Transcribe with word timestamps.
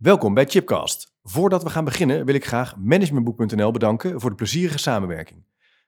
Welkom 0.00 0.34
bij 0.34 0.46
Chipcast. 0.46 1.12
Voordat 1.22 1.62
we 1.62 1.70
gaan 1.70 1.84
beginnen 1.84 2.24
wil 2.24 2.34
ik 2.34 2.46
graag 2.46 2.76
managementboek.nl 2.76 3.70
bedanken 3.70 4.20
voor 4.20 4.30
de 4.30 4.36
plezierige 4.36 4.78
samenwerking. 4.78 5.44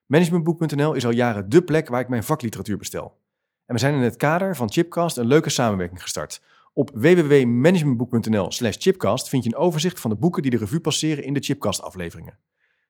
Managementboek.nl 0.07 0.95
is 0.95 1.04
al 1.04 1.11
jaren 1.11 1.49
dé 1.49 1.62
plek 1.62 1.89
waar 1.89 2.00
ik 2.00 2.08
mijn 2.08 2.25
vakliteratuur 2.25 2.77
bestel. 2.77 3.19
En 3.67 3.75
we 3.75 3.81
zijn 3.81 3.95
in 3.95 4.01
het 4.01 4.17
kader 4.17 4.57
van 4.57 4.71
Chipcast 4.71 5.17
een 5.17 5.27
leuke 5.27 5.51
samenwerking 5.51 6.03
gestart. 6.03 6.43
Op 6.73 6.91
www.managementboek.nl/slash 6.95 8.77
chipcast 8.79 9.29
vind 9.29 9.45
je 9.45 9.51
een 9.51 9.57
overzicht 9.57 10.01
van 10.01 10.11
de 10.11 10.17
boeken 10.17 10.43
die 10.43 10.51
de 10.51 10.57
revue 10.57 10.81
passeren 10.81 11.25
in 11.25 11.35
de 11.35 11.41
Chipcast-afleveringen. 11.41 12.39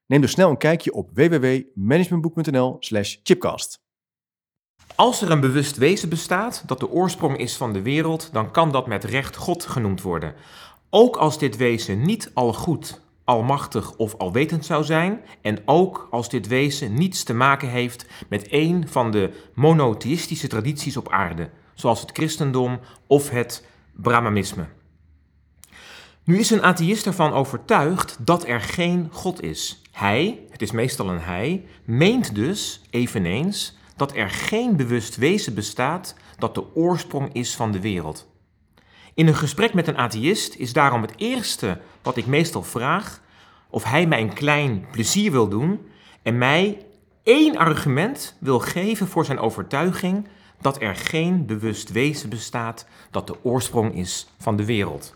Neem 0.07 0.21
dus 0.21 0.31
snel 0.31 0.51
een 0.51 0.57
kijkje 0.57 0.93
op 0.93 1.11
www.managementboek.nl/slash 1.15 3.17
chipcast. 3.23 3.81
Als 4.95 5.23
er 5.23 5.31
een 5.31 5.41
bewust 5.41 5.77
wezen 5.77 6.09
bestaat 6.09 6.63
dat 6.67 6.81
de 6.81 6.91
oorsprong 6.91 7.37
is 7.37 7.57
van 7.57 7.73
de 7.73 7.83
wereld, 7.83 8.29
dan 8.33 8.51
kan 8.51 8.73
dat 8.73 8.87
met 8.87 9.05
recht 9.05 9.37
God 9.37 9.67
genoemd 9.67 10.03
worden. 10.03 10.35
Ook 10.95 11.17
als 11.17 11.39
dit 11.39 11.57
wezen 11.57 12.03
niet 12.03 12.31
al 12.35 12.53
goed, 12.53 13.01
almachtig 13.25 13.97
of 13.97 14.15
alwetend 14.15 14.65
zou 14.65 14.85
zijn, 14.85 15.21
en 15.43 15.63
ook 15.65 16.09
als 16.11 16.29
dit 16.29 16.47
wezen 16.47 16.95
niets 16.95 17.23
te 17.23 17.35
maken 17.35 17.69
heeft 17.69 18.07
met 18.29 18.47
een 18.51 18.89
van 18.89 19.11
de 19.11 19.31
monotheïstische 19.55 20.49
tradities 20.49 20.97
op 20.97 21.09
aarde, 21.09 21.51
zoals 21.75 22.01
het 22.01 22.11
christendom 22.13 22.81
of 23.07 23.31
het 23.31 23.67
Brahmanisme. 23.93 24.67
Nu 26.25 26.39
is 26.39 26.51
een 26.51 26.63
atheïst 26.63 27.07
ervan 27.07 27.33
overtuigd 27.33 28.19
dat 28.21 28.47
er 28.47 28.61
geen 28.61 29.09
God 29.13 29.43
is. 29.43 29.83
Hij, 29.93 30.41
het 30.51 30.63
is 30.63 30.71
meestal 30.71 31.09
een 31.09 31.21
hij, 31.21 31.65
meent 31.85 32.35
dus 32.35 32.81
eveneens 32.91 33.77
dat 33.97 34.17
er 34.17 34.31
geen 34.31 34.77
bewust 34.77 35.17
wezen 35.17 35.55
bestaat 35.55 36.15
dat 36.39 36.55
de 36.55 36.75
oorsprong 36.75 37.33
is 37.33 37.57
van 37.57 37.73
de 37.73 37.81
wereld. 37.81 38.31
In 39.15 39.27
een 39.27 39.35
gesprek 39.35 39.75
met 39.75 39.87
een 39.89 39.99
atheïst 39.99 40.55
is 40.55 40.73
daarom 40.73 41.03
het 41.03 41.13
eerste 41.17 41.81
wat 42.03 42.17
ik 42.17 42.27
meestal 42.27 42.63
vraag 42.63 43.21
of 43.71 43.85
hij 43.85 44.07
mij 44.07 44.21
een 44.21 44.35
klein 44.35 44.87
plezier 44.91 45.31
wil 45.31 45.49
doen 45.49 45.87
en 46.23 46.39
mij 46.39 46.87
één 47.23 47.57
argument 47.57 48.37
wil 48.41 48.59
geven 48.59 49.09
voor 49.09 49.25
zijn 49.25 49.39
overtuiging 49.39 50.29
dat 50.61 50.83
er 50.83 50.95
geen 50.95 51.47
bewust 51.47 51.93
wezen 51.93 52.29
bestaat 52.29 52.87
dat 53.11 53.27
de 53.27 53.45
oorsprong 53.45 53.95
is 53.95 54.29
van 54.39 54.57
de 54.57 54.65
wereld. 54.65 55.15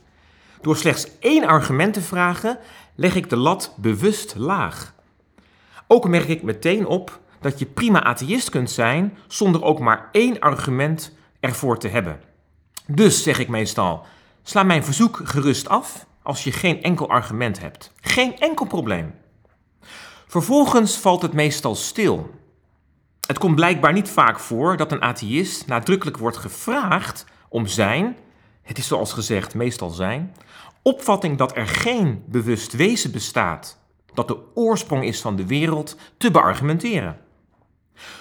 Door 0.60 0.76
slechts 0.76 1.18
één 1.18 1.44
argument 1.44 1.94
te 1.94 2.00
vragen, 2.00 2.58
leg 2.94 3.14
ik 3.14 3.30
de 3.30 3.36
lat 3.36 3.74
bewust 3.76 4.34
laag. 4.36 4.94
Ook 5.86 6.08
merk 6.08 6.28
ik 6.28 6.42
meteen 6.42 6.86
op 6.86 7.20
dat 7.40 7.58
je 7.58 7.66
prima 7.66 8.02
atheïst 8.02 8.50
kunt 8.50 8.70
zijn 8.70 9.18
zonder 9.26 9.62
ook 9.62 9.78
maar 9.78 10.08
één 10.12 10.40
argument 10.40 11.12
ervoor 11.40 11.78
te 11.78 11.88
hebben. 11.88 12.20
Dus 12.86 13.22
zeg 13.22 13.38
ik 13.38 13.48
meestal: 13.48 14.06
sla 14.42 14.62
mijn 14.62 14.84
verzoek 14.84 15.20
gerust 15.24 15.68
af 15.68 16.06
als 16.22 16.44
je 16.44 16.52
geen 16.52 16.82
enkel 16.82 17.08
argument 17.08 17.60
hebt. 17.60 17.92
Geen 18.00 18.38
enkel 18.38 18.66
probleem. 18.66 19.14
Vervolgens 20.26 20.98
valt 20.98 21.22
het 21.22 21.32
meestal 21.32 21.74
stil. 21.74 22.30
Het 23.26 23.38
komt 23.38 23.54
blijkbaar 23.54 23.92
niet 23.92 24.08
vaak 24.08 24.38
voor 24.38 24.76
dat 24.76 24.92
een 24.92 25.02
atheïst 25.02 25.66
nadrukkelijk 25.66 26.18
wordt 26.18 26.36
gevraagd 26.36 27.26
om 27.48 27.66
zijn, 27.66 28.16
het 28.62 28.78
is 28.78 28.86
zoals 28.86 29.12
gezegd 29.12 29.54
meestal 29.54 29.90
zijn, 29.90 30.34
opvatting 30.82 31.38
dat 31.38 31.56
er 31.56 31.66
geen 31.66 32.22
bewust 32.26 32.72
wezen 32.72 33.12
bestaat, 33.12 33.78
dat 34.14 34.28
de 34.28 34.38
oorsprong 34.54 35.04
is 35.04 35.20
van 35.20 35.36
de 35.36 35.46
wereld, 35.46 35.96
te 36.16 36.30
beargumenteren. 36.30 37.18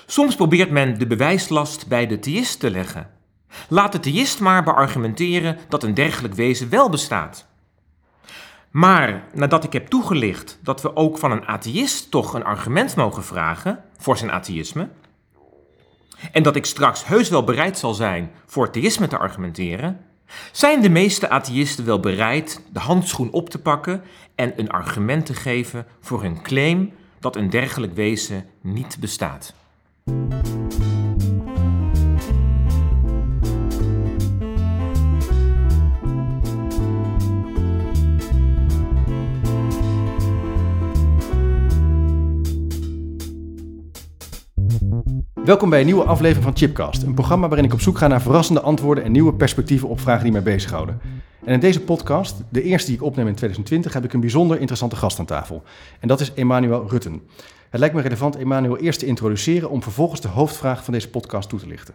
Soms 0.05 0.35
probeert 0.35 0.71
men 0.71 0.99
de 0.99 1.07
bewijslast 1.07 1.87
bij 1.87 2.07
de 2.07 2.19
theïst 2.19 2.59
te 2.59 2.69
leggen. 2.69 3.14
Laat 3.69 3.91
de 3.91 3.99
theïst 3.99 4.39
maar 4.39 4.63
beargumenteren 4.63 5.57
dat 5.69 5.83
een 5.83 5.93
dergelijk 5.93 6.33
wezen 6.33 6.69
wel 6.69 6.89
bestaat. 6.89 7.45
Maar 8.71 9.23
nadat 9.33 9.63
ik 9.63 9.73
heb 9.73 9.87
toegelicht 9.87 10.59
dat 10.61 10.81
we 10.81 10.95
ook 10.95 11.17
van 11.17 11.31
een 11.31 11.45
atheïst 11.45 12.11
toch 12.11 12.33
een 12.33 12.43
argument 12.43 12.95
mogen 12.95 13.23
vragen 13.23 13.83
voor 13.97 14.17
zijn 14.17 14.31
atheïsme, 14.31 14.89
en 16.31 16.43
dat 16.43 16.55
ik 16.55 16.65
straks 16.65 17.05
heus 17.05 17.29
wel 17.29 17.43
bereid 17.43 17.77
zal 17.77 17.93
zijn 17.93 18.31
voor 18.45 18.69
theïsme 18.69 19.07
te 19.07 19.17
argumenteren, 19.17 19.99
zijn 20.51 20.81
de 20.81 20.89
meeste 20.89 21.29
atheïsten 21.29 21.85
wel 21.85 21.99
bereid 21.99 22.61
de 22.73 22.79
handschoen 22.79 23.31
op 23.31 23.49
te 23.49 23.61
pakken 23.61 24.03
en 24.35 24.53
een 24.55 24.69
argument 24.69 25.25
te 25.25 25.33
geven 25.33 25.85
voor 25.99 26.21
hun 26.21 26.41
claim 26.41 26.93
dat 27.19 27.35
een 27.35 27.49
dergelijk 27.49 27.93
wezen 27.93 28.45
niet 28.61 28.97
bestaat. 28.99 29.53
Welkom 45.45 45.69
bij 45.69 45.79
een 45.79 45.85
nieuwe 45.85 46.03
aflevering 46.03 46.43
van 46.43 46.57
Chipcast, 46.57 47.03
een 47.03 47.13
programma 47.13 47.47
waarin 47.47 47.65
ik 47.65 47.73
op 47.73 47.81
zoek 47.81 47.97
ga 47.97 48.07
naar 48.07 48.21
verrassende 48.21 48.61
antwoorden 48.61 49.03
en 49.03 49.11
nieuwe 49.11 49.33
perspectieven 49.33 49.87
op 49.87 49.99
vragen 49.99 50.23
die 50.23 50.31
mij 50.31 50.43
bezighouden. 50.43 50.99
En 51.43 51.53
in 51.53 51.59
deze 51.59 51.81
podcast, 51.81 52.43
de 52.49 52.61
eerste 52.61 52.87
die 52.87 52.95
ik 52.95 53.03
opneem 53.03 53.27
in 53.27 53.35
2020, 53.35 53.93
heb 53.93 54.03
ik 54.03 54.13
een 54.13 54.19
bijzonder 54.19 54.57
interessante 54.57 54.95
gast 54.95 55.19
aan 55.19 55.25
tafel. 55.25 55.63
En 55.99 56.07
dat 56.07 56.19
is 56.19 56.33
Emmanuel 56.33 56.87
Rutten. 56.89 57.21
Het 57.69 57.79
lijkt 57.79 57.95
me 57.95 58.01
relevant 58.01 58.35
Emmanuel 58.35 58.77
eerst 58.77 58.99
te 58.99 59.05
introduceren 59.05 59.69
om 59.69 59.83
vervolgens 59.83 60.21
de 60.21 60.27
hoofdvraag 60.27 60.83
van 60.83 60.93
deze 60.93 61.09
podcast 61.09 61.49
toe 61.49 61.59
te 61.59 61.67
lichten. 61.67 61.93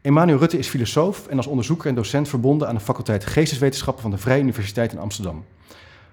Emmanuel 0.00 0.38
Rutten 0.38 0.58
is 0.58 0.68
filosoof 0.68 1.26
en 1.26 1.36
als 1.36 1.46
onderzoeker 1.46 1.88
en 1.88 1.94
docent 1.94 2.28
verbonden 2.28 2.68
aan 2.68 2.74
de 2.74 2.80
faculteit 2.80 3.26
Geesteswetenschappen 3.26 4.02
van 4.02 4.10
de 4.10 4.18
Vrije 4.18 4.42
Universiteit 4.42 4.92
in 4.92 4.98
Amsterdam. 4.98 5.44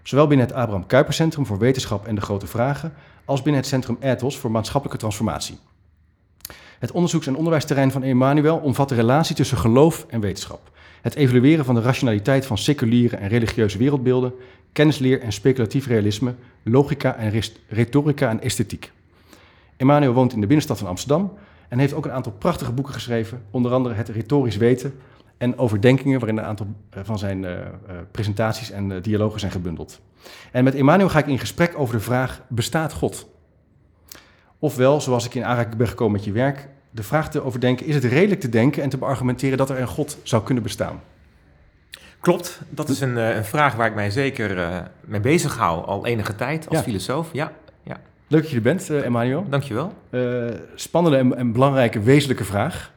Zowel 0.04 0.28
binnen 0.28 0.46
het 0.46 0.56
Abraham 0.56 0.86
Kuyper 0.88 1.14
Centrum 1.14 1.46
voor 1.46 1.58
Wetenschap 1.58 2.08
en 2.08 2.16
de 2.16 2.22
Grote 2.22 2.48
Vragen, 2.48 2.94
als 3.26 3.42
binnen 3.42 3.62
het 3.62 3.70
Centrum 3.70 3.98
Ethos 4.00 4.38
voor 4.38 4.52
Maatschappelijke 4.52 5.00
Transformatie. 5.00 5.58
Het 6.82 6.92
onderzoeks- 6.92 7.28
en 7.28 7.36
onderwijsterrein 7.36 7.92
van 7.92 8.04
Emmanuel 8.04 8.58
omvat 8.58 8.90
de 8.90 8.96
relatie 8.96 9.36
tussen 9.36 9.58
geloof 9.58 10.06
en 10.10 10.20
wetenschap. 10.20 10.72
Het 11.02 11.16
evalueren 11.16 11.66
van 11.66 11.76
de 11.76 11.82
rationaliteit 11.82 12.46
van 12.46 12.58
seculiere 12.58 13.16
en 13.16 13.28
religieuze 13.28 13.78
wereldbeelden, 13.78 14.34
kennisleer 14.72 15.22
en 15.22 15.32
speculatief 15.32 15.88
realisme, 15.88 16.34
logica 16.64 17.16
en 17.16 17.42
retorica 17.68 18.30
en 18.30 18.42
esthetiek. 18.42 18.92
Emmanuel 19.78 20.14
woont 20.14 20.34
in 20.34 20.40
de 20.40 20.46
binnenstad 20.46 20.78
van 20.78 20.88
Amsterdam 20.88 21.34
en 21.70 21.80
heeft 21.80 21.94
ook 21.94 22.06
een 22.06 22.12
aantal 22.12 22.32
prachtige 22.32 22.72
boeken 22.72 22.94
geschreven, 22.94 23.42
onder 23.52 23.72
andere 23.72 23.96
Het 23.96 24.10
Retorisch 24.10 24.58
Weten 24.58 24.94
en 25.38 25.58
Overdenkingen, 25.58 26.20
waarin 26.20 26.38
een 26.38 26.46
aantal 26.46 26.68
eh, 26.90 27.02
van 27.04 27.20
zijn 27.20 27.44
uh, 27.44 27.52
presentaties 28.12 28.72
en 28.72 29.02
dialogen 29.02 29.40
zijn 29.40 29.52
gebundeld. 29.52 30.02
En 30.52 30.64
met 30.64 30.76
Emmanuel 30.76 31.10
ga 31.10 31.20
ik 31.20 31.28
in 31.28 31.40
gesprek 31.40 31.74
over 31.78 31.96
de 31.96 32.02
vraag: 32.02 32.42
bestaat 32.48 32.94
God? 32.94 33.30
Ofwel, 34.62 35.02
zoals 35.02 35.26
ik 35.26 35.36
in 35.36 35.46
aanraking 35.46 35.76
ben 35.76 35.88
gekomen 35.88 36.14
met 36.14 36.24
je 36.24 36.32
werk, 36.32 36.68
de 36.92 37.04
vraag 37.04 37.30
te 37.30 37.44
overdenken: 37.44 37.86
is 37.86 37.96
het 37.96 38.04
redelijk 38.04 38.42
te 38.42 38.50
denken 38.50 38.84
en 38.84 38.90
te 38.90 38.98
beargumenteren 38.98 39.58
dat 39.58 39.70
er 39.70 39.80
een 39.80 39.88
God 39.88 40.18
zou 40.24 40.44
kunnen 40.44 40.64
bestaan? 40.64 41.02
Klopt, 42.20 42.62
dat 42.70 42.90
is 42.90 43.02
een, 43.02 43.16
een 43.16 43.46
vraag 43.46 43.76
waar 43.76 43.88
ik 43.88 43.96
mij 43.96 44.10
zeker 44.10 44.58
uh, 44.58 44.78
mee 45.02 45.20
bezig 45.20 45.58
hou 45.58 45.86
al 45.86 46.06
enige 46.06 46.36
tijd 46.36 46.68
als 46.70 46.78
Ja. 46.78 46.84
filosoof. 46.84 47.30
Ja, 47.32 47.52
ja. 47.84 48.00
Leuk 48.28 48.42
dat 48.42 48.50
je 48.50 48.56
er 48.56 48.62
bent, 48.62 48.90
uh, 48.90 49.06
Emmanuel. 49.06 49.46
dankjewel. 49.50 49.94
Uh, 50.10 50.50
spannende 50.76 51.18
en, 51.18 51.38
en, 51.38 51.52
belangrijke, 51.52 52.00
wezenlijke 52.00 52.44
vraag. 52.44 52.92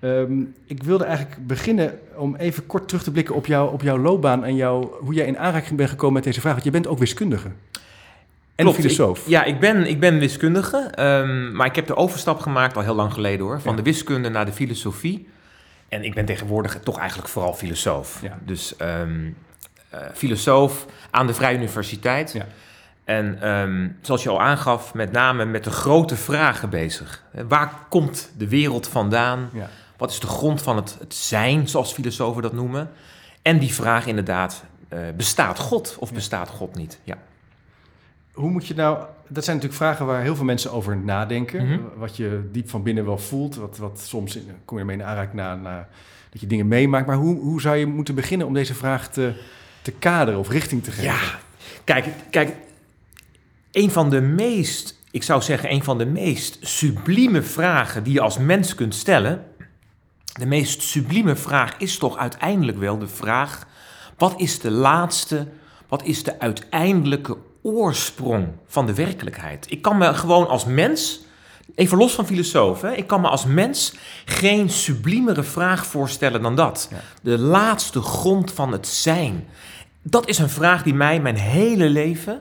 Um, 0.00 0.54
ik 0.66 0.82
wilde 0.82 1.04
eigenlijk 1.04 1.46
beginnen 1.46 1.98
om 2.16 2.36
even 2.36 2.66
kort 2.66 2.88
terug 2.88 3.02
te 3.02 3.10
blikken 3.10 3.34
op, 3.34 3.46
jou, 3.46 3.72
op 3.72 3.82
jouw 3.82 3.98
loopbaan 3.98 4.44
en 4.44 4.54
jou, 4.54 4.86
hoe 5.00 5.14
jij 5.14 5.26
in 5.26 5.38
aanraking 5.38 5.76
bent 5.76 5.90
gekomen 5.90 6.14
met 6.14 6.24
deze 6.24 6.40
vraag. 6.40 6.52
Want 6.52 6.64
je 6.64 6.70
bent 6.70 6.86
ook 6.86 6.98
wiskundige. 6.98 7.48
En 8.60 8.66
Klopt, 8.66 8.80
filosoof. 8.80 9.20
Ik, 9.20 9.28
ja, 9.28 9.44
ik 9.44 9.60
ben, 9.60 9.86
ik 9.86 10.00
ben 10.00 10.18
wiskundige, 10.18 10.92
um, 10.98 11.52
maar 11.52 11.66
ik 11.66 11.74
heb 11.74 11.86
de 11.86 11.96
overstap 11.96 12.40
gemaakt 12.40 12.76
al 12.76 12.82
heel 12.82 12.94
lang 12.94 13.12
geleden 13.12 13.46
hoor. 13.46 13.60
Van 13.60 13.70
ja. 13.70 13.76
de 13.76 13.82
wiskunde 13.82 14.28
naar 14.28 14.46
de 14.46 14.52
filosofie. 14.52 15.28
En 15.88 16.04
ik 16.04 16.14
ben 16.14 16.24
tegenwoordig 16.24 16.78
toch 16.84 16.98
eigenlijk 16.98 17.28
vooral 17.28 17.54
filosoof. 17.54 18.18
Ja. 18.22 18.38
Dus 18.44 18.74
um, 18.82 19.36
uh, 19.94 20.00
filosoof 20.14 20.86
aan 21.10 21.26
de 21.26 21.34
Vrije 21.34 21.56
Universiteit. 21.56 22.32
Ja. 22.32 22.46
En 23.04 23.48
um, 23.48 23.96
zoals 24.00 24.22
je 24.22 24.28
al 24.28 24.40
aangaf, 24.40 24.94
met 24.94 25.12
name 25.12 25.44
met 25.44 25.64
de 25.64 25.70
grote 25.70 26.16
vragen 26.16 26.70
bezig. 26.70 27.24
Waar 27.48 27.72
komt 27.88 28.32
de 28.36 28.48
wereld 28.48 28.88
vandaan? 28.88 29.50
Ja. 29.52 29.68
Wat 29.96 30.10
is 30.10 30.20
de 30.20 30.26
grond 30.26 30.62
van 30.62 30.76
het, 30.76 30.96
het, 30.98 31.14
zijn, 31.14 31.68
zoals 31.68 31.92
filosofen 31.92 32.42
dat 32.42 32.52
noemen? 32.52 32.90
En 33.42 33.58
die 33.58 33.74
vraag 33.74 34.06
inderdaad, 34.06 34.64
uh, 34.92 34.98
bestaat 35.16 35.58
God 35.58 35.96
of 35.98 36.12
bestaat 36.12 36.48
God 36.48 36.74
niet? 36.74 36.98
Ja. 37.04 37.16
Hoe 38.32 38.50
moet 38.50 38.66
je 38.66 38.74
nou, 38.74 39.04
dat 39.28 39.44
zijn 39.44 39.56
natuurlijk 39.56 39.82
vragen 39.82 40.06
waar 40.06 40.22
heel 40.22 40.36
veel 40.36 40.44
mensen 40.44 40.72
over 40.72 40.96
nadenken. 40.96 41.66
Mhm. 41.66 41.80
Wat 41.96 42.16
je 42.16 42.48
diep 42.52 42.70
van 42.70 42.82
binnen 42.82 43.04
wel 43.04 43.18
voelt, 43.18 43.56
wat, 43.56 43.78
wat 43.78 44.00
soms 44.00 44.36
in, 44.36 44.50
kom 44.64 44.76
je 44.76 44.82
ermee 44.82 44.96
in 44.96 45.04
aanraking 45.04 45.34
na, 45.34 45.54
na 45.54 45.88
dat 46.30 46.40
je 46.40 46.46
dingen 46.46 46.68
meemaakt. 46.68 47.06
Maar 47.06 47.16
hoe, 47.16 47.40
hoe 47.40 47.60
zou 47.60 47.76
je 47.76 47.86
moeten 47.86 48.14
beginnen 48.14 48.46
om 48.46 48.54
deze 48.54 48.74
vraag 48.74 49.08
te, 49.08 49.34
te 49.82 49.92
kaderen 49.92 50.40
of 50.40 50.48
richting 50.48 50.82
te 50.82 50.90
geven? 50.90 51.04
Ja, 51.04 51.38
kijk, 51.84 52.06
kijk, 52.30 52.56
een 53.72 53.90
van 53.90 54.10
de 54.10 54.20
meest, 54.20 55.00
ik 55.10 55.22
zou 55.22 55.42
zeggen, 55.42 55.72
een 55.72 55.84
van 55.84 55.98
de 55.98 56.06
meest 56.06 56.58
sublieme 56.60 57.42
vragen 57.42 58.02
die 58.02 58.12
je 58.12 58.20
als 58.20 58.38
mens 58.38 58.74
kunt 58.74 58.94
stellen. 58.94 59.44
De 60.32 60.46
meest 60.46 60.82
sublieme 60.82 61.36
vraag 61.36 61.74
is 61.78 61.98
toch 61.98 62.16
uiteindelijk 62.16 62.78
wel 62.78 62.98
de 62.98 63.08
vraag: 63.08 63.66
Wat 64.16 64.40
is 64.40 64.58
de 64.58 64.70
laatste, 64.70 65.46
wat 65.88 66.04
is 66.04 66.22
de 66.22 66.40
uiteindelijke 66.40 67.36
oorsprong 67.62 68.48
van 68.66 68.86
de 68.86 68.94
werkelijkheid? 68.94 69.66
Ik 69.70 69.82
kan 69.82 69.98
me 69.98 70.14
gewoon 70.14 70.48
als 70.48 70.64
mens, 70.64 71.20
even 71.74 71.98
los 71.98 72.14
van 72.14 72.26
filosoof, 72.26 72.80
hè, 72.80 72.92
ik 72.92 73.06
kan 73.06 73.20
me 73.20 73.28
als 73.28 73.44
mens 73.44 73.94
geen 74.24 74.70
subliemere 74.70 75.42
vraag 75.42 75.86
voorstellen 75.86 76.42
dan 76.42 76.56
dat. 76.56 76.88
Ja. 76.90 76.96
De 77.22 77.38
laatste 77.38 78.02
grond 78.02 78.52
van 78.52 78.72
het 78.72 78.86
zijn. 78.86 79.48
Dat 80.02 80.28
is 80.28 80.38
een 80.38 80.50
vraag 80.50 80.82
die 80.82 80.94
mij 80.94 81.20
mijn 81.20 81.36
hele 81.36 81.88
leven, 81.88 82.40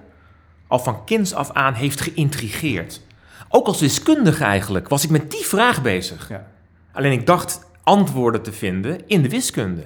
al 0.68 0.80
van 0.80 1.06
kinds 1.06 1.34
af 1.34 1.52
aan, 1.52 1.74
heeft 1.74 2.02
geïntrigeerd. 2.02 3.02
Ook 3.50 3.68
als 3.68 3.80
wiskundige 3.80 4.44
eigenlijk 4.44 4.90
was 4.90 5.04
ik 5.04 5.10
met 5.10 5.32
die 5.32 5.46
vraag 5.46 5.82
bezig. 5.82 6.30
Ja. 6.30 6.48
Alleen 6.94 7.12
ik 7.12 7.26
dacht 7.26 7.68
antwoorden 7.84 8.42
te 8.42 8.52
vinden 8.52 9.08
in 9.08 9.22
de 9.22 9.30
wiskunde. 9.30 9.84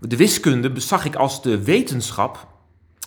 De 0.00 0.16
wiskunde 0.16 0.80
zag 0.80 1.04
ik 1.04 1.14
als 1.14 1.42
de 1.42 1.64
wetenschap 1.64 2.46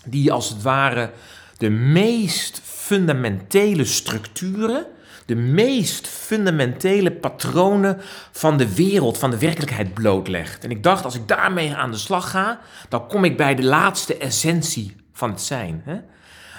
die 0.05 0.31
als 0.31 0.49
het 0.49 0.61
ware 0.61 1.11
de 1.57 1.69
meest 1.69 2.61
fundamentele 2.63 3.85
structuren, 3.85 4.85
de 5.25 5.35
meest 5.35 6.07
fundamentele 6.07 7.11
patronen 7.11 7.97
van 8.31 8.57
de 8.57 8.75
wereld, 8.75 9.17
van 9.17 9.29
de 9.29 9.37
werkelijkheid 9.37 9.93
blootlegt. 9.93 10.63
En 10.63 10.71
ik 10.71 10.83
dacht, 10.83 11.05
als 11.05 11.15
ik 11.15 11.27
daarmee 11.27 11.73
aan 11.73 11.91
de 11.91 11.97
slag 11.97 12.29
ga, 12.29 12.59
dan 12.89 13.07
kom 13.07 13.23
ik 13.23 13.37
bij 13.37 13.55
de 13.55 13.63
laatste 13.63 14.17
essentie 14.17 14.95
van 15.13 15.29
het 15.29 15.41
zijn. 15.41 15.81
Hè? 15.85 15.97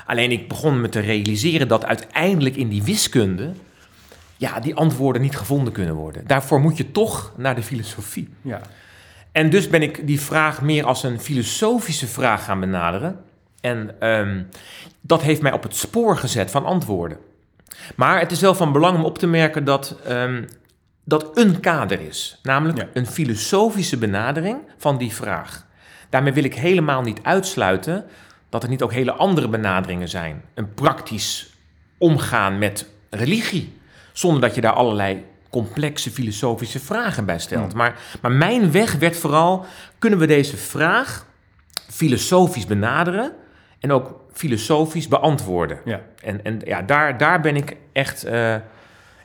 Alleen 0.06 0.30
ik 0.30 0.48
begon 0.48 0.80
me 0.80 0.88
te 0.88 1.00
realiseren 1.00 1.68
dat 1.68 1.84
uiteindelijk 1.84 2.56
in 2.56 2.68
die 2.68 2.82
wiskunde 2.82 3.52
ja, 4.36 4.60
die 4.60 4.74
antwoorden 4.74 5.22
niet 5.22 5.36
gevonden 5.36 5.72
kunnen 5.72 5.94
worden. 5.94 6.26
Daarvoor 6.26 6.60
moet 6.60 6.76
je 6.76 6.90
toch 6.90 7.32
naar 7.36 7.54
de 7.54 7.62
filosofie. 7.62 8.28
Ja. 8.42 8.60
En 9.32 9.50
dus 9.50 9.68
ben 9.68 9.82
ik 9.82 10.06
die 10.06 10.20
vraag 10.20 10.62
meer 10.62 10.84
als 10.84 11.02
een 11.02 11.20
filosofische 11.20 12.06
vraag 12.06 12.44
gaan 12.44 12.60
benaderen. 12.60 13.24
En 13.68 13.94
ehm, 14.00 14.42
dat 15.00 15.22
heeft 15.22 15.42
mij 15.42 15.52
op 15.52 15.62
het 15.62 15.76
spoor 15.76 16.16
gezet 16.16 16.50
van 16.50 16.64
antwoorden. 16.64 17.18
Maar 17.96 18.20
het 18.20 18.30
is 18.30 18.40
wel 18.40 18.54
van 18.54 18.72
belang 18.72 18.96
om 18.96 19.04
op 19.04 19.18
te 19.18 19.26
merken 19.26 19.64
dat 19.64 19.96
ehm, 20.04 20.44
dat 21.04 21.30
een 21.38 21.60
kader 21.60 22.00
is. 22.00 22.38
Namelijk 22.42 22.78
Ja. 22.78 22.86
een 22.92 23.06
filosofische 23.06 23.96
benadering 23.98 24.58
van 24.78 24.98
die 24.98 25.12
vraag. 25.12 25.66
Daarmee 26.10 26.32
wil 26.32 26.44
ik 26.44 26.54
helemaal 26.54 27.02
niet 27.02 27.20
uitsluiten 27.22 28.04
dat 28.48 28.62
er 28.62 28.68
niet 28.68 28.82
ook 28.82 28.92
hele 28.92 29.12
andere 29.12 29.48
benaderingen 29.48 30.08
zijn. 30.08 30.42
Een 30.54 30.74
praktisch 30.74 31.54
omgaan 31.98 32.58
met 32.58 32.88
religie. 33.10 33.76
Zonder 34.12 34.40
dat 34.40 34.54
je 34.54 34.60
daar 34.60 34.72
allerlei 34.72 35.24
complexe 35.50 36.10
filosofische 36.10 36.80
vragen 36.80 37.24
bij 37.24 37.38
stelt. 37.38 37.74
Maar, 37.74 37.98
maar 38.22 38.32
mijn 38.32 38.72
weg 38.72 38.94
werd 38.94 39.16
vooral, 39.16 39.66
kunnen 39.98 40.18
we 40.18 40.26
deze 40.26 40.56
vraag 40.56 41.26
filosofisch 41.90 42.66
benaderen 42.66 43.32
en 43.80 43.92
ook 43.92 44.20
filosofisch 44.32 45.08
beantwoorden? 45.08 45.78
Ja. 45.84 46.00
En, 46.22 46.44
en 46.44 46.60
ja, 46.64 46.82
daar, 46.82 47.18
daar 47.18 47.40
ben 47.40 47.56
ik 47.56 47.76
echt, 47.92 48.24
eh, 48.24 48.54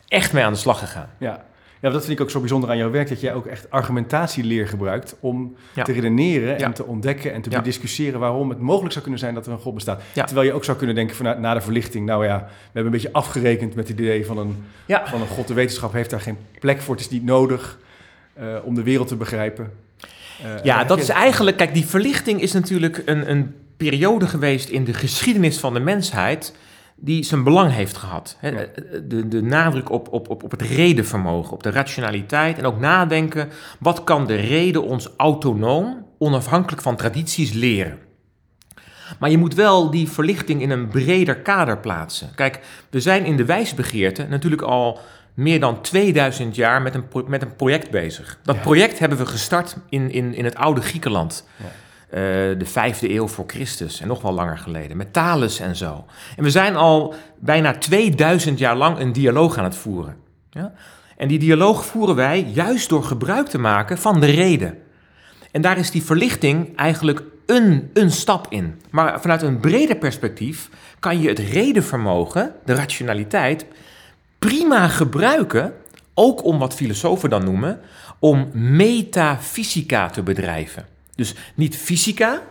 echt 0.08 0.34
mee 0.34 0.44
aan 0.44 0.54
de 0.54 0.60
slag 0.60 0.80
gegaan. 0.80 1.10
Ja. 1.18 1.44
ja, 1.82 1.90
dat 1.90 2.06
vind 2.06 2.18
ik 2.20 2.22
ook 2.26 2.32
zo 2.32 2.40
bijzonder 2.40 2.70
aan 2.70 2.78
jouw 2.78 2.92
werk, 2.92 3.10
dat 3.10 3.22
jij 3.22 3.34
ook 3.34 3.46
echt 3.46 3.70
argumentatieleer 3.70 4.68
gebruikt 4.68 5.16
om 5.20 5.56
Ja. 5.74 5.84
te 5.84 5.92
redeneren 5.92 6.58
Ja. 6.60 6.66
en 6.66 6.74
te 6.74 6.86
ontdekken 6.86 7.34
en 7.34 7.42
te 7.42 7.50
Ja. 7.50 7.58
bediscussiëren 7.58 8.20
waarom 8.20 8.50
het 8.50 8.60
mogelijk 8.60 8.92
zou 8.92 9.02
kunnen 9.04 9.20
zijn 9.22 9.34
dat 9.34 9.46
er 9.46 9.52
een 9.52 9.60
God 9.60 9.74
bestaat. 9.74 10.02
Terwijl 10.14 10.48
je 10.48 10.54
ook 10.54 10.64
zou 10.64 10.78
kunnen 10.78 10.96
denken 10.96 11.16
van 11.16 11.26
na, 11.26 11.34
na 11.34 11.54
de 11.54 11.62
verlichting, 11.62 12.06
nou 12.06 12.26
ja, 12.26 12.38
we 12.40 12.46
hebben 12.64 12.86
een 12.86 12.92
beetje 12.92 13.14
afgerekend 13.14 13.76
met 13.76 13.88
het 13.88 14.00
idee 14.00 14.26
van 14.26 14.38
een, 14.38 14.64
van 15.06 15.22
een 15.22 15.28
God. 15.28 15.48
De 15.48 15.54
wetenschap 15.54 15.94
heeft 15.94 16.10
daar 16.10 16.22
geen 16.22 16.38
plek 16.60 16.82
voor, 16.82 16.96
het 16.96 17.04
is 17.04 17.10
niet 17.10 17.26
nodig 17.26 17.80
eh, 18.34 18.46
om 18.64 18.76
de 18.76 18.84
wereld 18.84 19.08
te 19.08 19.16
begrijpen. 19.16 19.72
Eh, 20.44 20.64
Ja, 20.64 20.84
dat 20.84 21.00
is 21.00 21.10
eigenlijk, 21.10 21.58
kijk, 21.58 21.74
die 21.74 21.86
verlichting 21.86 22.42
is 22.42 22.52
natuurlijk 22.54 23.02
een, 23.06 23.30
een 23.32 23.56
periode 23.78 24.28
geweest 24.28 24.70
in 24.70 24.84
de 24.84 24.94
geschiedenis 24.94 25.58
van 25.58 25.74
de 25.74 25.80
mensheid 25.80 26.56
die 26.96 27.24
zijn 27.24 27.44
belang 27.44 27.72
heeft 27.72 27.98
gehad. 27.98 28.38
De, 29.08 29.28
de 29.28 29.42
nadruk 29.42 29.90
op, 29.92 30.08
op, 30.12 30.30
op, 30.30 30.44
op 30.44 30.52
het 30.52 30.62
redenvermogen, 30.62 31.54
op 31.54 31.64
de 31.64 31.70
rationaliteit 31.72 32.58
en 32.58 32.66
ook 32.66 32.80
nadenken, 32.80 33.50
wat 33.80 34.04
kan 34.04 34.26
de 34.28 34.36
reden 34.36 34.84
ons 34.84 35.10
autonoom, 35.18 36.06
onafhankelijk 36.18 36.82
van 36.82 36.96
tradities 36.96 37.52
leren? 37.54 38.00
Maar 39.20 39.30
je 39.30 39.38
moet 39.38 39.54
wel 39.56 39.90
die 39.90 40.10
verlichting 40.10 40.62
in 40.62 40.70
een 40.70 40.88
breder 40.88 41.36
kader 41.36 41.78
plaatsen. 41.78 42.30
Kijk, 42.36 42.60
we 42.90 43.00
zijn 43.00 43.26
in 43.26 43.38
de 43.38 43.46
wijsbegeerte 43.46 44.26
natuurlijk 44.30 44.62
al 44.62 45.00
meer 45.34 45.60
dan 45.60 45.82
2000 45.82 46.56
jaar 46.56 46.82
met 46.82 46.96
een, 46.96 47.04
met 47.28 47.42
een 47.42 47.56
project 47.56 47.90
bezig. 47.92 48.40
Dat 48.44 48.56
Ja. 48.56 48.62
project 48.62 49.00
hebben 49.00 49.18
we 49.18 49.26
gestart 49.26 49.78
in, 49.90 50.12
in, 50.12 50.34
in 50.34 50.44
het 50.46 50.56
oude 50.56 50.82
Griekenland. 50.82 51.48
Ja. 51.58 51.66
Eh, 52.14 52.20
de 52.58 52.66
vijfde 52.66 53.14
eeuw 53.14 53.28
voor 53.28 53.44
Christus 53.48 54.02
en 54.02 54.08
nog 54.08 54.22
wel 54.22 54.34
langer 54.34 54.58
geleden. 54.58 54.98
Met 54.98 55.14
Thales 55.14 55.60
en 55.60 55.76
zo. 55.76 56.06
En 56.36 56.44
we 56.44 56.50
zijn 56.50 56.76
al 56.76 57.14
bijna 57.40 57.78
2000 57.78 58.60
jaar 58.60 58.76
lang 58.76 59.00
een 59.00 59.14
dialoog 59.14 59.58
aan 59.58 59.64
het 59.64 59.76
voeren. 59.76 60.16
Ja? 60.50 60.74
En 61.18 61.28
die 61.28 61.40
dialoog 61.40 61.86
voeren 61.86 62.16
wij 62.16 62.42
juist 62.54 62.90
door 62.90 63.04
gebruik 63.04 63.48
te 63.48 63.58
maken 63.58 63.98
van 63.98 64.20
de 64.20 64.26
reden. 64.26 64.78
En 65.52 65.62
daar 65.62 65.78
is 65.78 65.92
die 65.92 66.04
verlichting 66.04 66.76
eigenlijk 66.76 67.24
een, 67.46 67.90
een 67.94 68.12
stap 68.12 68.48
in. 68.50 68.82
Maar 68.90 69.22
vanuit 69.22 69.42
een 69.42 69.60
breder 69.60 69.96
perspectief 69.96 70.70
kan 71.00 71.22
je 71.22 71.28
het 71.28 71.40
redenvermogen, 71.40 72.52
de 72.66 72.74
rationaliteit, 72.74 73.66
prima 74.40 74.88
gebruiken, 74.88 75.74
ook 76.14 76.44
om 76.44 76.60
wat 76.60 76.74
filosofen 76.74 77.30
dan 77.30 77.44
noemen, 77.44 77.80
om 78.20 78.50
metafysica 78.54 80.10
te 80.10 80.24
bedrijven. 80.24 80.93
Dus 81.16 81.36
niet 81.56 81.78
fysica, 81.78 82.42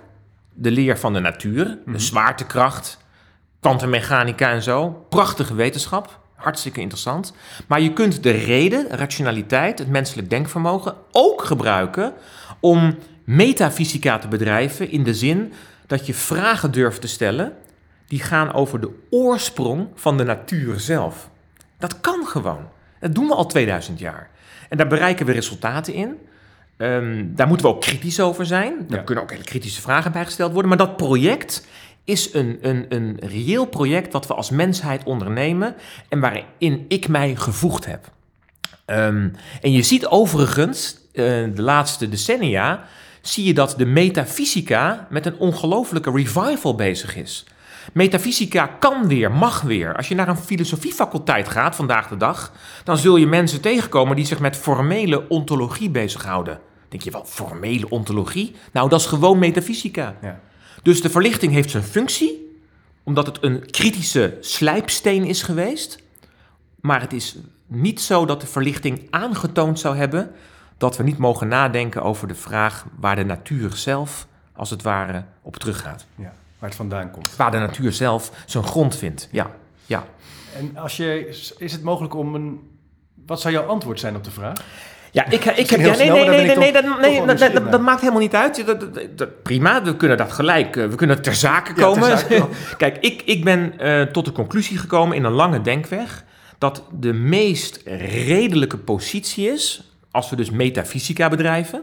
de 0.54 0.70
leer 0.70 0.98
van 0.98 1.12
de 1.12 1.20
natuur, 1.20 1.78
de 1.86 1.98
zwaartekracht, 1.98 2.98
kwantummechanica 3.60 4.50
en 4.50 4.62
zo. 4.62 5.06
Prachtige 5.08 5.54
wetenschap, 5.54 6.20
hartstikke 6.34 6.80
interessant. 6.80 7.34
Maar 7.66 7.80
je 7.80 7.92
kunt 7.92 8.22
de 8.22 8.30
reden, 8.30 8.86
rationaliteit, 8.88 9.78
het 9.78 9.88
menselijk 9.88 10.30
denkvermogen 10.30 10.94
ook 11.10 11.44
gebruiken 11.44 12.14
om 12.60 12.98
metafysica 13.24 14.18
te 14.18 14.28
bedrijven 14.28 14.90
in 14.90 15.02
de 15.02 15.14
zin 15.14 15.52
dat 15.86 16.06
je 16.06 16.14
vragen 16.14 16.70
durft 16.70 17.00
te 17.00 17.06
stellen 17.06 17.52
die 18.06 18.20
gaan 18.20 18.52
over 18.52 18.80
de 18.80 18.90
oorsprong 19.10 19.88
van 19.94 20.16
de 20.16 20.24
natuur 20.24 20.80
zelf. 20.80 21.30
Dat 21.78 22.00
kan 22.00 22.26
gewoon. 22.26 22.68
Dat 23.00 23.14
doen 23.14 23.26
we 23.26 23.34
al 23.34 23.46
2000 23.46 23.98
jaar. 23.98 24.30
En 24.68 24.76
daar 24.76 24.86
bereiken 24.86 25.26
we 25.26 25.32
resultaten 25.32 25.94
in. 25.94 26.18
Ehm, 26.82 27.24
daar 27.26 27.46
moeten 27.46 27.66
we 27.66 27.72
ook 27.72 27.80
kritisch 27.80 28.20
over 28.20 28.46
zijn. 28.46 28.74
Daar 28.88 28.98
Ja. 28.98 29.04
kunnen 29.04 29.24
ook 29.24 29.30
hele 29.30 29.44
kritische 29.44 29.80
vragen 29.80 30.12
bij 30.12 30.24
gesteld 30.24 30.52
worden. 30.52 30.68
Maar 30.68 30.78
dat 30.78 30.96
project 30.96 31.66
is 32.04 32.34
een, 32.34 32.58
een, 32.60 32.86
een 32.88 33.16
reëel 33.20 33.64
project 33.66 34.12
wat 34.12 34.26
we 34.26 34.34
als 34.34 34.50
mensheid 34.50 35.02
ondernemen 35.04 35.74
en 36.08 36.20
waarin 36.20 36.84
ik 36.88 37.08
mij 37.08 37.36
gevoegd 37.36 37.86
heb. 37.86 38.10
Ehm, 38.84 39.28
en 39.60 39.72
je 39.72 39.82
ziet 39.82 40.06
overigens, 40.06 40.96
eh, 41.12 41.24
de 41.54 41.62
laatste 41.62 42.08
decennia, 42.08 42.84
zie 43.20 43.44
je 43.44 43.54
dat 43.54 43.74
de 43.78 43.86
metafysica 43.86 45.06
met 45.10 45.26
een 45.26 45.36
ongelofelijke 45.38 46.10
revival 46.10 46.74
bezig 46.74 47.16
is. 47.16 47.44
Metafysica 47.92 48.66
kan 48.66 49.08
weer, 49.08 49.32
mag 49.32 49.60
weer. 49.60 49.96
Als 49.96 50.08
je 50.08 50.14
naar 50.14 50.28
een 50.28 50.36
filosofiefaculteit 50.36 51.48
gaat 51.48 51.76
vandaag 51.76 52.08
de 52.08 52.16
dag, 52.16 52.52
dan 52.84 52.98
zul 52.98 53.16
je 53.16 53.26
mensen 53.26 53.60
tegenkomen 53.60 54.16
die 54.16 54.26
zich 54.26 54.40
met 54.40 54.56
formele 54.56 55.28
ontologie 55.28 55.90
bezighouden. 55.90 56.58
Denk 56.92 57.04
je 57.04 57.10
wel, 57.10 57.24
formele 57.24 57.88
ontologie? 57.88 58.54
Nou, 58.72 58.88
dat 58.88 59.00
is 59.00 59.06
gewoon 59.06 59.38
metafysica. 59.38 60.16
Ja. 60.22 60.40
Dus 60.82 61.02
de 61.02 61.10
verlichting 61.10 61.52
heeft 61.52 61.70
zijn 61.70 61.82
functie, 61.82 62.60
omdat 63.02 63.26
het 63.26 63.42
een 63.42 63.70
kritische 63.70 64.36
slijpsteen 64.40 65.24
is 65.24 65.42
geweest. 65.42 65.98
Maar 66.80 67.00
het 67.00 67.12
is 67.12 67.36
niet 67.66 68.00
zo 68.00 68.24
dat 68.26 68.40
de 68.40 68.46
verlichting 68.46 69.06
aangetoond 69.10 69.78
zou 69.78 69.96
hebben 69.96 70.30
dat 70.76 70.96
we 70.96 71.02
niet 71.02 71.18
mogen 71.18 71.48
nadenken 71.48 72.02
over 72.02 72.28
de 72.28 72.34
vraag 72.34 72.86
waar 72.98 73.16
de 73.16 73.24
natuur 73.24 73.76
zelf, 73.76 74.26
als 74.52 74.70
het 74.70 74.82
ware, 74.82 75.24
op 75.42 75.56
teruggaat. 75.56 76.06
ja, 76.16 76.32
waar 76.58 76.68
het 76.68 76.74
vandaan 76.74 77.10
komt. 77.10 77.36
Waar 77.36 77.50
de 77.50 77.58
natuur 77.58 77.92
zelf 77.92 78.32
zijn 78.46 78.64
grond 78.64 78.96
vindt. 78.96 79.28
Ja, 79.30 79.50
ja. 79.86 80.04
En 80.56 80.76
als 80.76 80.96
je, 80.96 81.26
is 81.58 81.72
het 81.72 81.82
mogelijk 81.82 82.14
om 82.14 82.34
een... 82.34 82.60
Wat 83.26 83.40
zou 83.40 83.54
jouw 83.54 83.66
antwoord 83.66 84.00
zijn 84.00 84.16
op 84.16 84.24
de 84.24 84.30
vraag? 84.30 84.64
Ja, 85.14 85.26
ik, 85.30 85.44
ik 85.44 85.70
heb. 85.70 85.80
Ja, 85.80 85.96
nee, 85.96 86.10
nee, 86.10 86.28
nee, 86.28 86.56
nee, 86.56 86.56
nee, 86.56 86.72
dat, 87.70 87.80
maakt 87.80 88.00
helemaal 88.00 88.20
niet 88.20 88.34
uit. 88.34 88.66
Dat, 88.66 88.80
dat- 88.80 89.18
dat- 89.18 89.42
prima, 89.42 89.82
we 89.82 89.96
kunnen 89.96 90.16
dat 90.16 90.32
gelijk. 90.32 90.76
eh, 90.76 90.86
We 90.86 90.94
kunnen 90.94 91.22
ter 91.22 91.34
zake 91.34 91.72
komen. 91.72 92.18
Kijk, 92.76 92.96
ik, 93.00 93.22
ik 93.24 93.44
ben 93.44 93.78
eh, 93.78 94.02
tot 94.02 94.24
de 94.24 94.32
conclusie 94.32 94.78
gekomen 94.78 95.16
in 95.16 95.24
een 95.24 95.32
lange 95.32 95.60
denkweg. 95.60 96.24
dat 96.58 96.84
de 96.92 97.12
meest 97.12 97.80
redelijke 97.84 98.76
positie 98.78 99.52
is. 99.52 99.92
als 100.10 100.30
we 100.30 100.36
dus 100.36 100.50
metafysica 100.50 101.28
bedrijven. 101.28 101.82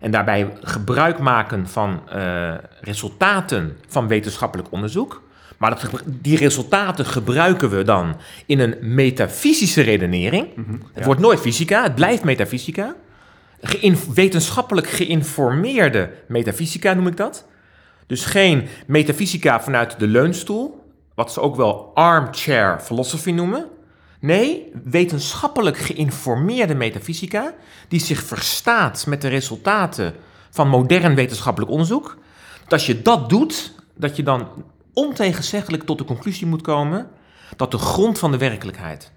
en 0.00 0.10
daarbij 0.10 0.48
gebruik 0.62 1.18
maken 1.18 1.68
van 1.68 2.02
eh, 2.08 2.54
resultaten 2.80 3.78
van 3.88 4.08
wetenschappelijk 4.08 4.68
onderzoek. 4.72 5.22
Maar 5.62 5.70
dat, 5.90 6.02
die 6.06 6.36
resultaten 6.36 7.06
gebruiken 7.06 7.70
we 7.70 7.82
dan 7.82 8.16
in 8.46 8.60
een 8.60 8.76
metafysische 8.80 9.80
redenering. 9.80 10.46
Het 10.56 10.66
Mhm. 10.66 10.76
Ja. 10.94 11.04
wordt 11.04 11.20
nooit 11.20 11.40
fysica, 11.40 11.82
het 11.82 11.94
blijft 11.94 12.24
metafysica. 12.24 12.94
geïn- 13.64 13.98
wetenschappelijk 14.14 14.86
geïnformeerde 14.88 16.10
metafysica 16.28 16.94
noem 16.94 17.06
ik 17.06 17.16
dat. 17.16 17.46
Dus 18.06 18.24
geen 18.24 18.66
metafysica 18.86 19.60
vanuit 19.60 19.98
de 19.98 20.06
leunstoel, 20.06 20.84
wat 21.14 21.32
ze 21.32 21.40
ook 21.40 21.56
wel 21.56 21.90
armchair 21.94 22.80
philosophy 22.80 23.30
noemen. 23.30 23.66
Nee, 24.20 24.72
wetenschappelijk 24.84 25.76
geïnformeerde 25.78 26.74
metafysica, 26.74 27.54
die 27.88 28.00
zich 28.00 28.22
verstaat 28.22 29.06
met 29.06 29.20
de 29.20 29.28
resultaten 29.28 30.14
van 30.50 30.68
modern 30.68 31.14
wetenschappelijk 31.14 31.70
onderzoek. 31.70 32.16
Dat 32.62 32.72
als 32.72 32.86
je 32.86 33.02
dat 33.02 33.28
doet, 33.28 33.72
dat 33.96 34.16
je 34.16 34.22
dan 34.22 34.48
ontegenzeggelijk 34.92 35.82
tot 35.82 35.98
de 35.98 36.04
conclusie 36.04 36.46
moet 36.46 36.62
komen 36.62 37.10
dat 37.56 37.70
de 37.70 37.78
grond 37.78 38.18
van 38.18 38.30
de 38.30 38.38
werkelijkheid 38.38 39.12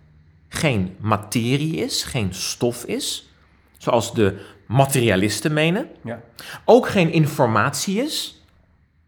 geen 0.48 0.96
materie 1.00 1.76
is, 1.76 2.04
geen 2.04 2.34
stof 2.34 2.86
is, 2.86 3.30
zoals 3.78 4.14
de 4.14 4.46
materialisten 4.68 5.54
menen. 5.54 5.88
Ja. 6.04 6.22
Ook 6.66 6.88
geen 6.90 7.12
informatie 7.12 8.04
is, 8.04 8.44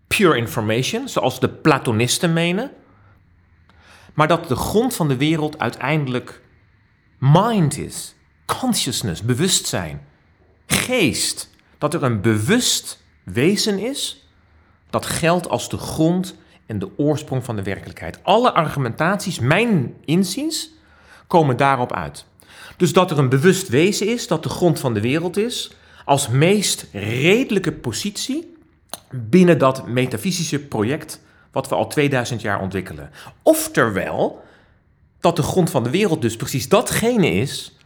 pure 0.07 0.38
information, 0.38 1.09
zoals 1.09 1.39
de 1.39 1.50
Platonisten 1.50 2.33
menen. 2.33 2.71
Maar 4.13 4.27
dat 4.27 4.47
de 4.47 4.55
grond 4.55 4.93
van 4.93 5.07
de 5.07 5.17
wereld 5.17 5.59
uiteindelijk 5.59 6.41
mind 7.17 7.77
is, 7.77 8.15
consciousness, 8.45 9.21
bewustzijn, 9.21 10.07
geest. 10.65 11.55
Dat 11.77 11.93
er 11.93 12.03
een 12.03 12.21
bewust 12.21 13.03
wezen 13.24 13.79
is, 13.79 14.27
dat 14.89 15.05
geldt 15.05 15.50
als 15.50 15.69
de 15.69 15.77
grond 15.77 16.36
en 16.67 16.79
de 16.79 16.89
oorsprong 16.97 17.45
van 17.45 17.55
de 17.55 17.63
werkelijkheid. 17.63 18.19
Alle 18.24 18.53
argumentaties, 18.53 19.39
mijn 19.39 19.93
inziens, 20.05 20.69
komen 21.27 21.57
daarop 21.57 21.93
uit. 21.93 22.25
Dus 22.77 22.93
dat 22.93 23.12
er 23.12 23.17
een 23.17 23.29
bewust 23.29 23.67
wezen 23.67 24.07
is, 24.07 24.27
dat 24.27 24.43
de 24.43 24.50
grond 24.50 24.79
van 24.79 24.93
de 24.93 25.01
wereld 25.01 25.38
is, 25.38 25.71
als 26.05 26.27
meest 26.27 26.88
redelijke 26.91 27.71
positie 27.71 28.55
binnen 29.12 29.57
dat 29.57 29.88
metafysische 29.88 30.59
project 30.59 31.21
wat 31.51 31.69
we 31.69 31.75
al 31.75 31.88
2000 31.88 32.41
jaar 32.41 32.62
ontwikkelen. 32.62 33.12
Oftewel, 33.41 34.43
dat 35.19 35.36
de 35.36 35.43
grond 35.43 35.69
van 35.69 35.83
de 35.83 35.89
wereld 35.89 36.21
dus 36.21 36.36
precies 36.36 36.69
datgene 36.69 37.31
is 37.31 37.77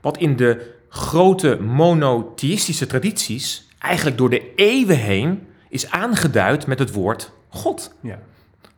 wat 0.00 0.18
in 0.18 0.36
de 0.36 0.74
grote 0.88 1.58
monotheïstische 1.60 2.86
tradities 2.86 3.68
eigenlijk 3.78 4.18
door 4.18 4.30
de 4.30 4.54
eeuwen 4.54 4.98
heen 4.98 5.46
is 5.68 5.90
aangeduid 5.90 6.66
met 6.66 6.78
het 6.78 6.92
woord 6.92 7.32
God. 7.50 7.94
Ja. 8.00 8.18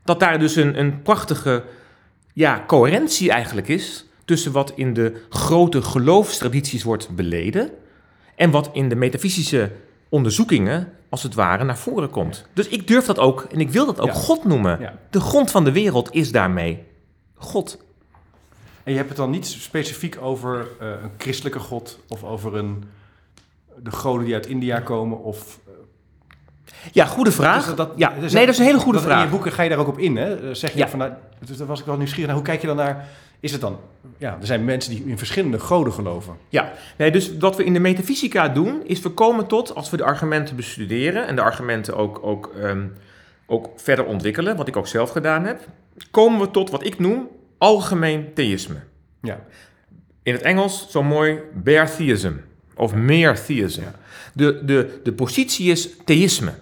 Dat 0.04 0.20
daar 0.20 0.38
dus 0.38 0.56
een, 0.56 0.78
een 0.78 1.02
prachtige 1.02 1.64
ja, 2.32 2.64
coherentie 2.66 3.30
eigenlijk 3.30 3.68
is 3.68 4.06
tussen 4.24 4.52
wat 4.52 4.72
in 4.74 4.94
de 4.94 5.24
grote 5.28 5.82
geloofstradities 5.82 6.82
wordt 6.82 7.14
beleden 7.14 7.70
en 8.36 8.50
wat 8.50 8.70
in 8.72 8.88
de 8.88 8.96
metafysische 8.96 9.70
onderzoekingen 10.08 10.92
als 11.08 11.22
het 11.22 11.34
ware 11.34 11.64
naar 11.64 11.78
voren 11.78 12.10
komt. 12.10 12.46
Dus 12.52 12.68
ik 12.68 12.86
durf 12.86 13.04
dat 13.04 13.18
ook 13.18 13.46
en 13.50 13.60
ik 13.60 13.70
wil 13.70 13.86
dat 13.86 14.00
ook 14.00 14.06
Ja. 14.06 14.14
God 14.14 14.44
noemen. 14.44 14.80
Ja. 14.80 14.98
De 15.10 15.20
grond 15.20 15.50
van 15.50 15.64
de 15.64 15.72
wereld 15.72 16.14
is 16.14 16.32
daarmee 16.32 16.84
God. 17.34 17.78
En 18.84 18.90
je 18.92 18.96
hebt 18.96 19.08
het 19.08 19.18
dan 19.18 19.30
niet 19.30 19.46
specifiek 19.46 20.18
over 20.20 20.68
eh, 20.80 20.88
een 20.88 21.10
christelijke 21.18 21.58
god 21.58 21.98
of 22.08 22.24
over 22.24 22.56
een, 22.56 22.84
de 23.82 23.90
goden 23.90 24.24
die 24.24 24.34
uit 24.34 24.46
India 24.46 24.80
komen 24.80 25.18
of... 25.18 25.58
Ja, 26.92 27.04
goede 27.04 27.32
vraag. 27.32 27.66
Dus 27.66 27.74
dat- 27.74 27.92
ja. 27.96 28.12
dus 28.20 28.32
nee, 28.32 28.44
dat 28.46 28.54
is 28.54 28.60
een 28.60 28.66
hele 28.66 28.78
goede 28.78 29.00
vraag. 29.00 29.18
In 29.18 29.24
je 29.24 29.30
boeken 29.30 29.52
ga 29.52 29.62
je 29.62 29.68
daar 29.68 29.78
ook 29.78 29.88
op 29.88 29.98
in, 29.98 30.16
hè? 30.16 30.48
Eh, 30.48 30.54
Zeg 30.54 30.72
je 30.72 30.78
Ja. 30.78 30.88
van, 30.88 30.98
nou, 30.98 31.12
dus 31.46 31.56
daar 31.56 31.66
was 31.66 31.80
ik 31.80 31.86
wel 31.86 31.96
nieuwsgierig 31.96 32.26
naar. 32.26 32.36
Hoe 32.36 32.44
kijk 32.44 32.60
je 32.60 32.66
dan 32.66 32.76
naar... 32.76 33.08
Is 33.40 33.52
het 33.52 33.60
dan... 33.60 33.78
Ja, 34.18 34.36
er 34.40 34.46
zijn 34.46 34.64
mensen 34.64 34.90
die 34.94 35.04
in 35.06 35.18
verschillende 35.18 35.58
goden 35.58 35.92
geloven. 35.92 36.36
Ja, 36.48 36.72
nee, 36.96 37.10
dus 37.10 37.36
wat 37.38 37.56
we 37.56 37.64
in 37.64 37.72
de 37.72 37.78
metafysica 37.80 38.48
doen, 38.48 38.82
is 38.84 39.00
we 39.00 39.08
komen 39.08 39.46
tot, 39.46 39.74
als 39.74 39.90
we 39.90 39.96
de 39.96 40.04
argumenten 40.04 40.56
bestuderen 40.56 41.26
en 41.26 41.36
de 41.36 41.42
argumenten 41.42 41.96
ook, 41.96 42.18
ook, 42.22 42.52
ehm, 42.62 42.86
ook 43.46 43.68
verder 43.76 44.04
ontwikkelen, 44.04 44.56
wat 44.56 44.68
ik 44.68 44.76
ook 44.76 44.86
zelf 44.86 45.10
gedaan 45.10 45.44
heb, 45.44 45.60
komen 46.10 46.40
we 46.40 46.50
tot 46.50 46.70
wat 46.70 46.84
ik 46.86 46.98
noem 46.98 47.28
algemeen 47.58 48.32
theïsme. 48.34 48.76
Ja. 49.22 49.40
In 50.22 50.32
het 50.32 50.42
Engels 50.42 50.86
zo 50.90 51.02
mooi 51.02 51.38
bare 51.54 51.96
theism 51.96 52.32
of 52.82 52.94
mere 52.94 53.44
theism. 53.46 53.82
De, 54.34 54.64
de, 54.64 55.00
de 55.02 55.12
positie 55.12 55.70
is 55.70 55.88
theïsme. 56.04 56.52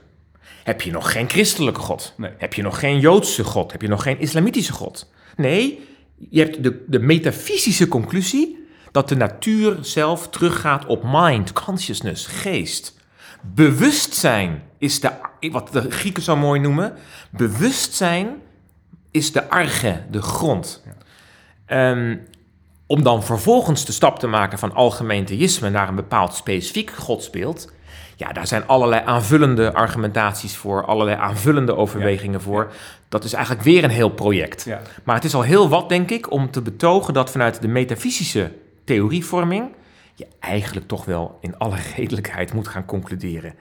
Heb 0.64 0.82
je 0.82 0.90
nog 0.90 1.12
geen 1.12 1.28
christelijke 1.28 1.80
God? 1.80 2.14
Nee. 2.16 2.30
Heb 2.38 2.54
je 2.54 2.62
nog 2.62 2.78
geen 2.78 3.00
Joodse 3.00 3.44
God? 3.44 3.72
Heb 3.72 3.82
je 3.82 3.88
nog 3.88 4.02
geen 4.02 4.20
islamitische 4.20 4.72
God? 4.72 5.10
Nee, 5.36 5.88
je 6.30 6.40
hebt 6.40 6.62
de, 6.62 6.84
de 6.86 6.98
metafysische 6.98 7.88
conclusie 7.88 8.68
dat 8.92 9.08
de 9.08 9.16
natuur 9.16 9.78
zelf 9.80 10.28
teruggaat 10.28 10.86
op 10.86 11.02
mind, 11.06 11.52
consciousness, 11.52 12.26
geest. 12.26 12.98
Bewustzijn 13.42 14.62
is 14.78 15.00
de, 15.00 15.10
wat 15.50 15.72
de 15.72 15.90
Grieken 15.90 16.22
zo 16.22 16.36
mooi 16.36 16.60
noemen, 16.60 16.94
bewustzijn 17.30 18.42
is 19.10 19.32
de 19.32 19.48
arche, 19.48 20.02
de 20.10 20.22
grond. 20.22 20.82
Ehm, 21.66 22.16
om 22.90 23.02
dan 23.02 23.22
vervolgens 23.24 23.84
de 23.84 23.92
stap 23.92 24.18
te 24.18 24.26
maken 24.26 24.58
van 24.58 24.74
algemeen 24.74 25.24
theïsme 25.24 25.70
naar 25.70 25.88
een 25.88 25.94
bepaald 25.94 26.34
specifiek 26.34 26.90
godsbeeld. 26.90 27.72
Ja, 28.16 28.32
daar 28.32 28.46
zijn 28.46 28.66
allerlei 28.66 29.02
aanvullende 29.04 29.72
argumentaties 29.72 30.56
voor, 30.56 30.84
allerlei 30.84 31.16
aanvullende 31.16 31.76
overwegingen 31.76 32.40
voor. 32.40 32.72
Dat 33.08 33.24
is 33.24 33.32
eigenlijk 33.32 33.64
weer 33.64 33.84
een 33.84 33.90
heel 33.90 34.10
project. 34.10 34.64
Ja. 34.64 34.80
Maar 35.04 35.14
het 35.14 35.24
is 35.24 35.34
al 35.34 35.42
heel 35.42 35.68
wat, 35.68 35.88
denk 35.88 36.10
ik, 36.10 36.30
om 36.30 36.50
te 36.50 36.62
betogen 36.62 37.14
dat 37.14 37.30
vanuit 37.30 37.62
de 37.62 37.68
metafysische 37.68 38.52
theorievorming 38.84 39.74
je 40.14 40.26
eigenlijk 40.40 40.88
toch 40.88 41.04
wel 41.04 41.38
in 41.40 41.58
alle 41.58 41.76
redelijkheid 41.96 42.52
moet 42.52 42.68
gaan 42.68 42.84
concluderen. 42.84 43.54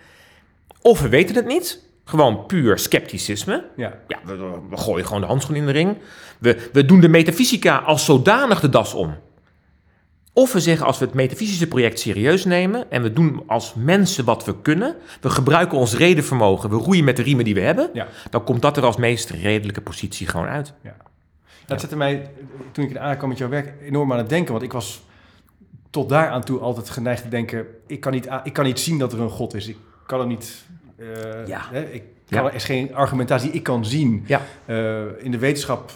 Of 0.82 1.02
we 1.02 1.10
weten 1.10 1.36
het 1.36 1.48
niet, 1.48 1.84
gewoon 2.10 2.46
puur 2.46 2.78
scepticisme. 2.80 3.66
Ja. 3.76 3.94
Ja, 4.08 4.20
we, 4.26 4.36
we 4.70 4.78
gooien 4.78 5.06
gewoon 5.06 5.22
de 5.22 5.28
handschoen 5.28 5.56
in 5.56 5.66
de 5.66 5.72
ring. 5.72 5.98
We, 6.40 6.70
we 6.74 6.86
doen 6.86 7.00
de 7.00 7.10
metafysica 7.10 7.78
als 7.78 8.06
zodanig 8.06 8.60
de 8.60 8.70
das 8.70 8.94
om. 8.94 9.16
Of 10.34 10.54
we 10.54 10.60
zeggen 10.60 10.86
als 10.86 11.00
we 11.00 11.06
het 11.06 11.14
metafysische 11.14 11.68
project 11.68 12.00
serieus 12.00 12.46
nemen 12.46 12.92
en 12.92 13.02
we 13.02 13.14
doen 13.14 13.44
als 13.48 13.74
mensen 13.74 14.26
wat 14.26 14.46
we 14.46 14.62
kunnen, 14.62 14.96
we 15.22 15.30
gebruiken 15.30 15.78
ons 15.78 15.96
redenvermogen, 15.96 16.70
we 16.70 16.76
roeien 16.76 17.04
met 17.04 17.16
de 17.16 17.24
riemen 17.24 17.46
die 17.46 17.54
we 17.54 17.60
hebben, 17.62 17.90
Ja. 17.94 18.08
dan 18.30 18.44
komt 18.44 18.62
dat 18.62 18.78
er 18.78 18.84
als 18.86 18.98
meest 18.98 19.30
redelijke 19.30 19.82
positie 19.82 20.28
gewoon 20.28 20.48
uit. 20.48 20.74
Dat 21.66 21.80
zette 21.82 21.96
mij, 21.96 22.30
toen 22.72 22.84
ik 22.84 22.90
in 22.90 23.00
aankwam 23.00 23.30
met 23.30 23.38
jouw 23.38 23.50
werk, 23.50 23.74
enorm 23.82 24.12
aan 24.12 24.18
het 24.18 24.30
denken. 24.30 24.52
Want 24.52 24.64
ik 24.64 24.72
was 24.72 25.02
tot 25.90 26.10
daar 26.10 26.30
aan 26.30 26.44
toe 26.44 26.60
altijd 26.60 26.90
geneigd 26.90 27.24
te 27.24 27.30
denken... 27.30 27.66
ik 27.88 28.00
kan 28.00 28.12
niet, 28.12 28.28
ik 28.44 28.54
kan 28.54 28.66
niet 28.66 28.80
zien 28.80 28.98
dat 29.00 29.14
er 29.14 29.20
een 29.20 29.30
God 29.30 29.54
is. 29.54 29.68
Ik 29.68 29.78
kan 30.06 30.20
het 30.20 30.28
niet... 30.28 30.66
eh, 31.00 31.48
Ja. 31.48 31.62
hè, 31.72 31.82
ik 31.82 32.04
kan, 32.30 32.44
Ja. 32.44 32.50
Er 32.50 32.56
is 32.56 32.64
geen 32.64 32.96
argumentatie 32.96 33.50
die 33.50 33.58
ik 33.58 33.64
kan 33.64 33.86
zien. 33.86 34.24
Ja. 34.28 34.42
Eh, 34.66 35.02
in 35.18 35.32
de 35.32 35.38
wetenschap 35.38 35.92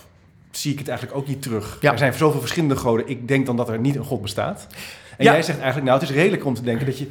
zie 0.52 0.72
ik 0.72 0.80
het 0.80 0.88
eigenlijk 0.88 1.18
ook 1.18 1.28
niet 1.28 1.42
terug. 1.42 1.78
Ja. 1.82 1.92
Er 1.92 1.98
zijn 1.98 2.14
zoveel 2.14 2.40
verschillende 2.40 2.76
goden. 2.76 3.10
Ik 3.10 3.28
denk 3.28 3.46
dan 3.46 3.56
dat 3.58 3.70
er 3.70 3.80
niet 3.80 3.96
een 3.96 4.04
God 4.04 4.22
bestaat. 4.22 4.68
En 5.18 5.26
jij 5.26 5.42
zegt 5.42 5.58
eigenlijk, 5.58 5.88
nou, 5.88 6.00
het 6.00 6.10
is 6.10 6.16
redelijk 6.16 6.46
om 6.46 6.54
te 6.54 6.64
denken 6.64 6.86
dat 6.86 6.98
je... 6.98 7.08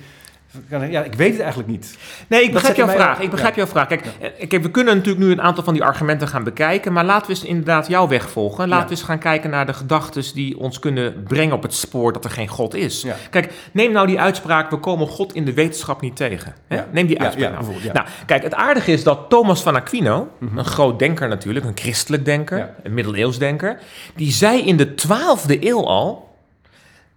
Ja, 0.68 1.02
ik 1.02 1.14
weet 1.14 1.32
het 1.32 1.40
eigenlijk 1.40 1.70
niet. 1.70 1.98
Nee, 2.28 2.42
ik 2.42 2.52
begrijp 2.52 2.76
jouw 2.76 2.88
vraag. 2.88 3.20
Ik 3.20 3.30
begrijp 3.30 3.54
ja. 3.54 3.62
jouw 3.62 3.70
vraag. 3.70 3.86
Kijk, 3.86 4.04
kijk, 4.48 4.62
we 4.62 4.70
kunnen 4.70 4.96
natuurlijk 4.96 5.24
nu 5.24 5.30
een 5.30 5.42
aantal 5.42 5.64
van 5.64 5.74
die 5.74 5.84
argumenten 5.84 6.28
gaan 6.28 6.44
bekijken, 6.44 6.92
maar 6.92 7.04
laten 7.04 7.26
we 7.26 7.32
eens 7.32 7.44
inderdaad 7.44 7.86
jouw 7.86 8.08
weg 8.08 8.30
volgen. 8.30 8.68
Laten 8.68 8.88
we 8.88 8.94
eens 8.94 9.02
gaan 9.02 9.18
kijken 9.18 9.50
naar 9.50 9.66
de 9.66 9.72
gedachten 9.72 10.34
die 10.34 10.58
ons 10.58 10.78
kunnen 10.78 11.22
brengen 11.22 11.54
op 11.54 11.62
het 11.62 11.74
spoor 11.74 12.12
dat 12.12 12.24
er 12.24 12.30
geen 12.30 12.48
God 12.48 12.74
is. 12.74 13.06
Kijk, 13.30 13.52
neem 13.72 13.92
nou 13.92 14.06
die 14.06 14.20
uitspraak, 14.20 14.70
we 14.70 14.76
komen 14.76 15.08
God 15.08 15.34
in 15.34 15.44
de 15.44 15.52
wetenschap 15.52 16.00
niet 16.00 16.16
tegen. 16.16 16.54
Hè? 16.66 16.82
Neem 16.90 17.06
die 17.06 17.20
uitspraak 17.20 17.52
nou. 17.52 17.74
Nou, 17.92 18.06
kijk, 18.26 18.42
het 18.42 18.54
aardige 18.54 18.92
is 18.92 19.02
dat 19.02 19.28
Thomas 19.28 19.62
van 19.62 19.74
Aquino, 19.74 20.28
een 20.56 20.64
groot 20.64 20.98
denker 20.98 21.28
natuurlijk, 21.28 21.66
een 21.66 21.76
christelijk 21.76 22.24
denker, 22.24 22.74
een 22.82 22.94
middeleeuws 22.94 23.38
denker, 23.38 23.78
die 24.16 24.32
zei 24.32 24.62
in 24.62 24.76
de 24.76 24.88
12e 24.88 25.60
eeuw 25.60 25.86
al 25.86 26.30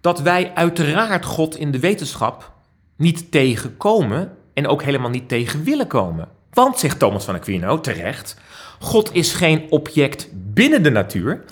dat 0.00 0.20
wij 0.20 0.50
uiteraard 0.54 1.24
God 1.24 1.56
in 1.56 1.70
de 1.70 1.80
wetenschap 1.80 2.54
niet 2.96 3.30
tegenkomen 3.30 4.36
en 4.54 4.66
ook 4.66 4.82
helemaal 4.82 5.10
niet 5.10 5.28
tegen 5.28 5.64
willen 5.64 5.86
komen. 5.86 6.28
Want, 6.50 6.78
zegt 6.78 6.98
Thomas 6.98 7.24
van 7.24 7.34
Aquino 7.34 7.80
terecht, 7.80 8.36
God 8.80 9.14
is 9.14 9.32
geen 9.32 9.66
object 9.70 10.28
binnen 10.32 10.82
de 10.82 10.90
natuur. 10.90 11.44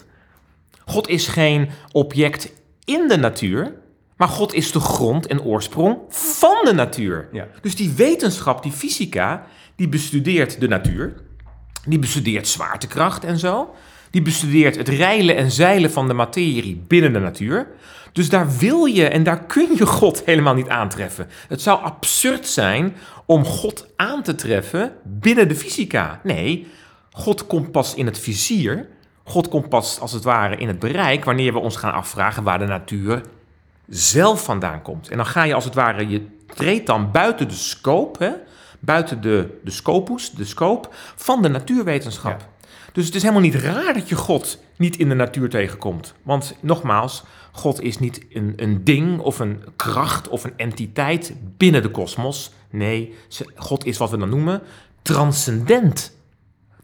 God 0.84 1.08
is 1.08 1.28
geen 1.28 1.70
object 1.92 2.52
in 2.84 3.08
de 3.08 3.16
natuur. 3.16 3.74
Maar 4.16 4.28
God 4.28 4.54
is 4.54 4.72
de 4.72 4.80
grond 4.80 5.26
en 5.26 5.42
oorsprong 5.42 5.98
van 6.08 6.56
de 6.64 6.72
natuur. 6.72 7.28
Ja. 7.32 7.46
Dus 7.60 7.76
die 7.76 7.92
wetenschap, 7.92 8.62
die 8.62 8.72
fysica, 8.72 9.46
die 9.76 9.88
bestudeert 9.88 10.60
de 10.60 10.68
natuur. 10.68 11.14
Die 11.86 11.98
bestudeert 11.98 12.48
zwaartekracht 12.48 13.24
en 13.24 13.38
zo. 13.38 13.74
Die 14.10 14.22
bestudeert 14.22 14.76
het 14.76 14.88
reilen 14.88 15.36
en 15.36 15.50
zeilen 15.50 15.90
van 15.90 16.08
de 16.08 16.14
materie 16.14 16.84
binnen 16.86 17.12
de 17.12 17.18
natuur. 17.18 17.66
Dus 18.14 18.28
daar 18.28 18.56
wil 18.58 18.84
je 18.84 19.08
en 19.08 19.22
daar 19.22 19.44
kun 19.44 19.68
je 19.76 19.86
God 19.86 20.22
helemaal 20.24 20.54
niet 20.54 20.68
aantreffen. 20.68 21.28
Het 21.48 21.62
zou 21.62 21.82
absurd 21.82 22.46
zijn 22.46 22.96
om 23.26 23.44
God 23.44 23.86
aan 23.96 24.22
te 24.22 24.34
treffen 24.34 24.92
binnen 25.02 25.48
de 25.48 25.54
fysica. 25.54 26.20
Nee, 26.22 26.66
God 27.10 27.46
komt 27.46 27.72
pas 27.72 27.94
in 27.94 28.06
het 28.06 28.18
vizier. 28.18 28.88
God 29.24 29.48
komt 29.48 29.68
pas 29.68 30.00
als 30.00 30.12
het 30.12 30.24
ware 30.24 30.56
in 30.56 30.68
het 30.68 30.78
bereik 30.78 31.24
wanneer 31.24 31.52
we 31.52 31.58
ons 31.58 31.76
gaan 31.76 31.92
afvragen 31.92 32.42
waar 32.42 32.58
de 32.58 32.66
natuur 32.66 33.20
zelf 33.88 34.44
vandaan 34.44 34.82
komt. 34.82 35.08
En 35.08 35.16
dan 35.16 35.26
ga 35.26 35.42
je 35.42 35.54
als 35.54 35.64
het 35.64 35.74
ware, 35.74 36.08
je 36.08 36.26
treedt 36.54 36.86
dan 36.86 37.10
buiten 37.10 37.48
de 37.48 37.54
scope, 37.54 38.24
hè, 38.24 38.32
buiten 38.80 39.20
de, 39.20 39.60
de 39.64 39.70
scopus, 39.70 40.30
de 40.30 40.44
scope 40.44 40.88
van 41.16 41.42
de 41.42 41.48
natuurwetenschap. 41.48 42.48
Dus 42.94 43.06
het 43.06 43.14
is 43.14 43.22
helemaal 43.22 43.42
niet 43.42 43.54
raar 43.54 43.94
dat 43.94 44.08
je 44.08 44.14
God 44.14 44.58
niet 44.76 44.96
in 44.96 45.08
de 45.08 45.14
natuur 45.14 45.48
tegenkomt. 45.48 46.14
Want 46.22 46.56
nogmaals, 46.60 47.24
God 47.52 47.82
is 47.82 47.98
niet 47.98 48.26
een, 48.32 48.52
een 48.56 48.84
ding 48.84 49.20
of 49.20 49.38
een 49.38 49.62
kracht 49.76 50.28
of 50.28 50.44
een 50.44 50.52
entiteit 50.56 51.34
binnen 51.56 51.82
de 51.82 51.90
kosmos. 51.90 52.52
Nee, 52.70 53.14
God 53.54 53.84
is 53.86 53.98
wat 53.98 54.10
we 54.10 54.16
dan 54.16 54.28
noemen 54.28 54.62
transcendent. 55.02 56.16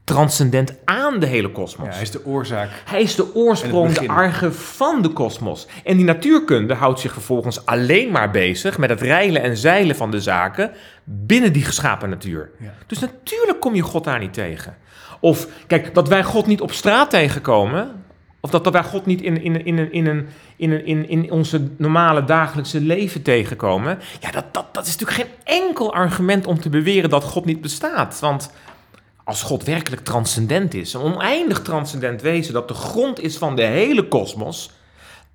Transcendent 0.04 0.74
aan 0.84 1.18
de 1.18 1.26
hele 1.26 1.50
kosmos. 1.50 1.86
Ja, 1.86 1.92
hij 1.92 2.02
is 2.02 2.10
de 2.10 2.26
oorzaak. 2.26 2.70
Hij 2.84 3.02
is 3.02 3.14
de 3.14 3.34
oorsprong, 3.34 3.92
de 3.92 4.08
arge 4.08 4.52
van 4.52 5.02
de 5.02 5.08
kosmos. 5.08 5.66
En 5.84 5.96
die 5.96 6.04
natuurkunde 6.04 6.74
houdt 6.74 7.00
zich 7.00 7.12
vervolgens 7.12 7.66
alleen 7.66 8.10
maar 8.10 8.30
bezig 8.30 8.78
met 8.78 8.90
het 8.90 9.00
reilen 9.00 9.42
en 9.42 9.56
zeilen 9.56 9.96
van 9.96 10.10
de 10.10 10.20
zaken 10.20 10.72
binnen 11.04 11.52
die 11.52 11.64
geschapen 11.64 12.08
natuur. 12.08 12.50
Ja. 12.58 12.74
Dus 12.86 12.98
natuurlijk 12.98 13.60
kom 13.60 13.74
je 13.74 13.82
God 13.82 14.04
daar 14.04 14.18
niet 14.18 14.32
tegen. 14.32 14.76
Of, 15.20 15.46
kijk, 15.66 15.94
dat 15.94 16.08
wij 16.08 16.24
God 16.24 16.46
niet 16.46 16.60
op 16.60 16.72
straat 16.72 17.10
tegenkomen, 17.10 18.04
of 18.40 18.50
dat, 18.50 18.70
wij 18.72 18.82
God 18.84 19.06
niet 19.06 19.22
in, 19.22 19.42
in, 19.42 19.64
in, 19.64 19.92
in, 19.92 20.06
een- 20.06 20.28
in, 20.56 20.70
een- 20.72 20.86
in, 20.86 21.08
in 21.08 21.30
onze 21.30 21.68
normale 21.76 22.24
dagelijkse 22.24 22.80
leven 22.80 23.22
tegenkomen, 23.22 23.98
ja, 24.20 24.30
dat, 24.30 24.44
dat, 24.52 24.64
dat 24.74 24.86
is 24.86 24.96
natuurlijk 24.96 25.20
geen 25.44 25.58
enkel 25.62 25.94
argument 25.94 26.46
om 26.46 26.60
te 26.60 26.68
beweren 26.68 27.10
dat 27.10 27.24
God 27.24 27.44
niet 27.44 27.60
bestaat. 27.60 28.18
Want 28.20 28.50
als 29.24 29.42
God 29.42 29.64
werkelijk 29.64 30.04
transcendent 30.04 30.74
is, 30.74 30.92
een 30.94 31.00
oneindig 31.00 31.62
transcendent 31.62 32.22
wezen, 32.22 32.52
dat 32.52 32.68
de 32.68 32.74
grond 32.74 33.20
is 33.20 33.36
van 33.36 33.56
de 33.56 33.62
hele 33.62 34.08
kosmos, 34.08 34.70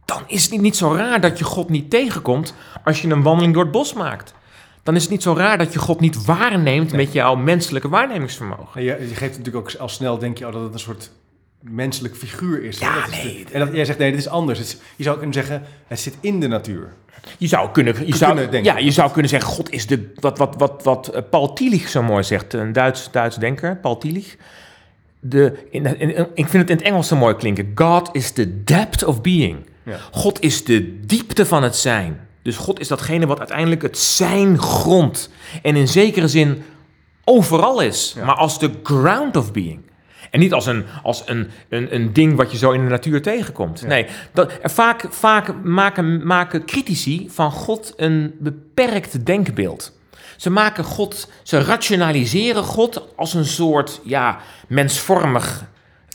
dan 0.05 0.21
is 0.27 0.49
het 0.51 0.61
niet 0.61 0.75
zo 0.77 0.93
raar 0.95 1.21
dat 1.21 1.37
je 1.37 1.43
God 1.43 1.69
niet 1.69 1.89
tegenkomt 1.89 2.53
als 2.83 3.01
je 3.01 3.07
een 3.09 3.23
wandeling 3.23 3.53
door 3.53 3.63
het 3.63 3.71
bos 3.71 3.93
maakt. 3.93 4.33
Dan 4.85 4.95
is 4.95 5.01
het 5.01 5.11
niet 5.11 5.23
zo 5.23 5.33
raar 5.33 5.57
dat 5.57 5.73
je 5.73 5.79
God 5.79 5.99
niet 5.99 6.25
waarneemt 6.25 6.91
met 6.91 7.13
jouw 7.13 7.35
menselijke 7.35 7.89
waarnemingsvermogen. 7.89 8.83
Je, 8.83 8.85
je 9.09 9.15
geeft 9.15 9.37
natuurlijk 9.37 9.55
ook 9.55 9.73
al 9.79 9.89
snel, 9.89 10.17
denk 10.17 10.37
je, 10.37 10.47
oh, 10.47 10.53
dat 10.53 10.61
het 10.61 10.73
een 10.73 10.79
soort 10.79 11.11
menselijk 11.59 12.15
figuur 12.15 12.63
is. 12.63 12.79
Ja, 12.79 12.95
Dat 13.01 13.09
is 13.11 13.23
nee, 13.23 13.45
de- 13.45 13.51
en 13.53 13.59
dat, 13.59 13.73
jij 13.73 13.85
zegt, 13.85 13.97
nee, 13.97 14.11
dit 14.11 14.19
is 14.19 14.27
anders. 14.27 14.59
Het 14.59 14.81
je 14.95 15.03
zou 15.03 15.15
kunnen 15.17 15.33
zeggen, 15.33 15.63
het 15.87 15.99
zit 15.99 16.17
in 16.19 16.39
de 16.39 16.47
natuur. 16.47 16.93
Je 17.37 17.47
zou 17.47 17.71
kunnen, 17.71 17.93
je 17.93 17.99
Kunnen 17.99 18.17
zou, 18.17 18.35
denken. 18.35 18.63
ja, 18.63 18.77
je 18.77 18.91
zou 18.91 19.11
kunnen 19.11 19.29
zeggen, 19.29 19.49
God 19.49 19.69
is 19.71 19.87
de, 19.87 20.11
wat, 20.19 20.37
wat, 20.37 20.55
wat, 20.57 20.83
wat 20.83 21.07
eh, 21.07 21.21
Paul 21.29 21.53
Tillich 21.53 21.89
zo 21.89 22.03
mooi 22.03 22.23
zegt, 22.23 22.53
een 22.53 22.73
Duits, 22.73 23.11
Duits 23.11 23.35
denker, 23.35 23.77
Paul 23.77 23.97
Tillich. 23.97 24.35
De, 25.19 25.67
in, 25.69 25.99
in- 25.99 26.09
ik 26.33 26.47
vind 26.47 26.53
het 26.53 26.69
in 26.69 26.75
het 26.77 26.85
Engels 26.85 27.07
zo 27.07 27.15
mooi 27.15 27.35
klinken. 27.35 27.71
God 27.75 28.09
is 28.11 28.31
the 28.31 28.63
depth 28.63 29.03
of 29.03 29.21
being. 29.21 29.57
Ja. 29.83 29.97
God 30.11 30.41
is 30.41 30.63
de 30.63 30.99
diepte 31.05 31.45
van 31.45 31.63
het 31.63 31.75
zijn. 31.75 32.24
Dus 32.45 32.57
God 32.57 32.79
is 32.79 32.87
datgene 32.87 33.27
wat 33.27 33.39
uiteindelijk 33.39 33.81
het 33.81 33.97
zijn 33.97 34.59
grond. 34.59 35.29
En 35.61 35.75
in 35.75 35.87
zekere 35.87 36.27
zin 36.27 36.63
overal 37.23 37.81
is. 37.81 38.13
Ja. 38.15 38.25
Maar 38.25 38.35
als 38.35 38.59
de 38.59 38.71
ground 38.83 39.35
of 39.35 39.51
being. 39.51 39.81
En 40.31 40.39
niet 40.39 40.53
als 40.53 40.65
een, 40.65 40.85
als 41.03 41.23
een, 41.25 41.49
een, 41.69 41.95
een 41.95 42.13
ding 42.13 42.35
wat 42.35 42.51
je 42.51 42.57
zo 42.57 42.71
in 42.71 42.83
de 42.83 42.89
natuur 42.89 43.21
tegenkomt. 43.21 43.79
Ja. 43.79 43.87
Nee, 43.87 44.05
dat, 44.33 44.51
vaak, 44.63 45.05
vaak 45.09 45.63
maken, 45.63 46.27
maken 46.27 46.65
critici 46.65 47.29
van 47.29 47.51
God 47.51 47.93
een 47.95 48.35
beperkt 48.39 49.25
denkbeeld. 49.25 49.97
Ze 50.37 50.49
maken 50.49 50.83
God, 50.83 51.29
ze 51.43 51.63
rationaliseren 51.63 52.63
God 52.63 53.15
als 53.15 53.33
een 53.33 53.45
soort 53.45 54.01
ja, 54.03 54.37
mensvormig 54.67 55.65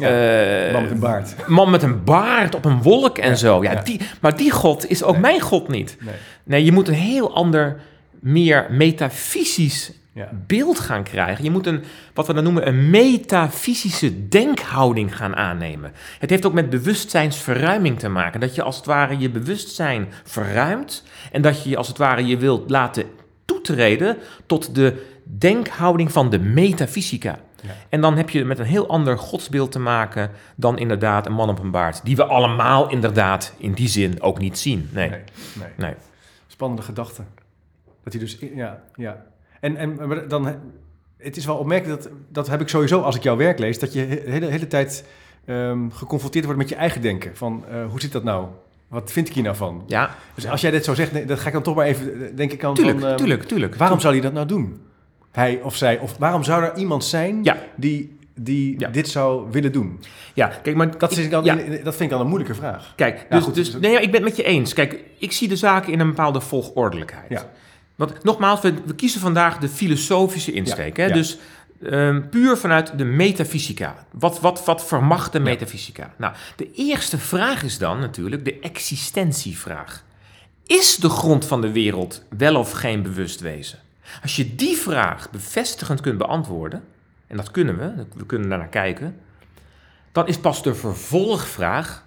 Ja, 0.01 0.67
eh, 0.67 0.73
Man 0.73 0.83
met 0.83 0.91
een 0.91 0.99
baard. 0.99 1.35
man 1.49 1.71
met 1.71 1.83
een 1.83 2.05
baard 2.05 2.55
op 2.55 2.65
een 2.65 2.83
wolk 2.83 3.19
en 3.19 3.29
Ja, 3.29 3.35
zo. 3.35 3.63
Ja, 3.63 3.73
ja. 3.73 3.83
Die, 3.83 4.01
maar 4.21 4.37
die 4.37 4.51
God 4.51 4.91
is 4.91 5.03
ook 5.03 5.13
Nee. 5.13 5.21
mijn 5.21 5.41
God 5.41 5.69
niet. 5.69 5.97
Nee. 6.01 6.15
Nee, 6.45 6.65
je 6.65 6.73
moet 6.73 6.89
een 6.89 6.95
heel 6.95 7.35
ander, 7.35 7.81
meer 8.21 8.67
metafysisch 8.71 9.93
beeld 10.47 10.79
gaan 10.81 11.03
krijgen. 11.03 11.45
Je 11.45 11.51
moet 11.51 11.67
een, 11.67 11.83
wat 12.15 12.27
we 12.27 12.33
dan 12.33 12.45
noemen, 12.45 12.67
een 12.69 12.91
metafysische 12.91 14.29
denkhouding 14.29 15.17
gaan 15.17 15.37
aannemen. 15.37 15.93
Het 16.19 16.31
heeft 16.31 16.47
ook 16.47 16.53
met 16.53 16.71
bewustzijnsverruiming 16.71 17.99
te 17.99 18.09
maken. 18.09 18.41
Dat 18.41 18.55
je 18.55 18.63
als 18.63 18.77
het 18.77 18.87
ware 18.87 19.19
je 19.19 19.31
bewustzijn 19.31 20.09
verruimt 20.25 21.05
en 21.33 21.43
dat 21.43 21.65
je 21.65 21.77
als 21.77 21.89
het 21.89 21.99
ware 21.99 22.27
je 22.27 22.37
wilt 22.37 22.71
laten 22.71 23.05
toetreden 23.45 24.17
tot 24.47 24.75
de 24.75 25.07
denkhouding 25.25 26.13
van 26.13 26.31
de 26.31 26.39
metafysica. 26.39 27.39
Ja. 27.63 27.71
En 27.89 28.01
dan 28.01 28.17
heb 28.17 28.31
je 28.31 28.45
met 28.45 28.59
een 28.59 28.65
heel 28.65 28.89
ander 28.89 29.19
godsbeeld 29.19 29.73
te 29.73 29.79
maken 29.79 30.31
dan 30.57 30.79
inderdaad 30.79 31.27
een 31.27 31.33
man 31.33 31.49
op 31.49 31.59
een 31.59 31.71
baard. 31.71 32.05
Die 32.05 32.17
we 32.17 32.25
allemaal 32.25 32.91
inderdaad 32.91 33.55
in 33.59 33.73
die 33.73 33.89
zin 33.89 34.23
ook 34.23 34.39
niet 34.39 34.59
zien. 34.59 34.89
Nee, 34.93 35.09
Nee, 35.09 35.21
nee. 35.55 35.69
nee. 35.77 35.95
Spannende 36.47 36.83
gedachte. 36.83 37.23
Dat 38.05 38.13
hij 38.13 38.23
dus, 38.23 38.39
ja, 38.55 38.83
ja. 38.95 39.25
En, 39.61 39.77
en 39.77 39.99
dan, 40.29 40.55
het 41.17 41.37
is 41.37 41.45
wel 41.47 41.57
opmerkelijk, 41.57 42.03
dat, 42.03 42.13
dat 42.29 42.49
heb 42.49 42.61
ik 42.61 42.69
sowieso 42.69 43.01
als 43.01 43.17
ik 43.17 43.23
jouw 43.23 43.37
werk 43.37 43.59
lees, 43.59 43.79
dat 43.79 43.93
je 43.93 44.07
de 44.07 44.31
hele, 44.31 44.47
hele 44.47 44.67
tijd 44.67 45.05
ehm, 45.45 45.91
geconfronteerd 45.91 46.45
wordt 46.45 46.61
met 46.61 46.69
je 46.69 46.75
eigen 46.75 47.01
denken. 47.03 47.37
Van, 47.37 47.65
eh, 47.71 47.85
hoe 47.87 48.01
zit 48.01 48.13
dat 48.13 48.25
nou? 48.25 48.47
Wat 48.89 49.13
vind 49.13 49.29
ik 49.29 49.35
hier 49.35 49.43
nou 49.43 49.57
van? 49.57 49.83
Ja, 49.87 50.15
Dus 50.35 50.47
als 50.49 50.61
jij 50.61 50.71
dit 50.71 50.85
zo 50.85 50.95
zegt, 50.95 51.29
dat 51.29 51.39
ga 51.39 51.47
ik 51.47 51.53
dan 51.53 51.63
toch 51.63 51.75
maar 51.75 51.87
even, 51.87 52.15
eh, 52.15 52.37
denk 52.37 52.53
ik 52.53 52.65
aan 52.65 52.75
tuurlijk, 52.75 52.99
van, 53.01 53.09
ehm, 53.09 53.17
tuurlijk, 53.17 53.43
tuurlijk. 53.43 53.75
waarom 53.75 54.01
zou 54.01 54.13
hij 54.13 54.23
dat 54.23 54.33
nou 54.33 54.47
doen? 54.47 54.81
Hij 55.31 55.61
of 55.63 55.77
zij, 55.77 55.99
of 55.99 56.17
waarom 56.19 56.43
zou 56.45 56.63
er 56.65 56.77
iemand 56.77 57.05
zijn 57.05 57.41
Ja. 57.45 57.57
die, 57.77 58.19
die 58.35 58.79
Ja. 58.81 58.89
dit 58.89 59.09
zou 59.09 59.51
willen 59.51 59.73
doen? 59.73 60.01
Ja, 60.35 60.47
kijk, 60.63 60.77
maar 60.77 60.99
Dat, 60.99 61.17
is 61.17 61.31
dan, 61.31 61.45
ja, 61.45 61.55
dat 61.55 61.97
vind 61.97 62.01
ik 62.01 62.11
dan 62.11 62.21
een 62.21 62.27
moeilijke 62.27 62.55
vraag. 62.55 62.93
Kijk, 62.97 63.27
Ja, 63.31 63.37
dus, 63.37 63.45
goed, 63.45 63.55
dus 63.55 63.71
dus- 63.73 63.81
nee, 63.81 63.93
ik 64.01 64.11
ben 64.11 64.15
het 64.15 64.23
met 64.23 64.37
je 64.37 64.43
eens. 64.43 64.73
Kijk, 64.73 65.01
ik 65.19 65.33
zie 65.33 65.49
de 65.49 65.57
zaken 65.57 65.93
in 65.93 66.01
een 66.01 66.07
bepaalde 66.09 66.41
volgordelijkheid. 66.41 67.29
Ja. 67.31 67.51
Want 67.97 68.25
nogmaals, 68.25 68.61
we, 68.61 68.75
we 68.85 68.95
kiezen 68.95 69.21
vandaag 69.21 69.59
de 69.59 69.69
filosofische 69.69 70.53
insteek. 70.53 70.97
Ja, 70.97 71.03
hè? 71.03 71.09
ja. 71.09 71.15
Dus 71.15 71.39
ehm, 71.83 72.29
puur 72.31 72.57
vanuit 72.57 72.99
de 72.99 73.05
metafysica. 73.05 74.07
Wat, 74.13 74.41
wat, 74.41 74.65
wat 74.65 74.87
vermacht 74.87 75.33
de 75.33 75.41
metafysica? 75.41 76.15
Nou, 76.17 76.33
de 76.57 76.71
eerste 76.75 77.19
vraag 77.19 77.63
is 77.63 77.79
dan 77.79 77.99
natuurlijk 77.99 78.45
de 78.45 78.59
existentievraag. 78.61 80.05
Is 80.67 80.97
de 80.97 81.09
grond 81.09 81.45
van 81.47 81.61
de 81.61 81.73
wereld 81.73 82.23
wel 82.39 82.57
of 82.57 82.71
geen 82.73 83.03
bewust 83.03 83.41
wezen? 83.41 83.79
Als 84.23 84.37
je 84.37 84.55
die 84.55 84.77
vraag 84.77 85.31
bevestigend 85.31 86.01
kunt 86.01 86.19
beantwoorden, 86.19 86.83
en 87.27 87.37
dat 87.37 87.51
kunnen 87.51 87.79
we, 87.79 88.05
we 88.15 88.27
kunnen 88.27 88.49
daarnaar 88.49 88.69
kijken, 88.69 89.17
dan 90.13 90.27
is 90.27 90.39
pas 90.39 90.63
de 90.63 90.75
vervolgvraag 90.75 92.05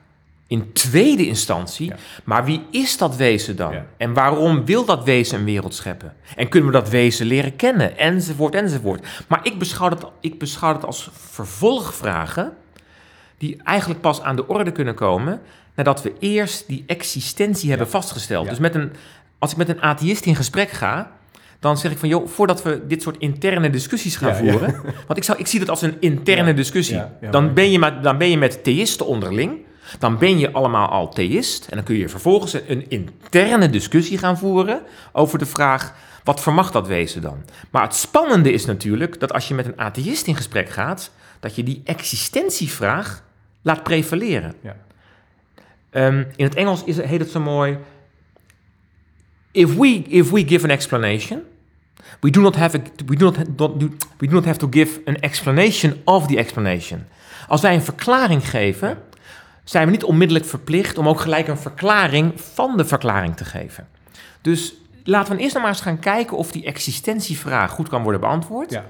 in 0.47 0.73
tweede 0.73 1.25
instantie, 1.27 1.87
Ja. 1.87 1.95
maar 2.23 2.45
wie 2.45 2.65
is 2.71 2.97
dat 2.97 3.15
wezen 3.15 3.55
dan? 3.55 3.73
Ja. 3.73 3.85
En 3.97 4.13
waarom 4.13 4.65
wil 4.65 4.85
dat 4.85 5.03
wezen 5.03 5.39
een 5.39 5.45
wereld 5.45 5.75
scheppen? 5.75 6.13
En 6.35 6.49
kunnen 6.49 6.71
we 6.71 6.75
dat 6.77 6.89
wezen 6.89 7.25
leren 7.25 7.55
kennen? 7.55 7.97
Enzovoort, 7.97 8.55
enzovoort. 8.55 9.07
Maar 9.27 9.39
ik 9.45 9.59
beschouw 9.59 9.89
dat, 9.89 10.11
ik 10.19 10.39
beschouw 10.39 10.73
dat 10.73 10.85
als 10.85 11.09
vervolgvragen 11.13 12.53
die 13.37 13.61
eigenlijk 13.63 14.01
pas 14.01 14.21
aan 14.21 14.35
de 14.35 14.47
orde 14.47 14.71
kunnen 14.71 14.95
komen 14.95 15.41
nadat 15.75 16.01
we 16.01 16.13
eerst 16.19 16.67
die 16.67 16.83
existentie 16.87 17.69
hebben 17.69 17.89
vastgesteld. 17.89 18.49
Dus 18.49 18.59
met 18.59 18.75
een, 18.75 18.91
als 19.39 19.51
ik 19.51 19.57
met 19.57 19.69
een 19.69 19.81
atheïst 19.81 20.25
in 20.25 20.35
gesprek 20.35 20.69
ga, 20.69 21.11
dan 21.63 21.78
zeg 21.78 21.91
ik 21.91 21.97
van, 21.97 22.10
joh, 22.10 22.28
voordat 22.28 22.63
we 22.63 22.88
dit 22.88 23.02
soort 23.02 23.17
interne 23.17 23.69
discussies 23.69 24.15
gaan 24.15 24.30
Ja, 24.36 24.41
ja. 24.43 24.52
voeren, 24.52 24.82
want 25.08 25.17
ik, 25.17 25.23
zou, 25.23 25.39
ik 25.39 25.47
zie 25.47 25.60
dat 25.60 25.69
als 25.69 25.82
een 25.82 25.95
interne 25.99 26.49
Ja, 26.49 26.54
discussie. 26.56 27.02
dan, 27.32 27.54
ben 27.54 27.71
je 27.71 27.80
met, 27.80 28.04
dan 28.04 28.17
ben 28.17 28.30
je 28.30 28.38
met 28.38 28.63
theïsten 28.63 29.06
onderling, 29.06 29.65
dan 29.99 30.17
ben 30.17 30.39
je 30.39 30.52
allemaal 30.52 30.88
al 30.89 31.10
theïst 31.10 31.67
en 31.67 31.76
dan 31.76 31.86
kun 31.86 31.95
je 31.95 32.10
vervolgens 32.10 32.54
een 32.67 32.89
interne 32.89 33.69
discussie 33.69 34.17
gaan 34.17 34.38
voeren 34.38 34.82
over 35.12 35.39
de 35.39 35.45
vraag, 35.45 35.93
wat 36.23 36.41
vermag 36.41 36.71
dat 36.71 36.88
wezen 36.88 37.21
dan? 37.21 37.43
Maar 37.69 37.84
het 37.84 37.95
spannende 37.95 38.52
is 38.52 38.65
natuurlijk 38.65 39.19
dat 39.19 39.34
als 39.34 39.47
je 39.47 39.54
met 39.54 39.65
een 39.65 39.80
atheïst 39.80 40.28
in 40.28 40.36
gesprek 40.36 40.69
gaat, 40.69 41.12
dat 41.39 41.56
je 41.56 41.63
die 41.63 41.82
existentievraag 41.86 43.23
laat 43.62 43.84
prevaleren. 43.84 44.54
Ja. 44.62 44.76
Ehm, 45.89 46.23
in 46.36 46.45
het 46.45 46.56
Engels 46.56 46.84
is, 46.84 46.97
heet 47.02 47.19
het 47.19 47.30
zo 47.32 47.39
mooi. 47.39 47.78
If 49.52 49.76
we, 49.76 50.04
if 50.08 50.30
we 50.32 50.47
give 50.47 50.63
an 50.63 50.69
explanation, 50.71 51.41
we 52.19 52.30
do 52.30 52.41
not 52.41 52.56
have 52.56 52.78
a, 52.78 52.82
we 53.06 53.15
do 53.15 53.26
not, 53.26 53.36
don't 53.49 53.80
do- 53.80 53.89
we 54.17 54.28
do 54.28 54.34
not 54.34 54.45
have 54.45 54.58
to 54.58 54.67
give 54.71 55.02
an 55.06 55.15
explanation 55.15 56.02
of 56.06 56.28
the 56.28 56.38
explanation. 56.38 57.06
Als 57.47 57.62
wij 57.62 57.73
een 57.73 57.82
verklaring 57.82 58.49
geven, 58.49 58.97
zijn 59.63 59.86
we 59.86 59.91
niet 59.91 60.04
onmiddellijk 60.04 60.45
verplicht 60.45 60.97
om 60.97 61.08
ook 61.08 61.19
gelijk 61.19 61.47
een 61.47 61.58
verklaring 61.58 62.34
van 62.36 62.78
de 62.78 62.86
verklaring 62.86 63.36
te 63.38 63.45
geven. 63.45 63.88
Dus 64.41 64.73
laten 65.04 65.36
we 65.36 65.41
eerst 65.41 65.54
nog 65.54 65.63
maar 65.63 65.71
eens 65.71 65.82
gaan 65.82 65.99
kijken 65.99 66.38
of 66.38 66.52
die 66.52 66.65
existentievraag 66.65 67.71
goed 67.71 67.89
kan 67.89 68.04
worden 68.04 68.21
beantwoord. 68.21 68.71
Ja. 68.71 68.86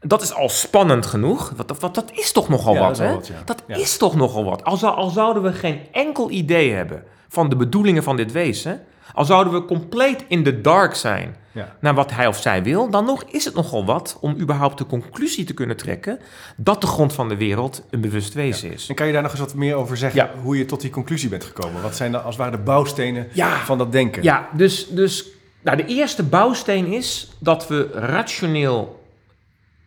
Dat 0.00 0.22
is 0.22 0.32
al 0.34 0.48
spannend 0.48 1.06
genoeg. 1.06 1.52
Wat, 1.56 1.78
wat, 1.80 1.94
dat 1.94 2.10
is 2.12 2.32
toch 2.32 2.48
nogal 2.48 2.74
Ja, 2.74 2.80
wat, 2.80 2.96
dat 2.96 3.06
hè? 3.06 3.12
wat, 3.14 3.26
ja. 3.26 3.34
Dat 3.44 3.62
Ja. 3.66 3.76
is 3.76 3.96
toch 3.96 4.16
nogal 4.16 4.44
wat. 4.44 4.64
Al, 4.64 4.76
zou- 4.76 4.96
al 4.96 5.08
zouden 5.10 5.42
we 5.42 5.52
geen 5.52 5.80
enkel 5.92 6.30
idee 6.30 6.72
hebben 6.72 7.02
van 7.28 7.48
de 7.48 7.56
bedoelingen 7.56 8.02
van 8.02 8.16
dit 8.16 8.32
wezen, 8.32 8.80
Al 9.14 9.24
zouden 9.24 9.52
we 9.52 9.64
compleet 9.64 10.24
in 10.28 10.42
the 10.44 10.60
dark 10.60 10.94
zijn 10.94 11.36
Ja. 11.52 11.76
naar 11.80 11.94
wat 11.94 12.10
hij 12.10 12.26
of 12.26 12.40
zij 12.40 12.62
wil, 12.62 12.90
dan 12.90 13.04
nog 13.04 13.22
is 13.22 13.44
het 13.44 13.54
nogal 13.54 13.84
wat 13.84 14.18
om 14.20 14.36
überhaupt 14.40 14.78
de 14.78 14.86
conclusie 14.86 15.44
te 15.44 15.54
kunnen 15.54 15.76
trekken 15.76 16.18
dat 16.56 16.80
de 16.80 16.86
grond 16.86 17.12
van 17.12 17.28
de 17.28 17.36
wereld 17.36 17.82
een 17.90 18.00
bewust 18.00 18.34
wezen 18.34 18.72
is. 18.72 18.88
En 18.88 18.94
kan 18.94 19.06
je 19.06 19.12
daar 19.12 19.22
nog 19.22 19.30
eens 19.30 19.40
wat 19.40 19.54
meer 19.54 19.74
over 19.74 19.96
zeggen? 19.96 20.20
Ja. 20.20 20.30
Hoe 20.42 20.58
je 20.58 20.64
tot 20.64 20.80
die 20.80 20.90
conclusie 20.90 21.28
bent 21.28 21.44
gekomen? 21.44 21.82
Wat 21.82 21.96
zijn 21.96 22.12
dan 22.12 22.22
als 22.24 22.36
het 22.36 22.44
ware 22.44 22.56
de 22.56 22.62
bouwstenen 22.62 23.26
van 23.64 23.78
dat 23.78 23.92
denken? 23.92 24.22
Ja, 24.22 24.48
dus, 24.52 24.88
dus 24.88 25.26
nou, 25.62 25.76
de 25.76 25.86
eerste 25.86 26.22
bouwsteen 26.22 26.86
is 26.86 27.30
dat 27.40 27.68
we 27.68 27.90
rationeel 27.92 29.04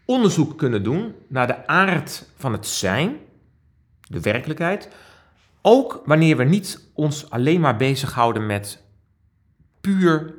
onderzoek 0.06 0.58
kunnen 0.58 0.84
doen 0.84 1.16
naar 1.28 1.48
de 1.48 1.68
aard 1.68 2.26
van 2.38 2.52
het 2.52 2.68
zijn, 2.68 3.16
de 4.02 4.22
werkelijkheid. 4.22 4.90
Ook 5.62 6.02
wanneer 6.06 6.38
we 6.38 6.44
niet 6.44 6.80
ons 6.94 7.30
alleen 7.30 7.60
maar 7.60 7.76
bezighouden 7.78 8.46
met 8.46 8.81
puur 9.82 10.34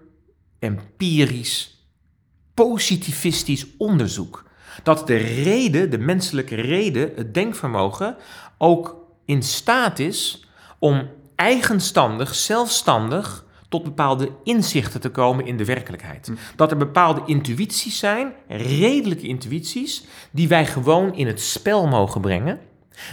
empirisch, 0.59 1.87
positivistisch 2.55 3.67
onderzoek. 3.79 4.51
Dat 4.83 5.07
de 5.07 5.17
reden, 5.17 5.91
de 5.91 5.99
menselijke 5.99 6.55
reden, 6.55 7.13
het 7.17 7.35
denkvermogen, 7.35 8.17
ook 8.59 8.97
in 9.25 9.43
staat 9.43 9.99
is 9.99 10.47
om 10.79 11.09
eigenstandig, 11.37 12.35
zelfstandig 12.35 13.45
tot 13.69 13.83
bepaalde 13.83 14.31
inzichten 14.45 15.01
te 15.01 15.09
komen 15.09 15.47
in 15.47 15.57
de 15.57 15.65
werkelijkheid. 15.65 16.33
Dat 16.57 16.71
er 16.71 16.77
bepaalde 16.77 17.23
intuïties 17.27 17.99
zijn, 17.99 18.33
redelijke 18.49 19.27
intuïties, 19.27 20.05
die 20.31 20.49
wij 20.49 20.67
gewoon 20.67 21.15
in 21.15 21.27
het 21.27 21.41
spel 21.41 21.87
mogen 21.87 22.21
brengen. 22.21 22.61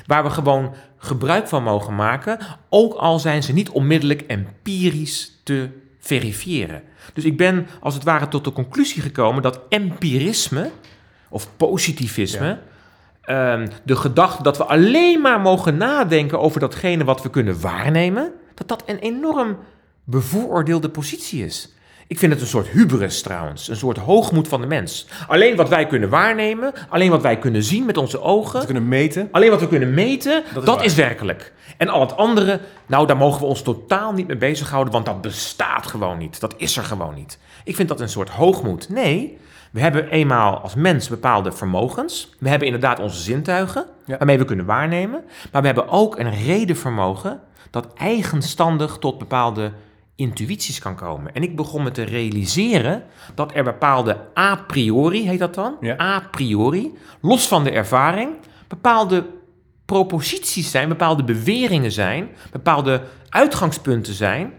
Waar 0.06 0.24
we 0.24 0.30
gewoon 0.30 0.74
gebruik 0.98 1.48
van 1.48 1.64
mogen 1.64 1.96
maken, 1.96 2.40
ook 2.70 2.94
al 2.94 3.20
zijn 3.20 3.44
ze 3.44 3.54
niet 3.54 3.70
onmiddellijk 3.70 4.22
empirisch 4.22 5.40
te 5.44 5.70
verifiëren. 6.00 6.84
Dus 7.14 7.24
ik 7.24 7.38
ben 7.38 7.68
als 7.80 7.94
het 7.94 8.04
ware 8.04 8.28
tot 8.28 8.44
de 8.44 8.52
conclusie 8.52 9.02
gekomen 9.02 9.42
dat 9.42 9.62
empirisme 9.70 10.72
of 11.30 11.48
positivisme, 11.58 12.60
ehm, 13.22 13.68
de 13.84 13.96
gedachte 13.96 14.44
dat 14.44 14.58
we 14.58 14.64
alleen 14.64 15.22
maar 15.22 15.40
mogen 15.40 15.78
nadenken 15.78 16.40
over 16.40 16.60
datgene 16.60 17.04
wat 17.04 17.22
we 17.24 17.30
kunnen 17.30 17.62
waarnemen, 17.62 18.32
dat 18.56 18.68
dat 18.68 18.84
een 18.86 19.00
enorm 19.00 19.58
bevooroordeelde 20.04 20.90
positie 20.90 21.46
is. 21.46 21.74
Ik 22.10 22.20
vind 22.20 22.32
het 22.32 22.42
een 22.42 22.48
soort 22.48 22.68
hubris 22.68 23.22
trouwens, 23.22 23.68
een 23.68 23.76
soort 23.76 23.98
hoogmoed 23.98 24.48
van 24.48 24.62
de 24.62 24.68
mens. 24.68 25.08
Alleen 25.28 25.56
wat 25.56 25.70
wij 25.70 25.88
kunnen 25.88 26.10
waarnemen, 26.10 26.74
alleen 26.90 27.10
wat 27.10 27.22
wij 27.22 27.38
kunnen 27.38 27.64
zien 27.64 27.86
met 27.86 27.98
onze 27.98 28.22
ogen, 28.22 28.66
kunnen 28.66 28.88
meten. 28.88 29.28
Alleen 29.32 29.50
wat 29.50 29.60
we 29.60 29.68
kunnen 29.68 29.94
meten, 29.94 30.44
Dat 30.54 30.66
dat, 30.66 30.84
is 30.84 30.96
werkelijk. 30.96 31.54
En 31.78 31.88
al 31.90 32.02
het 32.02 32.18
andere, 32.18 32.60
nou, 32.86 33.08
daar 33.08 33.18
mogen 33.18 33.40
we 33.40 33.46
ons 33.46 33.62
totaal 33.62 34.12
niet 34.14 34.28
mee 34.28 34.38
bezighouden, 34.38 34.94
want 34.94 35.06
dat 35.06 35.22
bestaat 35.22 35.88
gewoon 35.88 36.18
niet. 36.18 36.40
Dat 36.40 36.54
is 36.58 36.78
er 36.78 36.84
gewoon 36.84 37.14
niet. 37.16 37.40
Ik 37.64 37.76
vind 37.76 37.88
dat 37.88 38.00
een 38.00 38.10
soort 38.10 38.30
hoogmoed. 38.30 38.90
Nee, 38.90 39.38
we 39.72 39.80
hebben 39.80 40.10
eenmaal 40.10 40.58
als 40.58 40.76
mens 40.76 41.10
bepaalde 41.10 41.52
vermogens. 41.52 42.30
We 42.40 42.50
hebben 42.50 42.68
inderdaad 42.68 43.00
onze 43.00 43.22
zintuigen, 43.22 43.86
Ja. 44.06 44.18
waarmee 44.18 44.38
we 44.38 44.46
kunnen 44.46 44.66
waarnemen. 44.66 45.24
Maar 45.52 45.62
we 45.62 45.68
hebben 45.68 45.90
ook 45.90 46.20
een 46.20 46.34
redenvermogen 46.34 47.40
dat 47.70 47.88
eigenstandig 47.94 48.98
tot 48.98 49.18
bepaalde 49.18 49.72
intuïties 50.20 50.80
kan 50.80 50.96
komen. 50.96 51.34
En 51.34 51.44
ik 51.44 51.56
begon 51.56 51.84
me 51.84 51.92
te 51.92 52.04
realiseren 52.04 53.04
dat 53.36 53.52
er 53.56 53.64
bepaalde 53.64 54.18
a 54.38 54.56
priori, 54.56 55.28
heet 55.28 55.40
dat 55.40 55.54
dan? 55.54 55.78
Ja. 55.82 56.00
A 56.00 56.28
priori, 56.32 56.98
los 57.22 57.48
van 57.48 57.64
de 57.64 57.72
ervaring, 57.72 58.30
bepaalde 58.68 59.26
proposities 59.86 60.72
zijn, 60.72 60.90
bepaalde 60.90 61.24
beweringen 61.24 61.92
zijn, 61.92 62.30
bepaalde 62.52 63.02
uitgangspunten 63.30 64.14
zijn, 64.14 64.54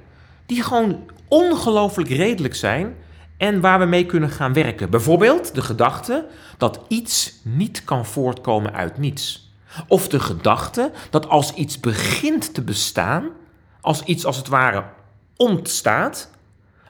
die 0.47 0.63
gewoon 0.63 1.11
ongelooflijk 1.29 2.09
redelijk 2.09 2.55
zijn 2.55 2.95
en 3.37 3.61
waar 3.61 3.79
we 3.79 3.85
mee 3.85 4.07
kunnen 4.07 4.31
gaan 4.31 4.53
werken. 4.53 4.91
Bijvoorbeeld 4.91 5.55
de 5.55 5.63
gedachte 5.63 6.27
dat 6.59 6.81
iets 6.89 7.41
niet 7.43 7.85
kan 7.85 8.07
voortkomen 8.07 8.73
uit 8.73 8.99
niets. 8.99 9.53
Of 9.89 10.09
de 10.09 10.21
gedachte 10.21 10.93
dat 11.11 11.29
als 11.29 11.55
iets 11.55 11.81
begint 11.81 12.55
te 12.55 12.63
bestaan, 12.63 13.29
als 13.81 14.03
iets 14.03 14.25
als 14.25 14.37
het 14.37 14.49
ware 14.49 14.85
ontstaat, 15.41 16.31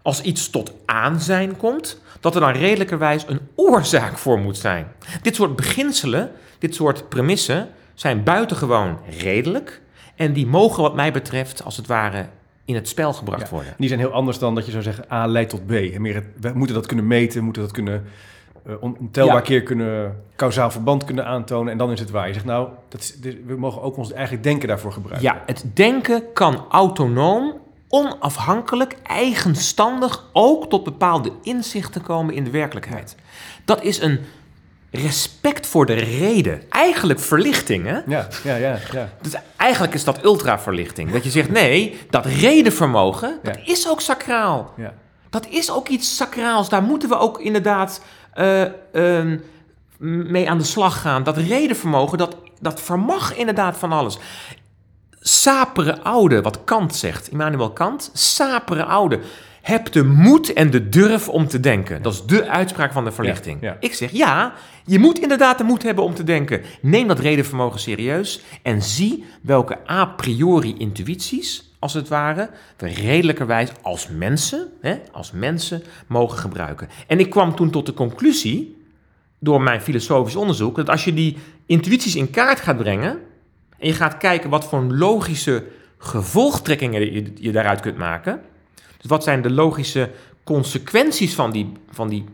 als 0.03 0.23
iets 0.23 0.51
tot 0.51 0.73
aanzijn 0.87 1.57
komt, 1.57 2.01
dat 2.21 2.35
er 2.35 2.41
dan 2.41 2.53
redelijkerwijs 2.53 3.25
een 3.29 3.41
oorzaak 3.55 4.19
voor 4.19 4.39
moet 4.39 4.57
zijn. 4.57 4.87
Dit 5.23 5.35
soort 5.35 5.57
beginselen, 5.57 6.31
dit 6.59 6.75
soort 6.75 7.09
premissen, 7.09 7.69
zijn 7.95 8.23
buitengewoon 8.23 8.99
redelijk 9.19 9.81
en 10.17 10.33
die 10.33 10.47
mogen 10.47 10.83
wat 10.83 10.95
mij 10.95 11.13
betreft 11.13 11.65
als 11.65 11.77
het 11.77 11.87
ware 11.87 12.27
in 12.65 12.75
het 12.75 12.89
spel 12.89 13.13
gebracht 13.13 13.43
Ja. 13.43 13.49
worden. 13.51 13.75
Die 13.79 13.89
zijn 13.89 14.01
heel 14.01 14.13
anders 14.13 14.39
dan 14.39 14.55
dat 14.55 14.65
je 14.67 14.71
zou 14.71 14.83
zeggen 14.83 15.05
A 15.13 15.27
leidt 15.27 15.51
tot 15.51 15.67
B. 15.67 15.71
En 15.71 16.01
meer 16.03 16.15
het, 16.15 16.25
we 16.41 16.51
moeten 16.55 16.75
dat 16.77 16.87
kunnen 16.87 17.07
meten, 17.07 17.45
moeten 17.45 17.63
dat 17.63 17.71
kunnen 17.73 18.05
eh 18.67 18.75
ontelbaar 18.81 19.35
Ja. 19.35 19.41
keer 19.41 19.63
kunnen 19.63 20.23
kausaal 20.37 20.71
verband 20.71 21.05
kunnen 21.05 21.27
aantonen. 21.27 21.73
En 21.73 21.79
dan 21.79 21.93
is 21.93 22.01
het 22.01 22.11
waar. 22.11 22.27
Je 22.27 22.33
zegt 22.33 22.45
nou, 22.45 22.69
dat 22.89 23.01
is, 23.01 23.17
we 23.47 23.57
mogen 23.57 23.83
ook 23.83 23.97
ons 23.97 24.13
eigen 24.13 24.43
denken 24.43 24.69
daarvoor 24.69 24.93
gebruiken. 24.93 25.29
Ja, 25.29 25.43
het 25.47 25.65
denken 25.75 26.33
kan 26.33 26.65
autonoom, 26.69 27.53
onafhankelijk, 27.93 28.97
eigenstandig 29.03 30.25
ook 30.33 30.71
tot 30.71 30.85
bepaalde 30.85 31.33
inzichten 31.43 32.03
komen 32.03 32.35
in 32.35 32.45
de 32.45 32.51
werkelijkheid. 32.51 33.17
Dat 33.65 33.83
is 33.83 34.01
een 34.01 34.21
respect 34.91 35.67
voor 35.67 35.87
de 35.87 35.95
reden. 35.95 36.63
Eigenlijk 36.69 37.21
verlichting, 37.21 37.87
hè? 37.87 37.99
Ja, 38.07 38.29
ja, 38.45 38.55
ja. 38.57 38.79
ja. 38.93 39.09
Dus 39.23 39.33
eigenlijk 39.57 39.95
is 39.95 40.05
dat 40.05 40.25
ultraverlichting. 40.25 41.11
Dat 41.13 41.25
je 41.25 41.31
zegt, 41.31 41.51
nee, 41.51 41.99
dat 42.11 42.27
redenvermogen, 42.27 43.39
dat 43.43 43.57
Ja. 43.57 43.73
is 43.73 43.89
ook 43.89 44.01
sacraal. 44.01 44.73
ja. 44.77 44.95
Dat 45.31 45.47
is 45.49 45.71
ook 45.71 45.89
iets 45.89 46.17
sacraals. 46.17 46.69
Daar 46.69 46.83
moeten 46.83 47.09
we 47.09 47.19
ook 47.19 47.41
inderdaad 47.41 48.03
eh, 48.33 48.63
ehm, 48.93 49.39
mee 49.99 50.51
aan 50.51 50.59
de 50.59 50.65
slag 50.65 51.01
gaan. 51.01 51.23
Dat 51.23 51.37
redenvermogen, 51.37 52.19
dat, 52.19 52.37
dat 52.61 52.81
vermag 52.81 53.37
inderdaad 53.37 53.77
van 53.77 53.93
alles. 53.93 54.19
Sapere 55.21 56.03
oude, 56.03 56.43
wat 56.43 56.65
Kant 56.65 56.95
zegt, 56.95 57.31
Immanuel 57.31 57.73
Kant. 57.73 58.11
Sapere 58.13 58.85
oude. 58.85 59.21
Heb 59.63 59.93
de 59.93 60.05
moed 60.05 60.53
en 60.53 60.71
de 60.71 60.89
durf 60.89 61.29
om 61.29 61.49
te 61.49 61.61
denken. 61.61 62.03
Dat 62.03 62.13
is 62.13 62.25
de 62.25 62.49
uitspraak 62.49 62.93
van 62.93 63.05
de 63.05 63.13
verlichting. 63.13 63.61
Ja, 63.61 63.69
ja. 63.69 63.77
Ik 63.81 63.95
zeg 63.95 64.11
ja, 64.11 64.53
je 64.85 64.99
moet 64.99 65.19
inderdaad 65.19 65.59
de 65.59 65.65
moed 65.65 65.83
hebben 65.83 66.05
om 66.05 66.15
te 66.15 66.25
denken. 66.25 66.63
Neem 66.81 67.09
dat 67.09 67.19
redenvermogen 67.19 67.81
serieus 67.81 68.41
en 68.63 68.83
zie 68.83 69.25
welke 69.43 69.79
a 69.91 70.07
priori 70.07 70.75
intuïties, 70.79 71.75
als 71.79 71.95
het 71.95 72.09
ware, 72.09 72.51
we 72.77 72.89
redelijkerwijs 72.89 73.71
als 73.83 74.09
mensen, 74.09 74.69
hè, 74.81 74.97
als 75.13 75.33
mensen 75.33 75.83
mogen 76.07 76.39
gebruiken. 76.39 76.89
En 77.07 77.19
ik 77.19 77.31
kwam 77.31 77.55
toen 77.55 77.71
tot 77.71 77.87
de 77.87 77.95
conclusie, 77.95 78.77
door 79.39 79.63
mijn 79.63 79.81
filosofisch 79.81 80.37
onderzoek, 80.37 80.77
dat 80.77 80.89
als 80.89 81.05
je 81.05 81.15
die 81.15 81.37
intuïties 81.67 82.17
in 82.17 82.31
kaart 82.31 82.61
gaat 82.61 82.77
brengen 82.77 83.19
en 83.81 83.87
je 83.87 83.93
gaat 83.93 84.17
kijken 84.17 84.51
wat 84.51 84.65
voor 84.65 84.83
logische 84.83 85.65
gevolgtrekkingen 85.99 87.13
je, 87.13 87.33
je 87.35 87.53
daaruit 87.53 87.81
kunt 87.81 87.97
maken. 87.97 88.41
Dus 88.75 89.11
wat 89.11 89.25
zijn 89.25 89.43
de 89.43 89.51
logische 89.51 90.11
consequenties 90.45 91.35
van 91.35 91.51
die, 91.51 91.73
van 91.91 92.09
die 92.09 92.25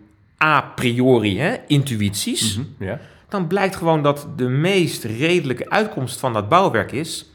a 0.42 0.60
priori 0.60 1.38
hè, 1.38 1.56
intuïties? 1.66 2.54
Hm, 2.54 2.84
ja. 2.84 3.00
dan 3.28 3.46
blijkt 3.46 3.76
gewoon 3.76 4.02
dat 4.02 4.26
de 4.36 4.48
meest 4.48 5.04
redelijke 5.04 5.70
uitkomst 5.70 6.20
van 6.20 6.32
dat 6.32 6.48
bouwwerk 6.48 6.92
is 6.92 7.30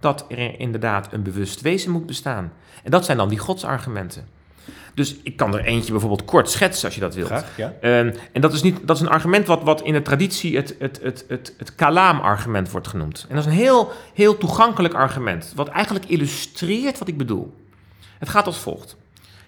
dat 0.00 0.24
er 0.28 0.60
inderdaad 0.60 1.12
een 1.12 1.22
bewust 1.22 1.60
wezen 1.60 1.90
moet 1.90 2.06
bestaan. 2.06 2.52
En 2.82 2.90
dat 2.90 3.04
zijn 3.04 3.16
dan 3.16 3.28
die 3.28 3.38
godsargumenten. 3.38 4.28
Dus 4.96 5.16
ik 5.22 5.36
kan 5.36 5.54
er 5.54 5.64
eentje 5.64 5.90
bijvoorbeeld 5.90 6.24
kort 6.24 6.50
schetsen 6.50 6.84
als 6.84 6.94
je 6.94 7.00
dat 7.00 7.14
wilt. 7.14 7.26
Graag, 7.26 7.56
ja. 7.56 7.72
Ehm, 7.80 8.14
en 8.32 8.40
dat 8.40 8.52
is, 8.52 8.62
niet, 8.62 8.86
dat 8.86 8.96
is 8.96 9.02
een 9.02 9.08
argument 9.08 9.46
wat, 9.46 9.62
wat 9.62 9.82
in 9.82 9.92
de 9.92 10.02
traditie 10.02 10.56
het, 10.56 10.76
het, 10.78 11.00
het, 11.02 11.24
het, 11.28 11.54
het 11.58 11.74
kalaam-argument 11.74 12.70
wordt 12.70 12.88
genoemd. 12.88 13.26
En 13.28 13.36
dat 13.36 13.46
is 13.46 13.50
een 13.50 13.58
heel, 13.58 13.92
heel 14.14 14.38
toegankelijk 14.38 14.94
argument, 14.94 15.52
wat 15.54 15.68
eigenlijk 15.68 16.04
illustreert 16.04 16.98
wat 16.98 17.08
ik 17.08 17.16
bedoel. 17.16 17.54
Het 18.18 18.28
gaat 18.28 18.46
als 18.46 18.58
volgt. 18.58 18.96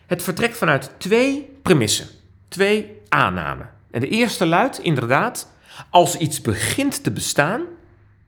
Het 0.06 0.22
vertrekt 0.22 0.56
vanuit 0.56 0.90
twee 0.98 1.56
premissen, 1.62 2.08
twee 2.48 3.00
aannamen. 3.08 3.70
En 3.90 4.00
de 4.00 4.08
eerste 4.08 4.46
luidt 4.46 4.78
inderdaad, 4.78 5.50
als 5.90 6.16
iets 6.16 6.40
begint 6.40 7.04
te 7.04 7.10
bestaan, 7.10 7.62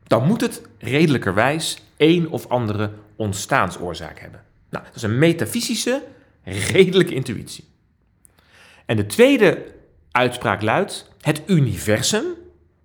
dan 0.07 0.27
moet 0.27 0.41
het 0.41 0.63
redelijkerwijs 0.79 1.83
één 1.97 2.31
of 2.31 2.49
andere 2.49 2.91
ontstaansoorzaak 3.17 4.21
hebben. 4.21 4.41
Nou, 4.71 4.85
dat 4.85 4.95
is 4.95 5.03
een 5.03 5.19
metafysische, 5.19 6.03
redelijke 6.43 7.15
intuïtie. 7.15 7.65
En 8.87 8.97
de 8.97 9.07
tweede 9.07 9.75
uitspraak 10.11 10.63
luidt: 10.63 11.11
het 11.21 11.43
universum, 11.47 12.25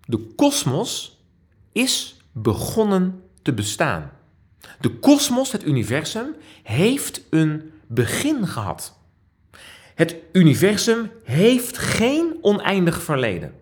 de 0.05 0.17
kosmos, 0.35 1.19
is 1.71 2.17
begonnen 2.31 3.23
te 3.41 3.53
bestaan. 3.53 4.11
De 4.79 4.89
kosmos, 4.89 5.51
het 5.51 5.65
universum, 5.65 6.35
heeft 6.63 7.21
een 7.29 7.71
begin 7.87 8.47
gehad. 8.47 8.97
Het 9.95 10.15
universum 10.31 11.11
heeft 11.23 11.77
geen 11.77 12.37
oneindig 12.41 13.01
verleden. 13.01 13.53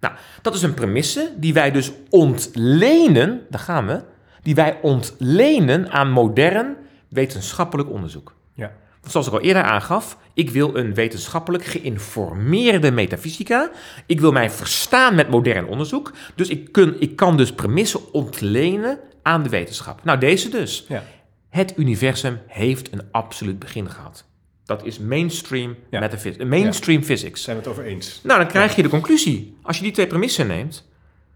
Nou, 0.00 0.14
dat 0.42 0.54
is 0.54 0.62
een 0.62 0.74
premisse 0.74 1.32
die 1.36 1.52
wij 1.52 1.70
dus 1.70 1.92
ontlenen, 2.10 3.46
daar 3.50 3.60
gaan 3.60 3.86
we, 3.86 4.02
die 4.42 4.54
wij 4.54 4.78
ontlenen 4.82 5.90
aan 5.90 6.10
modern 6.10 6.76
wetenschappelijk 7.08 7.90
onderzoek. 7.90 8.34
ja. 8.54 8.72
Zoals 9.06 9.26
ik 9.26 9.32
al 9.32 9.40
eerder 9.40 9.62
aangaf, 9.62 10.16
ik 10.34 10.50
wil 10.50 10.76
een 10.76 10.94
wetenschappelijk 10.94 11.64
geïnformeerde 11.64 12.90
metafysica. 12.90 13.70
Ik 14.06 14.20
wil 14.20 14.32
mij 14.32 14.50
verstaan 14.50 15.14
met 15.14 15.28
modern 15.28 15.66
onderzoek. 15.66 16.12
Dus 16.34 16.48
ik, 16.48 16.72
kun, 16.72 16.96
ik 17.00 17.16
kan 17.16 17.36
dus 17.36 17.52
premissen 17.52 18.12
ontlenen 18.12 18.98
aan 19.22 19.42
de 19.42 19.48
wetenschap. 19.48 20.04
Nou, 20.04 20.18
deze 20.18 20.48
dus. 20.48 20.84
Ja. 20.88 21.02
Het 21.48 21.72
universum 21.76 22.40
heeft 22.46 22.92
een 22.92 23.02
absoluut 23.10 23.58
begin 23.58 23.90
gehad. 23.90 24.24
Dat 24.64 24.84
is 24.84 24.98
mainstream, 24.98 25.76
Ja. 25.90 26.10
mainstream 26.46 27.02
physics. 27.02 27.42
Zijn 27.42 27.56
we 27.56 27.62
het 27.62 27.70
over 27.72 27.84
eens? 27.84 28.20
Nou, 28.22 28.38
dan 28.38 28.48
krijg 28.48 28.76
je 28.76 28.82
de 28.82 28.88
conclusie. 28.88 29.56
Als 29.62 29.76
je 29.76 29.82
die 29.82 29.92
twee 29.92 30.06
premissen 30.06 30.46
neemt, 30.46 30.88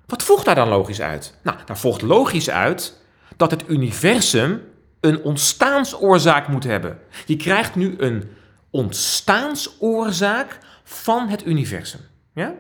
wat 0.07 0.23
volgt 0.23 0.45
daar 0.45 0.55
dan 0.55 0.69
logisch 0.69 1.01
uit? 1.01 1.35
Nou, 1.43 1.57
daar 1.67 1.79
volgt 1.79 2.03
logisch 2.03 2.51
uit 2.51 3.01
dat 3.37 3.51
het 3.51 3.65
universum 3.69 4.61
een 5.01 5.23
ontstaansoorzaak 5.23 6.49
moet 6.49 6.65
hebben. 6.65 6.99
Je 7.27 7.37
krijgt 7.37 7.75
nu 7.75 7.95
een 7.99 8.31
ontstaansoorzaak 8.71 10.59
van 10.85 11.29
het 11.29 11.47
universum. 11.47 12.01
Ja? 12.35 12.55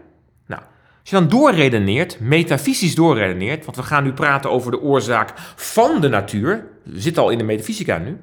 Nou, 0.46 0.62
als 1.00 1.10
je 1.10 1.16
dan 1.16 1.28
doorredeneert, 1.28 2.20
metafysisch 2.20 2.94
doorredeneert, 2.94 3.64
want 3.64 3.76
we 3.76 3.82
gaan 3.82 4.04
nu 4.04 4.12
praten 4.12 4.50
over 4.50 4.70
de 4.70 4.80
oorzaak 4.80 5.32
van 5.56 6.00
de 6.00 6.08
natuur, 6.08 6.66
zitten 6.92 7.22
al 7.22 7.30
in 7.30 7.38
de 7.38 7.44
metafysica 7.44 7.98
nu, 7.98 8.20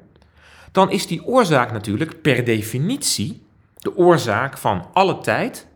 dan 0.72 0.92
is 0.92 1.08
die 1.08 1.26
oorzaak 1.26 1.72
natuurlijk 1.72 2.22
per 2.22 2.44
definitie 2.44 3.44
de 3.76 3.98
oorzaak 3.98 4.58
van 4.58 4.90
alle 4.94 5.20
tijd, 5.20 5.68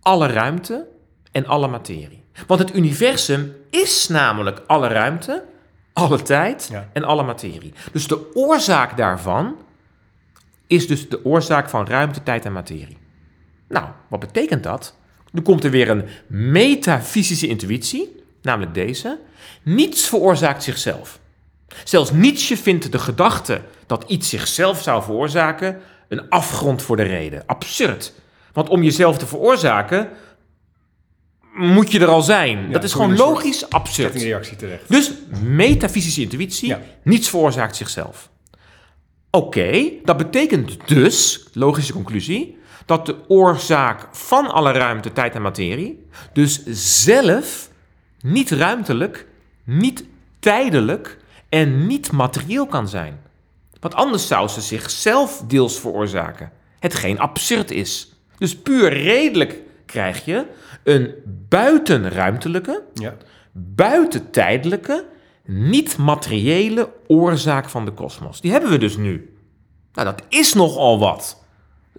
alle 0.00 0.26
ruimte 0.26 0.86
en 1.32 1.46
alle 1.46 1.68
materie. 1.68 2.24
Want 2.46 2.60
het 2.60 2.74
universum 2.74 3.54
is 3.70 4.08
namelijk 4.08 4.62
alle 4.66 4.88
ruimte, 4.88 5.44
alle 5.92 6.22
tijd 6.22 6.68
Ja. 6.72 6.88
en 6.92 7.04
alle 7.04 7.22
materie. 7.22 7.72
Dus 7.92 8.06
de 8.06 8.34
oorzaak 8.34 8.96
daarvan 8.96 9.56
is 10.66 10.86
dus 10.86 11.08
de 11.08 11.24
oorzaak 11.24 11.68
van 11.68 11.86
ruimte, 11.86 12.22
tijd 12.22 12.44
en 12.44 12.52
materie. 12.52 12.96
Nou, 13.68 13.86
wat 14.08 14.20
betekent 14.20 14.62
dat? 14.62 14.96
Nu 15.32 15.42
komt 15.42 15.64
er 15.64 15.70
weer 15.70 15.90
een 15.90 16.04
metafysische 16.26 17.46
intuïtie, 17.48 18.22
namelijk 18.42 18.74
deze. 18.74 19.18
Niets 19.62 20.06
veroorzaakt 20.08 20.62
zichzelf. 20.62 21.18
Zelfs 21.84 22.10
Nietzsche 22.12 22.56
vindt 22.56 22.92
de 22.92 22.98
gedachte 22.98 23.60
dat 23.86 24.04
iets 24.06 24.28
zichzelf 24.28 24.82
zou 24.82 25.02
veroorzaken 25.02 25.80
een 26.08 26.28
afgrond 26.28 26.82
voor 26.82 26.96
de 26.96 27.02
reden. 27.02 27.42
Absurd. 27.46 28.12
Want 28.52 28.68
om 28.68 28.82
jezelf 28.82 29.18
te 29.18 29.26
veroorzaken 29.26 30.08
moet 31.54 31.92
je 31.92 32.00
er 32.00 32.08
al 32.08 32.22
zijn. 32.22 32.72
dat 32.72 32.84
is 32.84 32.92
gewoon 32.92 33.16
logisch 33.16 33.70
absurd. 33.70 34.14
reactie 34.14 34.56
terecht. 34.56 34.88
Dus 34.88 35.12
metafysische 35.42 36.20
intuïtie, 36.20 36.68
Ja. 36.68 36.80
niets 37.02 37.28
veroorzaakt 37.28 37.76
zichzelf. 37.76 38.30
Oké, 39.30 39.90
dat 40.04 40.16
betekent 40.16 40.88
dus, 40.88 41.44
logische 41.52 41.92
conclusie, 41.92 42.58
dat 42.86 43.06
de 43.06 43.16
oorzaak 43.28 44.08
van 44.12 44.50
alle 44.52 44.72
ruimte, 44.72 45.12
tijd 45.12 45.34
en 45.34 45.42
materie, 45.42 46.06
dus 46.32 46.62
zelf 47.04 47.70
niet 48.20 48.50
ruimtelijk, 48.50 49.26
niet 49.64 50.04
tijdelijk 50.40 51.18
en 51.48 51.86
niet 51.86 52.12
materieel 52.12 52.66
kan 52.66 52.88
zijn. 52.88 53.20
Want 53.80 53.94
anders 53.94 54.26
zou 54.26 54.48
ze 54.48 54.60
zichzelf 54.60 55.42
deels 55.46 55.80
veroorzaken, 55.80 56.52
hetgeen 56.78 57.18
absurd 57.18 57.70
is. 57.70 58.12
Dus 58.38 58.56
puur 58.56 58.92
redelijk 58.92 59.58
krijg 59.86 60.24
je 60.24 60.46
een 60.84 61.14
buitenruimtelijke, 61.48 62.82
Ja. 62.94 63.14
buitentijdelijke, 63.52 65.04
niet-materiële 65.44 66.88
oorzaak 67.06 67.68
van 67.68 67.84
de 67.84 67.90
kosmos. 67.90 68.40
Die 68.40 68.50
hebben 68.52 68.70
we 68.70 68.78
dus 68.78 68.96
nu. 68.96 69.36
Nou, 69.92 70.06
dat 70.06 70.22
is 70.28 70.54
nogal 70.54 70.98
wat. 70.98 71.44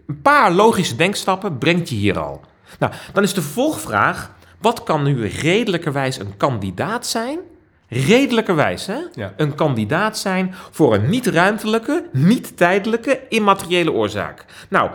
Een 0.07 0.21
paar 0.21 0.51
logische 0.51 0.95
denkstappen 0.95 1.57
brengt 1.57 1.89
je 1.89 1.95
hier 1.95 2.19
al. 2.19 2.41
Nou, 2.79 2.93
dan 3.13 3.23
is 3.23 3.33
de 3.33 3.41
vervolgvraag: 3.41 4.31
wat 4.61 4.83
kan 4.83 5.03
nu 5.03 5.27
redelijkerwijs 5.27 6.19
een 6.19 6.37
kandidaat 6.37 7.07
zijn? 7.07 7.39
Redelijkerwijs, 7.87 8.85
hè? 8.85 8.97
Ja. 9.13 9.33
Een 9.37 9.55
kandidaat 9.55 10.17
zijn 10.17 10.53
voor 10.71 10.93
een 10.93 11.09
niet-ruimtelijke, 11.09 12.09
niet-tijdelijke, 12.11 13.21
immateriële 13.29 13.91
oorzaak. 13.91 14.45
Nou, 14.69 14.91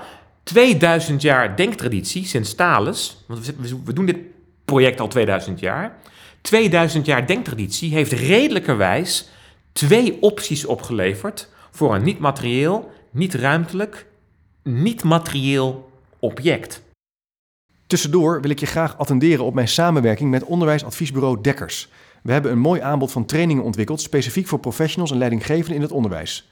2000 0.49 1.23
jaar 1.23 1.57
denktraditie 1.57 2.27
sinds 2.27 2.55
Thales, 2.55 3.25
want 3.27 3.55
we, 3.85 3.93
doen 3.93 4.07
dit 4.07 4.17
project 4.65 5.01
al 5.01 5.09
2000 5.09 5.61
jaar. 5.61 5.97
2000 6.41 7.07
jaar 7.07 7.27
denktraditie 7.27 7.93
heeft 7.93 8.13
redelijkerwijs 8.13 9.29
twee 9.73 10.23
opties 10.23 10.65
opgeleverd 10.65 11.49
voor 11.71 11.95
een 11.95 12.03
niet-materieel, 12.03 12.91
niet-ruimtelijk, 13.11 14.07
niet-materieel 14.63 15.91
object. 16.19 16.83
Tussendoor 17.87 18.41
wil 18.41 18.51
ik 18.51 18.61
je 18.61 18.67
graag 18.67 18.99
attenderen 18.99 19.45
op 19.45 19.55
mijn 19.55 19.69
samenwerking 19.69 20.31
met 20.31 20.45
onderwijsadviesbureau 20.45 21.41
Dekkers. 21.41 21.89
We 22.23 22.33
hebben 22.33 22.53
een 22.53 22.59
mooi 22.59 22.81
aanbod 22.81 23.13
van 23.13 23.27
trainingen 23.27 23.65
ontwikkeld, 23.65 24.01
specifiek 24.01 24.47
voor 24.47 24.59
professionals 24.59 25.11
en 25.11 25.19
leidinggevenden 25.19 25.75
in 25.75 25.83
het 25.83 25.93
onderwijs. 25.93 26.49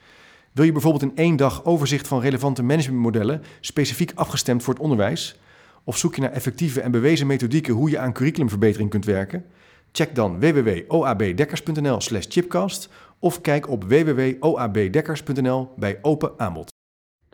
Wil 0.57 0.65
je 0.65 0.73
bijvoorbeeld 0.73 1.03
in 1.03 1.17
één 1.17 1.37
dag 1.37 1.65
overzicht 1.65 2.09
van 2.09 2.21
relevante 2.21 2.63
managementmodellen, 2.63 3.43
specifiek 3.61 4.13
afgestemd 4.15 4.63
voor 4.63 4.75
het 4.75 4.83
onderwijs? 4.83 5.39
Of 5.85 5.97
zoek 5.97 6.15
je 6.15 6.21
naar 6.21 6.33
effectieve 6.33 6.81
en 6.81 6.91
bewezen 6.91 7.27
methodieken 7.27 7.75
hoe 7.75 7.91
je 7.91 7.99
aan 7.99 8.13
curriculumverbetering 8.13 8.91
kunt 8.91 9.05
werken? 9.05 9.45
Check 9.93 10.15
dan 10.15 10.41
www.oabdekkers.nl 10.41 12.01
slash 12.01 12.25
chipcast 12.29 12.89
of 13.19 13.41
kijk 13.41 13.69
op 13.69 13.85
www.oabdekkers.nl 13.85 15.73
bij 15.77 15.99
open 16.03 16.33
aanbod. 16.37 16.73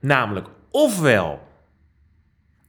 Namelijk 0.01 0.49
ofwel 0.71 1.41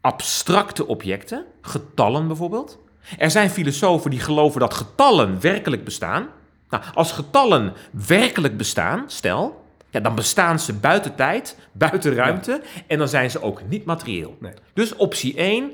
abstracte 0.01 0.87
objecten, 0.87 1.45
getallen 1.61 2.27
bijvoorbeeld. 2.27 2.79
Er 3.17 3.31
zijn 3.31 3.49
filosofen 3.49 4.09
die 4.09 4.19
geloven 4.19 4.59
dat 4.59 4.73
getallen 4.73 5.41
werkelijk 5.41 5.83
bestaan. 5.83 6.27
Nou, 6.69 6.83
als 6.93 7.11
getallen 7.11 7.73
werkelijk 7.91 8.57
bestaan, 8.57 9.03
stel, 9.07 9.62
ja, 9.93 9.99
dan 9.99 10.15
bestaan 10.15 10.59
ze 10.59 10.73
buiten 10.73 11.15
tijd, 11.15 11.57
buiten 11.71 12.13
ruimte 12.13 12.61
en 12.87 12.97
dan 12.97 13.07
zijn 13.07 13.31
ze 13.31 13.41
ook 13.41 13.61
niet 13.67 13.85
materieel. 13.85 14.37
Nee. 14.39 14.53
Dus 14.73 14.95
optie 14.95 15.35
1, 15.35 15.71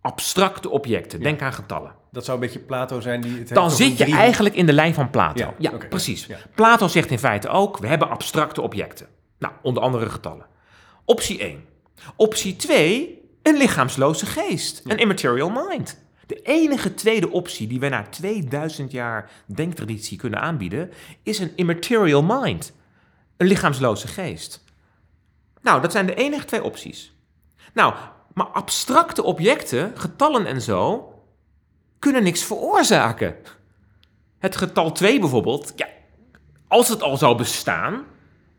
abstracte 0.00 0.70
objecten. 0.70 1.20
Denk 1.22 1.42
aan 1.42 1.52
getallen. 1.52 1.92
Dat 2.12 2.24
zou 2.24 2.36
een 2.38 2.42
beetje 2.44 2.58
Plato 2.58 3.00
zijn 3.00 3.20
die 3.20 3.30
het 3.30 3.38
heeft 3.38 3.54
Dan 3.54 3.70
zit 3.70 3.98
je 3.98 4.04
drie- 4.04 4.16
eigenlijk 4.16 4.54
in 4.54 4.66
de 4.66 4.72
lijn 4.72 4.94
van 4.94 5.10
Plato. 5.10 5.54
Ja, 5.58 5.70
precies. 5.88 6.28
Plato 6.54 6.88
zegt 6.88 7.10
in 7.10 7.18
feite 7.18 7.48
ook, 7.48 7.78
we 7.78 7.86
hebben 7.86 8.08
abstracte 8.10 8.60
objecten. 8.60 9.06
Nou, 9.38 9.52
onder 9.62 9.82
andere 9.82 10.10
getallen. 10.10 10.46
Optie 11.04 11.38
1. 11.38 11.64
Optie 12.16 12.56
2, 12.56 13.20
een 13.42 13.56
lichaamsloze 13.56 14.26
geest. 14.26 14.82
Een 14.86 14.98
immaterial 14.98 15.50
mind. 15.68 15.98
De 16.26 16.40
enige 16.42 16.94
tweede 16.94 17.30
optie 17.30 17.66
die 17.66 17.80
we 17.80 17.88
na 17.88 18.02
2000 18.10 18.90
jaar 18.90 19.30
denktraditie 19.46 20.18
kunnen 20.18 20.40
aanbieden, 20.40 20.90
is 21.22 21.38
een 21.38 21.52
immaterial 21.56 22.22
mind. 22.22 22.72
Een 23.40 23.46
lichaamsloze 23.46 24.08
geest. 24.08 24.64
Nou, 25.62 25.80
dat 25.80 25.92
zijn 25.92 26.06
de 26.06 26.14
enige 26.14 26.44
twee 26.44 26.64
opties. 26.64 27.12
Nou, 27.72 27.94
maar 28.34 28.46
abstracte 28.46 29.22
objecten, 29.22 29.92
getallen 29.94 30.46
en 30.46 30.60
zo, 30.60 31.12
kunnen 31.98 32.22
niks 32.22 32.42
veroorzaken. 32.42 33.36
Het 34.38 34.56
getal 34.56 34.92
2 34.92 35.20
bijvoorbeeld, 35.20 35.72
ja, 35.76 35.86
als 36.68 36.88
het 36.88 37.02
al 37.02 37.16
zou 37.16 37.36
bestaan, 37.36 38.04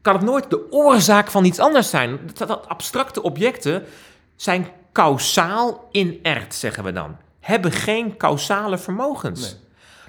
kan 0.01 0.15
het 0.15 0.23
nooit 0.23 0.49
de 0.49 0.71
oorzaak 0.71 1.31
van 1.31 1.45
iets 1.45 1.59
anders 1.59 1.89
zijn. 1.89 2.19
Dat, 2.33 2.67
abstracte 2.67 3.21
objecten 3.21 3.85
zijn 4.35 4.67
kausaal 4.91 5.87
inert, 5.91 6.55
zeggen 6.55 6.83
we 6.83 6.91
dan. 6.91 7.17
Hebben 7.39 7.71
geen 7.71 8.17
causale 8.17 8.77
vermogens. 8.77 9.41
Nee. 9.41 9.59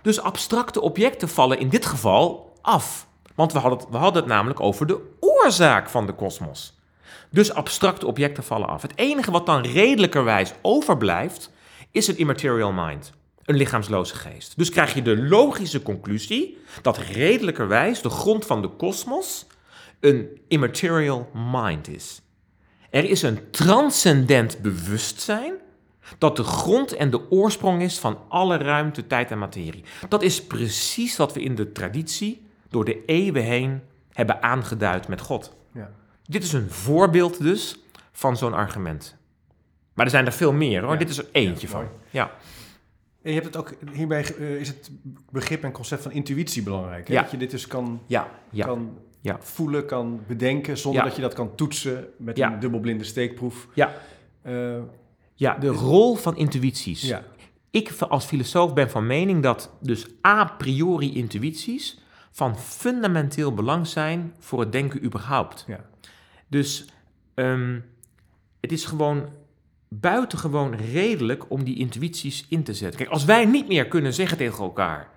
Dus 0.02 0.20
abstracte 0.20 0.80
objecten 0.80 1.28
vallen 1.28 1.58
in 1.58 1.68
dit 1.68 1.86
geval 1.86 2.52
af. 2.62 3.10
Want 3.42 3.54
we 3.54 3.58
hadden, 3.58 4.02
het, 4.02 4.14
het 4.14 4.26
namelijk 4.26 4.60
over 4.60 4.86
de 4.86 5.00
oorzaak 5.20 5.88
van 5.88 6.06
de 6.06 6.12
kosmos. 6.12 6.78
Dus 7.30 7.54
abstracte 7.54 8.06
objecten 8.06 8.44
vallen 8.44 8.68
af. 8.68 8.82
Het 8.82 8.98
enige 8.98 9.30
wat 9.30 9.46
dan 9.46 9.62
redelijkerwijs 9.62 10.54
overblijft, 10.60 11.50
is 11.90 12.06
een 12.06 12.18
immaterial 12.18 12.72
mind. 12.72 13.12
Een 13.44 13.56
lichaamsloze 13.56 14.14
geest. 14.14 14.56
Dus 14.56 14.70
krijg 14.70 14.94
je 14.94 15.02
de 15.02 15.16
logische 15.22 15.82
conclusie 15.82 16.58
dat 16.82 16.98
redelijkerwijs 16.98 18.02
de 18.02 18.08
grond 18.08 18.46
van 18.46 18.62
de 18.62 18.68
kosmos 18.68 19.46
een 20.00 20.40
immaterial 20.48 21.30
mind 21.52 21.88
is. 21.88 22.22
Er 22.90 23.04
is 23.04 23.22
een 23.22 23.50
transcendent 23.50 24.58
bewustzijn 24.58 25.54
dat 26.18 26.36
de 26.36 26.44
grond 26.44 26.92
en 26.92 27.10
de 27.10 27.30
oorsprong 27.30 27.82
is 27.82 27.98
van 27.98 28.18
alle 28.28 28.56
ruimte, 28.56 29.06
tijd 29.06 29.30
en 29.30 29.38
materie. 29.38 29.84
Dat 30.08 30.22
is 30.22 30.44
precies 30.44 31.16
wat 31.16 31.32
we 31.32 31.42
in 31.42 31.54
de 31.54 31.72
traditie 31.72 32.41
door 32.72 32.84
de 32.84 33.04
eeuwen 33.04 33.42
heen 33.42 33.80
hebben 34.12 34.42
aangeduid 34.42 35.08
met 35.08 35.20
God. 35.20 35.56
Ja. 35.74 35.90
Dit 36.26 36.42
is 36.42 36.52
een 36.52 36.70
voorbeeld 36.70 37.42
dus 37.42 37.78
van 38.12 38.36
zo'n 38.36 38.54
argument. 38.54 39.16
Maar 39.94 40.04
er 40.04 40.10
zijn 40.10 40.26
er 40.26 40.32
veel 40.32 40.52
meer 40.52 40.82
hoor. 40.82 40.92
Ja. 40.92 40.98
Dit 40.98 41.08
is 41.08 41.18
er 41.18 41.26
eentje 41.32 41.66
Ja, 41.66 41.72
van. 41.72 41.88
Ja. 42.10 42.30
En 43.22 43.32
je 43.32 43.40
hebt 43.40 43.46
het 43.46 43.56
ook, 43.56 43.74
hierbij 43.92 44.34
eh, 44.36 44.54
is 44.54 44.68
het 44.68 44.90
begrip 45.30 45.62
en 45.64 45.72
concept 45.72 46.02
van 46.02 46.12
intuïtie 46.12 46.62
belangrijk. 46.62 47.08
Hè? 47.08 47.14
Ja. 47.14 47.22
Dat 47.22 47.30
je 47.30 47.36
dit 47.36 47.50
dus 47.50 47.66
kan, 47.66 48.00
kan 48.58 48.98
Ja. 49.20 49.36
voelen, 49.40 49.86
kan 49.86 50.20
bedenken, 50.26 50.78
zonder 50.78 51.02
dat 51.04 51.16
je 51.16 51.22
dat 51.22 51.34
kan 51.34 51.54
toetsen 51.54 52.06
met 52.18 52.38
een 52.38 52.58
dubbelblinde 52.58 53.04
steekproef. 53.04 53.68
Ja. 53.74 53.92
Eh, 54.42 54.78
ja, 55.34 55.54
de 55.58 55.68
rol 55.68 56.14
van 56.14 56.36
intuïties. 56.36 57.02
ja. 57.02 57.24
Ik 57.70 57.90
als 58.08 58.24
filosoof 58.24 58.74
ben 58.74 58.90
van 58.90 59.06
mening 59.06 59.42
dat 59.42 59.70
dus 59.80 60.06
a 60.26 60.44
priori 60.44 61.14
intuïties 61.14 61.98
van 62.32 62.58
fundamenteel 62.58 63.54
belang 63.54 63.86
zijn 63.86 64.34
voor 64.38 64.60
het 64.60 64.72
denken 64.72 65.04
überhaupt. 65.04 65.64
Ja. 65.66 65.80
Dus 66.48 66.84
ehm, 67.34 67.80
het 68.60 68.72
is 68.72 68.84
gewoon 68.84 69.28
buitengewoon 69.88 70.74
redelijk 70.74 71.50
om 71.50 71.64
die 71.64 71.76
intuïties 71.76 72.46
in 72.48 72.62
te 72.62 72.74
zetten. 72.74 72.98
Kijk, 72.98 73.10
als 73.10 73.24
wij 73.24 73.44
niet 73.44 73.68
meer 73.68 73.88
kunnen 73.88 74.14
zeggen 74.14 74.36
tegen 74.36 74.64
elkaar 74.64 75.08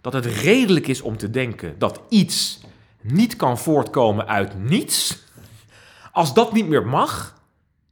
dat 0.00 0.12
het 0.12 0.26
redelijk 0.26 0.86
is 0.86 1.00
om 1.00 1.16
te 1.16 1.30
denken 1.30 1.78
dat 1.78 2.00
iets 2.08 2.60
niet 3.00 3.36
kan 3.36 3.58
voortkomen 3.58 4.26
uit 4.26 4.58
niets, 4.58 5.22
als 6.12 6.34
dat 6.34 6.52
niet 6.52 6.68
meer 6.68 6.86
mag, 6.86 7.42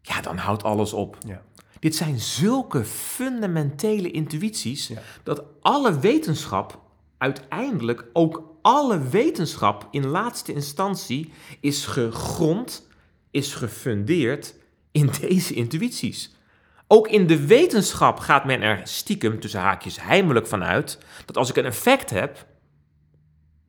ja, 0.03 0.21
dan 0.21 0.37
houdt 0.37 0.63
alles 0.65 0.93
op. 0.93 1.17
Ja. 1.27 1.43
Dit 1.79 1.95
zijn 1.97 2.21
zulke 2.21 2.85
fundamentele 2.85 4.11
intuïties 4.11 4.87
Ja. 4.87 4.99
dat 5.23 5.43
alle 5.61 5.99
wetenschap 5.99 6.81
uiteindelijk 7.19 8.05
ook 8.13 8.52
alle 8.63 9.09
wetenschap 9.09 9.89
in 9.91 10.07
laatste 10.07 10.53
instantie 10.53 11.33
is 11.61 11.87
gegrond, 11.87 12.89
is 13.31 13.55
gefundeerd 13.55 14.55
in 14.93 15.11
deze 15.21 15.55
intuïties. 15.55 16.35
Ook 16.87 17.09
in 17.09 17.27
de 17.27 17.47
wetenschap 17.47 18.19
gaat 18.19 18.45
men 18.45 18.63
er 18.63 18.81
stiekem 18.85 19.41
tussen 19.41 19.61
haakjes 19.61 20.01
heimelijk 20.03 20.47
van 20.47 20.65
uit 20.65 20.99
dat 21.27 21.37
als 21.37 21.51
ik 21.51 21.57
een 21.57 21.65
effect 21.65 22.11
heb, 22.11 22.47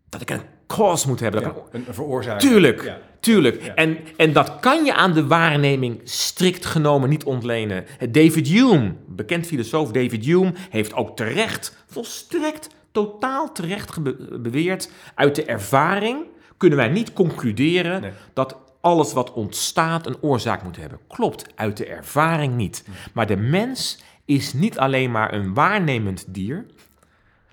dat 0.09 0.21
ik 0.21 0.29
een 0.29 0.41
cause 0.67 1.07
moet 1.07 1.19
hebben. 1.19 1.41
Ja, 1.41 1.53
een 1.71 1.85
veroorzaker. 1.89 2.39
Tuurlijk, 2.49 2.83
Ja. 2.83 2.97
tuurlijk. 3.19 3.63
Ja. 3.63 3.73
En, 3.75 3.97
en 4.17 4.33
dat 4.33 4.59
kan 4.59 4.85
je 4.85 4.93
aan 4.93 5.13
de 5.13 5.27
waarneming 5.27 6.01
strikt 6.03 6.65
genomen 6.65 7.09
niet 7.09 7.23
ontlenen. 7.23 7.85
David 8.11 8.47
Hume, 8.47 8.95
bekend 9.07 9.45
filosoof 9.47 9.91
David 9.91 10.25
Hume, 10.25 10.53
heeft 10.69 10.93
ook 10.93 11.15
terecht, 11.15 11.77
volstrekt 11.87 12.67
totaal 12.93 13.51
terecht 13.51 13.97
beweerd, 14.41 14.91
uit 15.15 15.35
de 15.35 15.45
ervaring 15.45 16.25
kunnen 16.57 16.77
wij 16.77 16.87
niet 16.89 17.13
concluderen 17.13 18.01
Nee. 18.01 18.11
dat 18.33 18.57
alles 18.81 19.13
wat 19.13 19.33
ontstaat 19.33 20.05
een 20.07 20.17
oorzaak 20.21 20.63
moet 20.63 20.75
hebben. 20.77 20.99
Klopt, 21.07 21.45
uit 21.55 21.77
de 21.77 21.85
ervaring 21.85 22.55
niet. 22.55 22.85
Maar 23.13 23.27
de 23.27 23.37
mens 23.37 24.03
is 24.25 24.53
niet 24.53 24.77
alleen 24.79 25.11
maar 25.11 25.33
een 25.33 25.53
waarnemend 25.53 26.25
dier, 26.33 26.65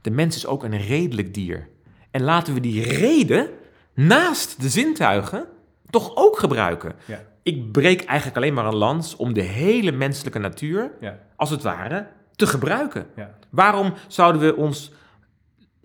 de 0.00 0.10
mens 0.10 0.36
is 0.36 0.46
ook 0.46 0.64
een 0.64 0.78
redelijk 0.80 1.34
dier. 1.34 1.68
En 2.10 2.22
laten 2.22 2.54
we 2.54 2.60
die 2.60 2.82
reden 2.82 3.48
naast 3.94 4.60
de 4.62 4.68
zintuigen 4.68 5.44
toch 5.90 6.16
ook 6.16 6.38
gebruiken. 6.38 6.92
Ja. 7.04 7.20
Ik 7.42 7.72
breek 7.72 8.04
eigenlijk 8.04 8.36
alleen 8.36 8.54
maar 8.54 8.66
een 8.66 8.74
lans 8.76 9.16
om 9.16 9.32
de 9.32 9.42
hele 9.42 9.92
menselijke 9.92 10.38
natuur, 10.38 10.90
Ja. 11.00 11.18
als 11.36 11.50
het 11.50 11.62
ware, 11.62 12.06
te 12.36 12.46
gebruiken. 12.46 13.06
Ja. 13.16 13.34
Waarom 13.50 13.92
zouden 14.08 14.40
we 14.40 14.56
ons 14.56 14.92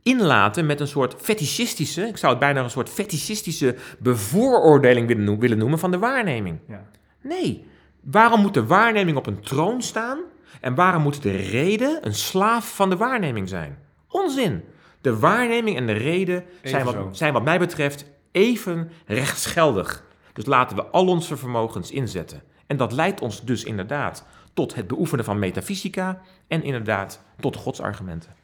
inlaten 0.05 0.65
met 0.65 0.79
een 0.79 0.87
soort 0.87 1.15
fetischistische, 1.21 2.07
ik 2.07 2.17
zou 2.17 2.31
het 2.31 2.41
bijna 2.41 2.63
een 2.63 2.69
soort 2.69 2.89
fetischistische 2.89 3.75
bevooroordeling 3.99 5.07
willen 5.07 5.23
noemen, 5.23 5.41
willen 5.41 5.57
noemen 5.57 5.79
van 5.79 5.91
de 5.91 5.97
waarneming? 5.97 6.59
Ja. 6.67 6.85
Nee. 7.21 7.65
Waarom 8.01 8.41
moet 8.41 8.53
de 8.53 8.65
waarneming 8.65 9.17
op 9.17 9.27
een 9.27 9.41
troon 9.41 9.81
staan 9.81 10.19
en 10.61 10.75
waarom 10.75 11.01
moet 11.01 11.21
de 11.21 11.35
reden 11.35 12.05
een 12.05 12.13
slaaf 12.13 12.75
van 12.75 12.89
de 12.89 12.97
waarneming 12.97 13.49
zijn? 13.49 13.77
Onzin. 14.09 14.63
De 15.01 15.19
waarneming 15.19 15.77
en 15.77 15.85
de 15.85 15.93
reden 15.93 16.43
zijn 16.63 16.85
wat, 16.85 17.17
zijn 17.17 17.33
wat 17.33 17.43
mij 17.43 17.59
betreft 17.59 18.05
even 18.31 18.91
rechtsgeldig. 19.05 20.03
Dus 20.33 20.45
laten 20.45 20.75
we 20.75 20.85
al 20.85 21.07
onze 21.07 21.37
vermogens 21.37 21.91
inzetten. 21.91 22.41
En 22.67 22.77
dat 22.77 22.91
leidt 22.91 23.21
ons 23.21 23.43
dus 23.43 23.63
inderdaad 23.63 24.25
tot 24.53 24.75
het 24.75 24.87
beoefenen 24.87 25.25
van 25.25 25.39
metafysica 25.39 26.21
en 26.47 26.63
inderdaad 26.63 27.23
tot 27.39 27.55
godsargumenten. 27.55 28.35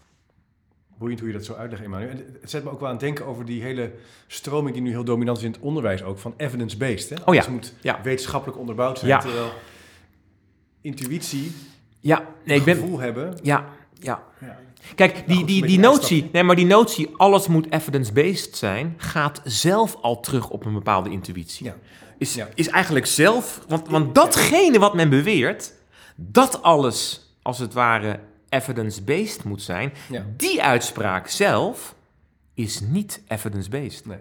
Boeiend 1.01 1.19
hoe 1.19 1.29
je 1.29 1.35
dat 1.35 1.45
zo 1.45 1.53
uitlegt, 1.53 1.83
Emmanuel. 1.83 2.09
En 2.09 2.25
Het 2.41 2.49
zet 2.49 2.63
me 2.63 2.69
ook 2.69 2.79
wel 2.79 2.87
aan 2.87 2.93
het 2.95 3.03
denken 3.03 3.25
over 3.25 3.45
die 3.45 3.61
hele 3.61 3.91
stroming 4.27 4.73
die 4.73 4.81
nu 4.83 4.89
heel 4.89 5.03
dominant 5.03 5.37
is 5.37 5.43
in 5.43 5.51
het 5.51 5.59
onderwijs 5.61 6.03
ook, 6.03 6.17
van 6.19 6.33
evidence-based. 6.37 7.09
Hè? 7.09 7.25
Alles 7.25 7.47
moet 7.47 7.73
ja. 7.81 7.99
wetenschappelijk 8.03 8.59
onderbouwd 8.59 8.97
zijn, 8.99 9.11
Ja. 9.11 9.19
terwijl 9.19 9.51
intuïtie, 10.81 11.51
Ja, 11.99 12.25
nee, 12.45 12.57
ik 12.57 12.63
ben... 12.63 12.75
gevoel 12.75 12.99
hebben... 12.99 13.37
Ja, 13.43 13.65
ja. 13.99 14.23
Ja. 14.39 14.59
Kijk, 14.95 15.23
die, 15.27 15.37
goed, 15.37 15.47
die, 15.47 15.65
die 15.65 15.79
notie, 15.79 16.29
nee, 16.31 16.43
maar 16.43 16.55
die 16.55 16.65
notie, 16.65 17.09
alles 17.17 17.47
moet 17.47 17.71
evidence-based 17.71 18.57
zijn, 18.57 18.93
gaat 18.97 19.41
zelf 19.43 19.95
al 20.01 20.19
terug 20.19 20.49
op 20.49 20.65
een 20.65 20.73
bepaalde 20.73 21.09
intuïtie. 21.09 21.65
Ja. 21.65 21.75
Is, 22.17 22.33
Ja. 22.33 22.47
is 22.55 22.67
eigenlijk 22.67 23.05
zelf, 23.05 23.61
want, 23.67 23.87
want 23.89 24.15
datgene 24.15 24.79
wat 24.79 24.93
men 24.93 25.09
beweert, 25.09 25.73
dat 26.15 26.61
alles 26.63 27.29
als 27.41 27.59
het 27.59 27.73
ware 27.73 28.19
evidence-based 28.51 29.43
moet 29.43 29.61
zijn, 29.61 29.93
Ja. 30.09 30.25
die 30.37 30.63
uitspraak 30.63 31.27
zelf 31.27 31.95
is 32.53 32.79
niet 32.79 33.21
evidence-based. 33.27 34.05
Nee. 34.05 34.17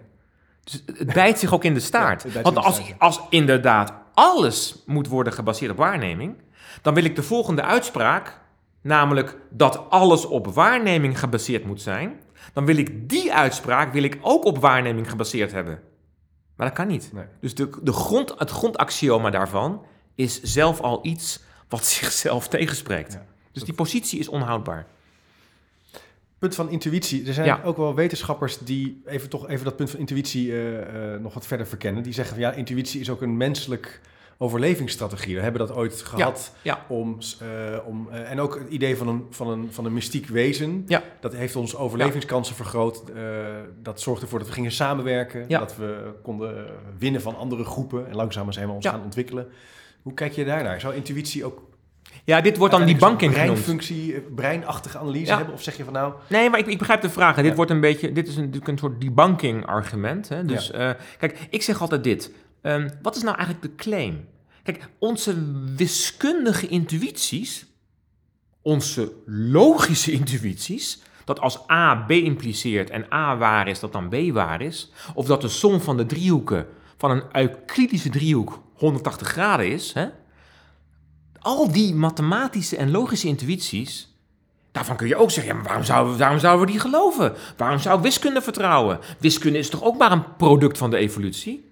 Dus 0.65 0.83
het 0.87 1.13
bijt 1.13 1.39
zich 1.39 1.55
ook 1.55 1.65
in 1.65 1.75
de 1.75 1.81
staart. 1.91 2.25
Ja, 2.33 2.43
Want 2.43 2.57
als, 2.57 2.81
als 2.99 3.21
inderdaad 3.31 3.93
alles 4.15 4.83
moet 4.87 5.07
worden 5.09 5.33
gebaseerd 5.33 5.71
op 5.71 5.77
waarneming, 5.77 6.35
dan 6.83 6.95
wil 6.95 7.05
ik 7.05 7.17
de 7.17 7.23
volgende 7.23 7.63
uitspraak, 7.63 8.41
namelijk 8.83 9.37
dat 9.51 9.91
alles 9.91 10.25
op 10.27 10.47
waarneming 10.47 11.19
gebaseerd 11.19 11.65
moet 11.65 11.83
zijn, 11.83 12.21
dan 12.53 12.65
wil 12.67 12.77
ik 12.77 13.09
die 13.09 13.35
uitspraak 13.35 13.93
wil 13.93 14.03
ik 14.03 14.19
ook 14.21 14.45
op 14.45 14.59
waarneming 14.59 15.11
gebaseerd 15.11 15.53
hebben. 15.53 15.81
Maar 16.57 16.67
dat 16.67 16.77
kan 16.77 16.87
niet. 16.87 17.11
Nee. 17.13 17.25
Dus 17.41 17.55
de, 17.55 17.71
de 17.83 17.93
grond, 17.93 18.35
het 18.39 18.51
grondaxioma 18.51 19.31
daarvan 19.31 19.85
is 20.15 20.43
zelf 20.43 20.81
al 20.81 20.99
iets 21.03 21.41
wat 21.69 21.85
zichzelf 21.97 22.49
tegenspreekt. 22.49 23.13
Ja. 23.13 23.25
Dus 23.53 23.63
die 23.63 23.75
positie 23.75 24.19
is 24.19 24.29
onhoudbaar. 24.29 24.87
Punt 26.39 26.55
van 26.55 26.71
intuïtie. 26.71 27.27
Er 27.27 27.35
zijn 27.35 27.47
Ja. 27.47 27.61
ook 27.65 27.77
wel 27.77 27.95
wetenschappers 27.95 28.59
die 28.59 29.03
even, 29.07 29.29
toch 29.29 29.49
even 29.49 29.65
dat 29.65 29.77
punt 29.77 29.91
van 29.91 29.99
intuïtie 29.99 30.53
eh, 30.53 31.15
eh, 31.15 31.21
nog 31.21 31.35
wat 31.35 31.47
verder 31.47 31.67
verkennen. 31.67 32.03
Die 32.03 32.13
zeggen 32.13 32.35
van 32.35 32.45
ja, 32.45 32.53
intuïtie 32.53 33.01
is 33.01 33.11
ook 33.11 33.23
een 33.23 33.37
menselijk 33.37 34.01
overlevingsstrategie. 34.39 35.35
We 35.35 35.43
hebben 35.43 35.67
dat 35.67 35.77
ooit 35.77 36.03
gehad 36.03 36.53
ja. 36.63 36.85
om, 36.89 37.19
eh, 37.41 37.79
om 37.87 38.11
en 38.11 38.41
ook 38.41 38.59
het 38.59 38.69
idee 38.69 38.97
van 38.97 39.09
een, 39.09 39.27
van 39.31 39.49
een, 39.49 39.73
van 39.73 39.85
een 39.85 39.93
mystiek 39.93 40.27
wezen. 40.27 40.85
Ja. 40.87 41.03
Dat 41.21 41.35
heeft 41.35 41.57
ons 41.57 41.77
overlevingskansen 41.77 42.55
vergroot. 42.55 43.03
Dat 43.83 44.01
zorgde 44.01 44.23
ervoor 44.25 44.39
dat 44.39 44.49
we 44.49 44.55
gingen 44.55 44.73
samenwerken. 44.73 45.45
Ja. 45.49 45.59
Dat 45.59 45.77
we 45.77 46.13
konden 46.23 46.67
winnen 46.99 47.21
van 47.23 47.37
andere 47.37 47.65
groepen. 47.65 48.09
En 48.09 48.15
langzaam 48.15 48.53
zijn 48.53 48.67
we 48.67 48.73
ons 48.73 48.87
gaan 48.87 49.03
ontwikkelen. 49.03 49.49
Hoe 50.03 50.15
kijk 50.15 50.33
je 50.33 50.45
daarnaar? 50.45 50.81
Zou 50.81 50.95
intuïtie 50.95 51.45
ook 51.45 51.70
Ja, 52.25 52.41
dit 52.41 52.57
wordt 52.57 52.75
dan 52.75 52.85
die 52.87 52.97
banking 52.97 53.33
breinfunctie, 53.33 54.15
eh, 54.15 54.21
breinachtige 54.35 54.99
analyse 54.99 55.27
Ja. 55.31 55.37
hebben? 55.37 55.55
Of 55.55 55.63
zeg 55.63 55.77
je 55.77 55.85
van 55.85 55.93
nou, 55.93 56.15
Nee, 56.27 56.51
maar 56.51 56.59
ik, 56.59 56.67
ik 56.67 56.79
begrijp 56.79 57.01
de 57.01 57.11
vraag. 57.11 57.37
hè. 57.37 57.43
Dit 57.43 57.55
wordt 57.57 57.71
een 57.71 57.81
beetje, 57.81 58.13
dit 58.13 58.29
is 58.29 58.35
een, 58.37 58.41
natuurlijk 58.43 58.69
een 58.69 58.79
soort 58.79 59.01
debunking 59.01 59.67
argument. 59.67 60.29
Hè? 60.29 60.45
Dus 60.45 60.71
eh, 60.71 60.91
kijk, 61.19 61.39
ik 61.51 61.63
zeg 61.63 61.81
altijd 61.81 62.05
dit. 62.05 62.33
Ehm, 62.63 62.89
wat 63.03 63.17
is 63.17 63.23
nou 63.23 63.37
eigenlijk 63.37 63.67
de 63.67 63.83
claim? 63.85 64.29
Kijk, 64.63 64.89
onze 64.99 65.35
wiskundige 65.77 66.69
intuïties, 66.69 67.67
onze 68.63 69.13
logische 69.27 70.13
intuïties, 70.13 71.03
dat 71.25 71.41
als 71.41 71.71
A 71.71 71.95
B 71.95 72.11
impliceert 72.11 72.91
en 72.91 73.13
A 73.13 73.37
waar 73.37 73.69
is, 73.69 73.81
dat 73.81 73.93
dan 73.93 74.09
B 74.09 74.17
waar 74.33 74.61
is, 74.61 74.93
of 75.15 75.27
dat 75.27 75.41
de 75.41 75.49
som 75.49 75.81
van 75.81 75.97
de 75.97 76.07
driehoeken 76.07 76.67
van 76.97 77.11
een 77.11 77.23
Euclidische 77.33 78.09
driehoek 78.11 78.63
180 78.75 79.29
graden 79.29 79.73
is, 79.73 79.93
hè? 79.93 80.07
Al 81.41 81.73
die 81.73 81.95
mathematische 81.95 82.77
en 82.77 82.91
logische 82.91 83.27
intuïties, 83.27 84.09
Daarvan 84.73 84.97
kun 84.97 85.07
je 85.09 85.17
ook 85.17 85.31
zeggen, 85.31 85.53
ja, 85.53 85.59
maar 85.59 85.67
waarom 85.69 85.85
zouden, 85.85 86.13
we, 86.13 86.19
waarom 86.19 86.39
zouden 86.39 86.67
we 86.67 86.73
die 86.73 86.81
geloven? 86.81 87.35
Waarom 87.57 87.79
zou 87.79 87.97
ik 87.97 88.03
wiskunde 88.03 88.43
vertrouwen? 88.43 88.99
Wiskunde 89.19 89.59
is 89.59 89.69
toch 89.69 89.83
ook 89.83 89.99
maar 89.99 90.13
een 90.13 90.37
product 90.37 90.79
van 90.79 90.91
de 90.91 90.97
evolutie? 90.97 91.65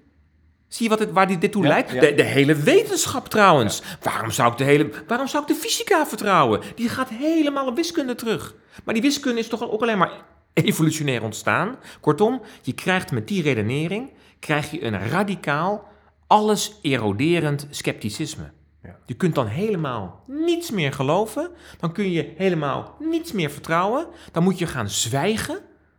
Zie 0.69 0.83
je 0.85 0.89
wat 0.91 0.99
het, 0.99 1.13
waar 1.13 1.27
dit, 1.27 1.41
dit 1.41 1.53
toe 1.53 1.63
Ja, 1.63 1.69
leidt? 1.69 1.91
ja. 1.93 2.01
De, 2.01 2.15
de 2.15 2.23
hele 2.23 2.55
wetenschap 2.55 3.29
trouwens. 3.29 3.83
Waarom, 4.03 4.31
zou 4.31 4.53
ik 4.53 4.59
de 4.59 4.65
hele, 4.65 4.91
waarom 5.07 5.27
zou 5.29 5.43
ik 5.43 5.49
de 5.49 5.55
fysica 5.55 6.07
vertrouwen? 6.07 6.61
Die 6.75 6.89
gaat 6.89 7.09
helemaal 7.09 7.67
op 7.67 7.77
wiskunde 7.77 8.15
terug. 8.15 8.55
Maar 8.85 8.95
die 8.95 9.03
wiskunde 9.03 9.41
is 9.41 9.49
toch 9.49 9.71
ook 9.71 9.83
alleen 9.83 9.99
maar 9.99 10.13
evolutionair 10.53 11.23
ontstaan? 11.23 11.77
Kortom, 12.01 12.43
je 12.63 12.73
krijgt 12.73 13.11
met 13.13 13.29
die 13.29 13.43
redenering 13.43 14.11
krijg 14.39 14.71
je 14.71 14.85
een 14.85 15.09
radicaal, 15.09 15.89
alles 16.27 16.79
eroderend 16.83 17.67
scepticisme. 17.71 18.51
Je 19.07 19.15
kunt 19.15 19.35
dan 19.35 19.47
helemaal 19.47 20.25
niets 20.27 20.71
meer 20.71 20.93
geloven. 20.93 21.51
Dan 21.79 21.93
kun 21.93 22.11
je 22.11 22.33
helemaal 22.37 22.97
niets 22.99 23.33
meer 23.33 23.51
vertrouwen. 23.51 24.07
Dan 24.33 24.43
moet 24.43 24.59
je 24.59 24.67
gaan 24.67 24.89
zwijgen 24.89 25.59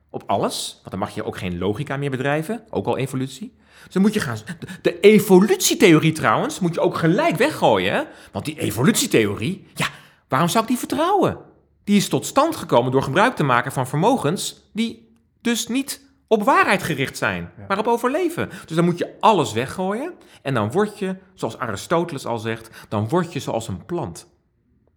op 0.09 0.23
alles. 0.25 0.73
Want 0.77 0.89
dan 0.89 0.99
mag 0.99 1.15
je 1.15 1.23
ook 1.23 1.37
geen 1.37 1.57
logica 1.57 1.97
meer 1.97 2.09
bedrijven. 2.09 2.63
Ook 2.69 2.85
al 2.85 2.97
evolutie. 2.97 3.55
Dus 3.83 3.93
dan 3.93 4.01
moet 4.01 4.13
je 4.13 4.19
gaan... 4.19 4.37
De, 4.81 4.99
evolutietheorie 4.99 6.11
trouwens 6.11 6.59
moet 6.59 6.73
je 6.73 6.79
ook 6.79 6.97
gelijk 6.97 7.35
weggooien. 7.35 8.07
Want 8.31 8.45
die 8.45 8.59
evolutietheorie, 8.59 9.67
ja, 9.73 9.87
waarom 10.27 10.49
zou 10.49 10.63
ik 10.63 10.69
die 10.69 10.79
vertrouwen? 10.79 11.47
die 11.89 11.97
is 11.97 12.09
tot 12.09 12.25
stand 12.25 12.55
gekomen 12.55 12.91
door 12.91 13.03
gebruik 13.03 13.35
te 13.35 13.43
maken 13.43 13.71
van 13.71 13.87
vermogens 13.87 14.69
die 14.73 15.11
dus 15.41 15.67
niet 15.67 16.01
op 16.31 16.43
waarheid 16.43 16.83
gericht 16.83 17.17
zijn, 17.17 17.51
maar 17.67 17.77
op 17.77 17.87
overleven. 17.87 18.49
Dus 18.65 18.75
dan 18.75 18.85
moet 18.85 18.97
je 18.97 19.15
alles 19.19 19.53
weggooien 19.53 20.13
en 20.41 20.53
dan 20.53 20.71
word 20.71 20.99
je, 20.99 21.15
zoals 21.33 21.57
Aristoteles 21.57 22.25
al 22.25 22.37
zegt, 22.37 22.69
dan 22.89 23.07
word 23.07 23.33
je 23.33 23.39
zoals 23.39 23.67
een 23.67 23.85
plant. 23.85 24.27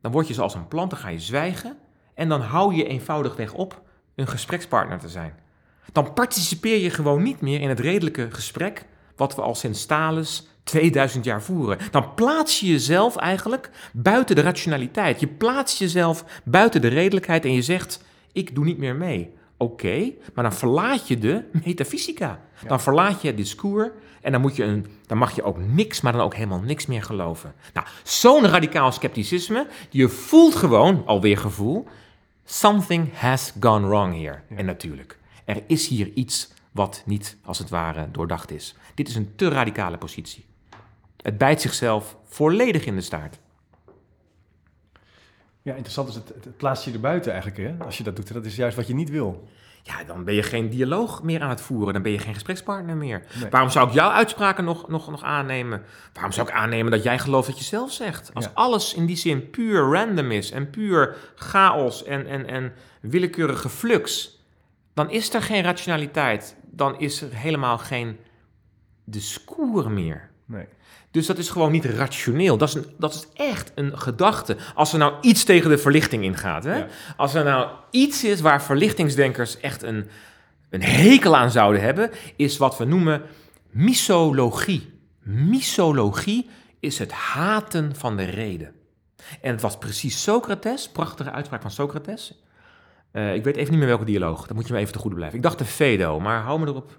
Dan 0.00 0.12
word 0.12 0.28
je 0.28 0.34
zoals 0.34 0.54
een 0.54 0.68
plant, 0.68 0.90
dan 0.90 0.98
ga 0.98 1.08
je 1.08 1.20
zwijgen 1.20 1.78
en 2.14 2.28
dan 2.28 2.40
hou 2.40 2.74
je 2.74 2.86
eenvoudigweg 2.86 3.52
op 3.52 3.82
een 4.14 4.26
gesprekspartner 4.26 4.98
te 4.98 5.08
zijn. 5.08 5.34
Dan 5.92 6.12
participeer 6.12 6.78
je 6.78 6.90
gewoon 6.90 7.22
niet 7.22 7.40
meer 7.40 7.60
in 7.60 7.68
het 7.68 7.80
redelijke 7.80 8.30
gesprek 8.30 8.86
wat 9.16 9.34
we 9.34 9.42
al 9.42 9.54
sinds 9.54 9.86
Thales 9.86 10.46
2000 10.64 11.24
jaar 11.24 11.42
voeren. 11.42 11.78
Dan 11.90 12.14
plaats 12.14 12.60
je 12.60 12.66
jezelf 12.66 13.16
eigenlijk 13.16 13.70
buiten 13.92 14.36
de 14.36 14.42
rationaliteit. 14.42 15.20
Je 15.20 15.28
plaatst 15.28 15.78
jezelf 15.78 16.24
buiten 16.44 16.80
de 16.80 16.88
redelijkheid 16.88 17.44
en 17.44 17.52
je 17.52 17.62
zegt: 17.62 18.04
Ik 18.32 18.54
doe 18.54 18.64
niet 18.64 18.78
meer 18.78 18.96
mee. 18.96 19.40
Oké, 19.62 20.12
maar 20.34 20.44
dan 20.44 20.52
verlaat 20.52 21.08
je 21.08 21.18
de 21.18 21.44
metafysica. 21.64 22.40
Dan 22.66 22.80
verlaat 22.80 23.22
je 23.22 23.28
het 23.28 23.36
discours 23.36 23.88
en 24.20 24.32
dan, 24.32 24.40
moet 24.40 24.56
je 24.56 24.64
een, 24.64 24.86
dan 25.06 25.18
mag 25.18 25.34
je 25.34 25.42
ook 25.42 25.58
niks, 25.58 26.00
maar 26.00 26.12
dan 26.12 26.20
ook 26.20 26.34
helemaal 26.34 26.60
niks 26.60 26.86
meer 26.86 27.02
geloven. 27.02 27.54
Nou, 27.74 27.86
zo'n 28.02 28.46
radicaal 28.46 28.92
scepticisme, 28.92 29.66
je 29.90 30.08
voelt 30.08 30.54
gewoon, 30.54 31.06
alweer 31.06 31.38
gevoel, 31.38 31.86
something 32.44 33.14
has 33.14 33.52
gone 33.60 33.86
wrong 33.86 34.14
here. 34.14 34.40
En 34.56 34.64
natuurlijk, 34.64 35.18
er 35.44 35.62
is 35.66 35.88
hier 35.88 36.10
iets 36.14 36.52
wat 36.70 37.02
niet, 37.06 37.36
als 37.44 37.58
het 37.58 37.70
ware, 37.70 38.10
doordacht 38.10 38.50
is. 38.50 38.74
Dit 38.94 39.08
is 39.08 39.14
een 39.14 39.32
te 39.36 39.48
radicale 39.48 39.98
positie. 39.98 40.44
Het 41.16 41.38
bijt 41.38 41.60
zichzelf 41.60 42.16
volledig 42.24 42.84
in 42.84 42.94
de 42.94 43.00
staart. 43.00 43.38
Ja, 45.62 45.72
interessant 45.72 46.08
is 46.08 46.14
het, 46.14 46.28
het, 46.28 46.44
het 46.44 46.56
plaatst 46.56 46.84
je 46.84 46.92
erbuiten 46.92 47.32
eigenlijk, 47.32 47.62
hè? 47.62 47.84
Als 47.84 47.98
je 47.98 48.04
dat 48.04 48.16
doet. 48.16 48.32
Dat 48.32 48.44
is 48.44 48.56
juist 48.56 48.76
wat 48.76 48.86
je 48.86 48.94
niet 48.94 49.10
wil. 49.10 49.48
Ja, 49.84 50.04
dan 50.04 50.24
ben 50.24 50.34
je 50.34 50.42
geen 50.42 50.68
dialoog 50.70 51.22
meer 51.22 51.40
aan 51.42 51.48
het 51.48 51.60
voeren. 51.60 51.92
Dan 51.92 52.02
ben 52.02 52.12
je 52.12 52.18
geen 52.18 52.34
gesprekspartner 52.34 52.96
meer. 52.96 53.22
Nee. 53.40 53.50
Waarom 53.50 53.70
zou 53.70 53.88
ik 53.88 53.94
jouw 53.94 54.10
uitspraken 54.10 54.64
nog, 54.64 54.88
nog, 54.88 55.10
nog 55.10 55.22
aannemen? 55.22 55.82
Waarom 56.12 56.32
zou 56.32 56.48
ik 56.48 56.54
aannemen 56.54 56.92
dat 56.92 57.02
jij 57.02 57.18
gelooft 57.18 57.46
wat 57.48 57.58
je 57.58 57.64
zelf 57.64 57.92
zegt? 57.92 58.30
Als 58.34 58.44
Ja. 58.44 58.50
alles 58.54 58.94
in 58.94 59.06
die 59.06 59.16
zin 59.16 59.50
puur 59.50 59.80
random 59.92 60.30
is 60.30 60.50
en 60.50 60.70
puur 60.70 61.16
chaos 61.34 62.04
en, 62.04 62.26
en, 62.26 62.46
en 62.46 62.72
willekeurige 63.00 63.68
flux, 63.68 64.38
dan 64.94 65.10
is 65.10 65.34
er 65.34 65.42
geen 65.42 65.62
rationaliteit. 65.62 66.56
Dan 66.70 66.98
is 66.98 67.22
er 67.22 67.34
helemaal 67.34 67.78
geen 67.78 68.18
discours 69.04 69.86
meer. 69.86 70.30
Nee. 70.52 70.66
Dus 71.10 71.26
dat 71.26 71.38
is 71.38 71.50
gewoon 71.50 71.72
niet 71.72 71.84
rationeel. 71.84 72.56
Dat 72.56 72.68
is, 72.68 72.74
een, 72.74 72.86
dat 72.98 73.14
is 73.14 73.26
echt 73.46 73.72
een 73.74 73.98
gedachte. 73.98 74.56
Als 74.74 74.92
er 74.92 74.98
nou 74.98 75.14
iets 75.20 75.44
tegen 75.44 75.70
de 75.70 75.78
verlichting 75.78 76.24
ingaat. 76.24 76.64
Hè? 76.64 76.76
Ja. 76.76 76.86
Als 77.16 77.34
er 77.34 77.44
nou 77.44 77.68
iets 77.90 78.24
is 78.24 78.40
waar 78.40 78.62
verlichtingsdenkers 78.62 79.60
echt 79.60 79.82
een, 79.82 80.08
een 80.70 80.82
hekel 80.82 81.36
aan 81.36 81.50
zouden 81.50 81.82
hebben, 81.82 82.10
is 82.36 82.56
wat 82.56 82.78
we 82.78 82.84
noemen 82.84 83.22
misologie. 83.70 85.00
Misologie 85.22 86.48
is 86.80 86.98
het 86.98 87.12
haten 87.12 87.96
van 87.96 88.16
de 88.16 88.24
reden. 88.24 88.72
En 89.40 89.52
het 89.52 89.60
was 89.60 89.78
precies 89.78 90.22
Socrates, 90.22 90.90
prachtige 90.90 91.30
uitspraak 91.30 91.62
van 91.62 91.70
Socrates. 91.70 92.42
Eh, 93.10 93.34
ik 93.34 93.44
weet 93.44 93.56
even 93.56 93.70
niet 93.70 93.78
meer 93.78 93.88
welke 93.88 94.04
dialoog, 94.04 94.46
dan 94.46 94.56
moet 94.56 94.66
je 94.66 94.72
me 94.72 94.78
even 94.78 94.92
te 94.92 94.98
goede 94.98 95.16
blijven. 95.16 95.36
Ik 95.36 95.42
dacht 95.42 95.58
de 95.58 95.64
Phaedo, 95.64 96.20
maar 96.20 96.42
hou 96.42 96.60
me 96.60 96.66
erop. 96.66 96.96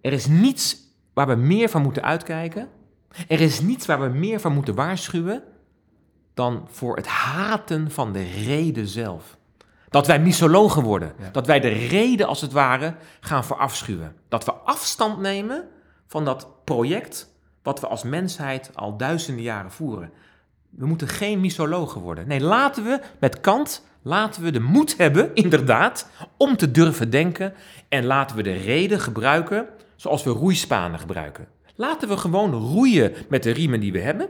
Er 0.00 0.12
is 0.12 0.26
niets 0.26 0.87
waar 1.18 1.26
we 1.26 1.34
meer 1.34 1.68
van 1.68 1.82
moeten 1.82 2.02
uitkijken. 2.02 2.68
Er 3.28 3.40
is 3.40 3.60
niets 3.60 3.86
waar 3.86 4.00
we 4.00 4.18
meer 4.18 4.40
van 4.40 4.52
moeten 4.52 4.74
waarschuwen 4.74 5.42
dan 6.34 6.68
voor 6.70 6.96
het 6.96 7.06
haten 7.06 7.90
van 7.90 8.12
de 8.12 8.22
reden 8.44 8.86
zelf. 8.86 9.36
Dat 9.88 10.06
wij 10.06 10.20
misologen 10.20 10.82
worden. 10.82 11.12
Ja. 11.18 11.28
Dat 11.32 11.46
wij 11.46 11.60
de 11.60 11.68
reden 11.68 12.26
als 12.26 12.40
het 12.40 12.52
ware 12.52 12.94
gaan 13.20 13.44
verafschuwen. 13.44 14.16
Dat 14.28 14.44
we 14.44 14.52
afstand 14.52 15.18
nemen 15.20 15.68
van 16.06 16.24
dat 16.24 16.64
project 16.64 17.34
wat 17.62 17.80
we 17.80 17.86
als 17.86 18.02
mensheid 18.02 18.70
al 18.74 18.96
duizenden 18.96 19.42
jaren 19.42 19.72
voeren. 19.72 20.12
We 20.70 20.86
moeten 20.86 21.08
geen 21.08 21.40
misologen 21.40 22.00
worden. 22.00 22.28
Nee, 22.28 22.40
laten 22.40 22.84
we 22.84 23.00
met 23.20 23.40
Kant, 23.40 23.86
laten 24.02 24.42
we 24.42 24.50
de 24.50 24.60
moed 24.60 24.96
hebben, 24.96 25.34
inderdaad, 25.44 26.10
om 26.36 26.56
te 26.56 26.70
durven 26.70 27.10
denken. 27.10 27.54
En 27.88 28.04
laten 28.04 28.36
we 28.36 28.42
de 28.42 28.56
reden 28.56 29.00
gebruiken 29.00 29.68
zoals 29.98 30.24
we 30.24 30.30
roeispanen 30.30 30.98
gebruiken. 30.98 31.46
Laten 31.74 32.08
we 32.08 32.16
gewoon 32.16 32.52
roeien 32.52 33.12
met 33.28 33.42
de 33.42 33.50
riemen 33.50 33.80
die 33.80 33.92
we 33.92 34.00
hebben. 34.00 34.28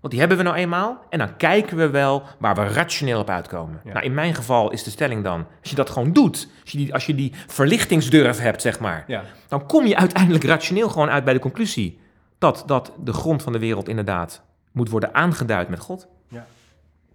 Want 0.00 0.12
die 0.14 0.18
hebben 0.20 0.38
we 0.38 0.42
nou 0.42 0.56
eenmaal. 0.56 1.04
En 1.10 1.18
dan 1.18 1.36
kijken 1.36 1.76
we 1.76 1.90
wel 1.90 2.22
waar 2.38 2.54
we 2.54 2.62
rationeel 2.64 3.20
op 3.20 3.30
uitkomen. 3.30 3.80
Ja. 3.84 3.92
Nou, 3.92 4.04
in 4.04 4.14
mijn 4.14 4.34
geval 4.34 4.70
is 4.70 4.82
de 4.82 4.90
stelling 4.90 5.24
dan, 5.24 5.46
als 5.60 5.70
je 5.70 5.76
dat 5.76 5.90
gewoon 5.90 6.12
doet, 6.12 6.48
als 6.62 6.70
je 6.70 6.78
die, 6.78 6.92
als 6.94 7.06
je 7.06 7.14
die 7.14 7.32
verlichtingsdurf 7.46 8.38
hebt, 8.38 8.62
zeg 8.62 8.80
maar, 8.80 9.04
Ja. 9.06 9.24
dan 9.48 9.66
kom 9.66 9.86
je 9.86 9.96
uiteindelijk 9.96 10.44
rationeel 10.44 10.88
gewoon 10.88 11.10
uit 11.10 11.24
bij 11.24 11.32
de 11.34 11.38
conclusie 11.40 12.00
dat, 12.38 12.62
dat 12.66 12.92
de 13.04 13.12
grond 13.12 13.42
van 13.42 13.52
de 13.52 13.58
wereld 13.58 13.88
inderdaad 13.88 14.42
moet 14.72 14.88
worden 14.88 15.14
aangeduid 15.14 15.68
met 15.68 15.78
God. 15.80 16.06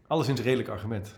Alles 0.08 0.28
in 0.28 0.36
zijn 0.36 0.48
redelijk 0.48 0.70
argument. 0.70 1.14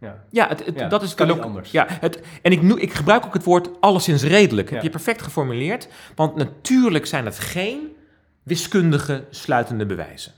Ja. 0.00 0.24
Ja, 0.30 0.48
het, 0.48 0.64
het- 0.66 0.78
Ja, 0.78 0.88
dat 0.88 1.02
is 1.02 1.14
kan 1.14 1.30
ook- 1.30 1.40
anders. 1.40 1.70
Ja, 1.70 1.86
het, 1.88 2.20
en 2.42 2.52
ik, 2.52 2.62
ik 2.62 2.92
gebruik 2.92 3.24
ook 3.26 3.34
het 3.34 3.44
woord 3.44 3.80
alleszins 3.80 4.22
redelijk. 4.22 4.68
Ja. 4.68 4.74
Heb 4.74 4.82
je 4.82 4.90
perfect 4.90 5.22
geformuleerd. 5.22 5.88
Want 6.14 6.36
natuurlijk 6.36 7.06
zijn 7.06 7.24
het 7.24 7.38
geen 7.38 7.96
wiskundige 8.42 9.24
sluitende 9.30 9.86
bewijzen. 9.86 10.32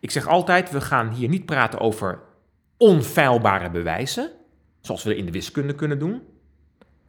Ik 0.00 0.10
zeg 0.10 0.26
altijd, 0.26 0.70
we 0.70 0.80
gaan 0.80 1.08
hier 1.12 1.28
niet 1.28 1.46
praten 1.46 1.80
over 1.80 2.20
onfeilbare 2.76 3.70
bewijzen. 3.70 4.30
Zoals 4.80 5.02
we 5.02 5.16
in 5.16 5.24
de 5.26 5.32
wiskunde 5.32 5.74
kunnen 5.74 5.98
doen. 5.98 6.22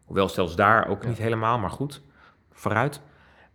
Hoewel 0.06 0.30
zelfs 0.30 0.56
daar 0.56 0.88
ook 0.88 1.06
niet 1.08 1.18
helemaal, 1.18 1.60
maar 1.60 1.70
goed. 1.70 2.02
Vooruit. 2.52 3.02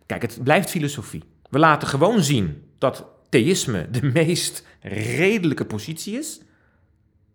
Kijk, 0.05 0.21
het 0.21 0.39
blijft 0.43 0.69
filosofie. 0.69 1.23
We 1.49 1.59
laten 1.59 1.87
gewoon 1.87 2.23
zien 2.23 2.63
dat 2.77 3.05
theïsme 3.29 3.89
de 3.89 4.03
meest 4.03 4.65
redelijke 4.81 5.65
positie 5.65 6.17
is. 6.17 6.41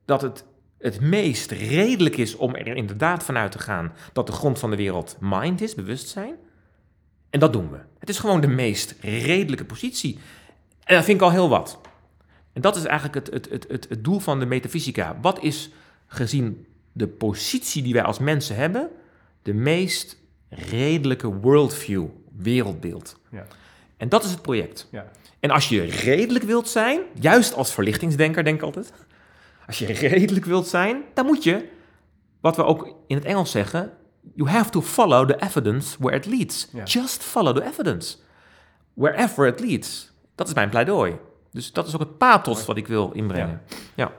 Dat 0.05 0.22
het 0.22 0.45
het 0.83 1.01
meest 1.01 1.51
redelijk 1.51 2.16
is 2.16 2.37
om 2.37 2.55
er 2.55 2.76
inderdaad 2.76 3.24
vanuit 3.24 3.53
te 3.53 3.59
gaan 3.59 3.93
dat 4.12 4.26
de 4.26 4.33
grond 4.33 4.59
van 4.59 4.70
de 4.70 4.76
wereld 4.76 5.16
mind 5.20 5.61
is, 5.61 5.74
bewustzijn. 5.74 6.35
En 7.30 7.41
dat 7.41 7.53
doen 7.53 7.70
we. 7.70 7.78
Het 7.99 8.09
is 8.09 8.18
gewoon 8.18 8.41
de 8.41 8.47
meest 8.47 8.95
redelijke 9.01 9.64
positie. 9.64 10.18
En 10.85 10.95
dat 10.95 11.05
vind 11.05 11.16
ik 11.16 11.22
al 11.22 11.30
heel 11.30 11.49
wat. 11.49 11.80
En 12.53 12.61
dat 12.61 12.76
is 12.76 12.85
eigenlijk 12.85 13.14
het, 13.14 13.35
het, 13.35 13.51
het, 13.51 13.66
het, 13.68 13.87
het 13.89 14.05
doel 14.05 14.18
van 14.18 14.39
de 14.39 14.47
metafysica. 14.47 15.18
Wat 15.20 15.43
is 15.43 15.70
gezien 16.07 16.66
de 16.93 17.09
positie 17.09 17.83
die 17.83 17.93
wij 17.93 18.03
als 18.03 18.18
mensen 18.18 18.57
hebben, 18.57 18.91
de 19.43 19.55
meest 19.55 20.16
redelijke 20.49 21.35
worldview, 21.35 22.07
wereldbeeld? 22.37 23.16
Ja. 23.30 23.47
En 23.97 24.09
dat 24.09 24.24
is 24.24 24.30
het 24.30 24.43
project. 24.43 24.89
Ja. 24.91 25.11
En 25.41 25.51
als 25.51 25.68
je 25.68 25.83
redelijk 25.83 26.45
wilt 26.45 26.68
zijn, 26.68 27.01
juist 27.20 27.55
als 27.55 27.72
verlichtingsdenker 27.72 28.45
denk 28.45 28.57
ik 28.57 28.62
altijd, 28.62 28.93
als 29.66 29.78
je 29.78 29.86
redelijk 29.86 30.44
wilt 30.44 30.66
zijn, 30.66 31.02
dan 31.14 31.26
moet 31.26 31.44
je, 31.44 31.68
wat 32.40 32.56
we 32.56 32.64
ook 32.64 32.96
in 33.06 33.16
het 33.16 33.24
Engels 33.24 33.50
zeggen, 33.50 33.92
you 34.34 34.50
have 34.50 34.70
to 34.70 34.82
follow 34.82 35.28
the 35.28 35.36
evidence 35.40 35.96
where 35.98 36.16
it 36.16 36.26
leads. 36.26 36.68
Ja. 36.72 36.84
Just 36.84 37.22
follow 37.22 37.56
the 37.56 37.64
evidence. 37.64 38.16
Wherever 38.94 39.46
it 39.46 39.60
leads. 39.60 40.12
Dat 40.34 40.48
is 40.48 40.54
mijn 40.54 40.68
pleidooi. 40.68 41.16
Dus 41.50 41.72
dat 41.72 41.86
is 41.86 41.94
ook 41.94 42.00
het 42.00 42.18
pathos 42.18 42.66
wat 42.66 42.76
ik 42.76 42.86
wil 42.86 43.10
inbrengen. 43.12 43.62
Ja. 43.94 44.12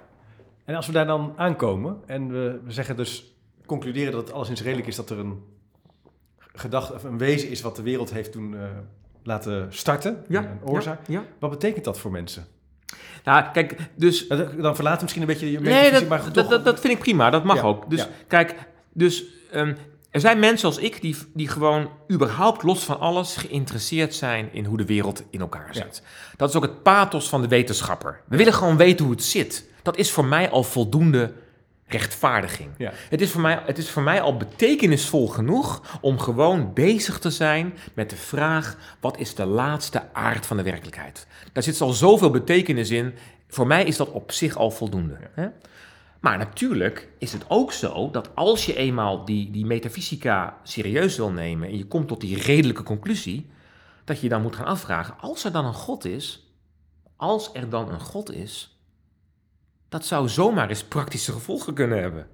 En 0.65 0.75
als 0.75 0.87
we 0.87 0.93
daar 0.93 1.05
dan 1.05 1.33
aankomen 1.35 2.01
en 2.05 2.31
we, 2.31 2.59
we 2.63 2.71
zeggen 2.71 2.97
dus, 2.97 3.35
concluderen 3.65 4.11
dat 4.11 4.21
het 4.21 4.31
alles 4.31 4.49
in 4.49 4.55
zijn 4.55 4.67
redelijk 4.67 4.89
is, 4.89 4.95
dat 4.95 5.09
er 5.09 5.19
een 5.19 5.43
gedachte 6.37 6.93
of 6.93 7.03
een 7.03 7.17
wezen 7.17 7.49
is 7.49 7.61
wat 7.61 7.75
de 7.75 7.81
wereld 7.81 8.11
heeft 8.11 8.31
toen 8.31 8.55
eh, 8.55 8.69
laten 9.23 9.73
starten, 9.73 10.23
Ja, 10.27 10.41
een 10.41 10.63
oorzaak. 10.63 11.07
Ja, 11.07 11.19
ja. 11.19 11.25
Wat 11.39 11.49
betekent 11.49 11.85
dat 11.85 11.99
voor 11.99 12.11
mensen? 12.11 12.47
Nou, 13.23 13.45
kijk, 13.53 13.75
dus 13.95 14.27
Dan 14.27 14.75
verlaten 14.75 14.97
we 14.97 15.01
misschien 15.01 15.21
een 15.21 15.27
beetje 15.27 15.51
je 15.51 15.59
Nee, 15.59 15.91
dat, 15.91 16.07
maar 16.07 16.23
dat, 16.23 16.33
toch- 16.33 16.47
dat, 16.47 16.65
dat 16.65 16.79
vind 16.79 16.93
ik 16.93 16.99
prima. 16.99 17.29
Dat 17.29 17.43
mag 17.43 17.55
Ja, 17.55 17.61
ook. 17.61 17.89
Dus 17.89 17.99
ja. 17.99 18.07
kijk, 18.27 18.55
dus, 18.93 19.23
ehm, 19.51 19.73
er 20.11 20.19
zijn 20.19 20.39
mensen 20.39 20.67
als 20.67 20.77
ik 20.77 21.01
die, 21.01 21.15
die 21.33 21.47
gewoon 21.47 21.89
überhaupt 22.11 22.63
los 22.63 22.83
van 22.83 22.99
alles 22.99 23.35
geïnteresseerd 23.35 24.15
zijn 24.15 24.49
in 24.51 24.65
hoe 24.65 24.77
de 24.77 24.85
wereld 24.85 25.23
in 25.29 25.39
elkaar 25.39 25.67
Ja. 25.71 25.81
zit. 25.83 26.01
Dat 26.37 26.49
is 26.49 26.55
ook 26.55 26.63
het 26.63 26.83
pathos 26.83 27.29
van 27.29 27.41
de 27.41 27.47
wetenschapper. 27.47 28.21
We 28.27 28.37
willen 28.37 28.53
gewoon 28.53 28.77
weten 28.77 29.05
hoe 29.05 29.13
het 29.13 29.23
zit. 29.23 29.65
Dat 29.81 29.97
is 29.97 30.11
voor 30.11 30.25
mij 30.25 30.49
al 30.49 30.63
voldoende 30.63 31.31
rechtvaardiging. 31.93 32.69
Ja. 32.77 32.91
Het, 33.09 33.21
is 33.21 33.31
voor 33.31 33.41
mij, 33.41 33.61
het 33.65 33.77
is 33.77 33.89
voor 33.89 34.03
mij 34.03 34.21
al 34.21 34.37
betekenisvol 34.37 35.27
genoeg 35.27 35.99
om 36.01 36.19
gewoon 36.19 36.73
bezig 36.73 37.19
te 37.19 37.29
zijn 37.29 37.73
met 37.93 38.09
de 38.09 38.15
vraag: 38.15 38.77
wat 38.99 39.17
is 39.17 39.35
de 39.35 39.45
laatste 39.45 40.13
aard 40.13 40.45
van 40.45 40.57
de 40.57 40.63
werkelijkheid? 40.63 41.27
Daar 41.51 41.63
zit 41.63 41.81
al 41.81 41.93
zoveel 41.93 42.29
betekenis 42.29 42.89
in. 42.89 43.13
Voor 43.47 43.67
mij 43.67 43.83
is 43.83 43.97
dat 43.97 44.11
op 44.11 44.31
zich 44.31 44.55
al 44.55 44.71
voldoende. 44.71 45.17
Hè? 45.33 45.47
Maar 46.19 46.37
natuurlijk 46.37 47.09
is 47.17 47.33
het 47.33 47.45
ook 47.47 47.71
zo 47.71 48.09
dat 48.11 48.35
als 48.35 48.65
je 48.65 48.75
eenmaal 48.75 49.25
die, 49.25 49.51
die 49.51 49.65
metafysica 49.65 50.57
serieus 50.63 51.17
wil 51.17 51.31
nemen 51.31 51.67
en 51.67 51.77
je 51.77 51.85
komt 51.85 52.07
tot 52.07 52.21
die 52.21 52.37
redelijke 52.37 52.83
conclusie, 52.83 53.49
dat 54.03 54.21
je 54.21 54.29
dan 54.29 54.41
moet 54.41 54.55
gaan 54.55 54.65
afvragen: 54.65 55.15
als 55.19 55.43
er 55.43 55.51
dan 55.51 55.65
een 55.65 55.73
God 55.73 56.05
is, 56.05 56.47
als 57.15 57.49
er 57.53 57.69
dan 57.69 57.89
een 57.89 57.99
God 57.99 58.31
is, 58.31 58.72
dat 59.93 60.05
zou 60.05 60.29
zomaar 60.29 60.69
eens 60.69 60.83
praktische 60.83 61.31
gevolgen 61.31 61.73
kunnen 61.73 62.01
hebben. 62.01 62.27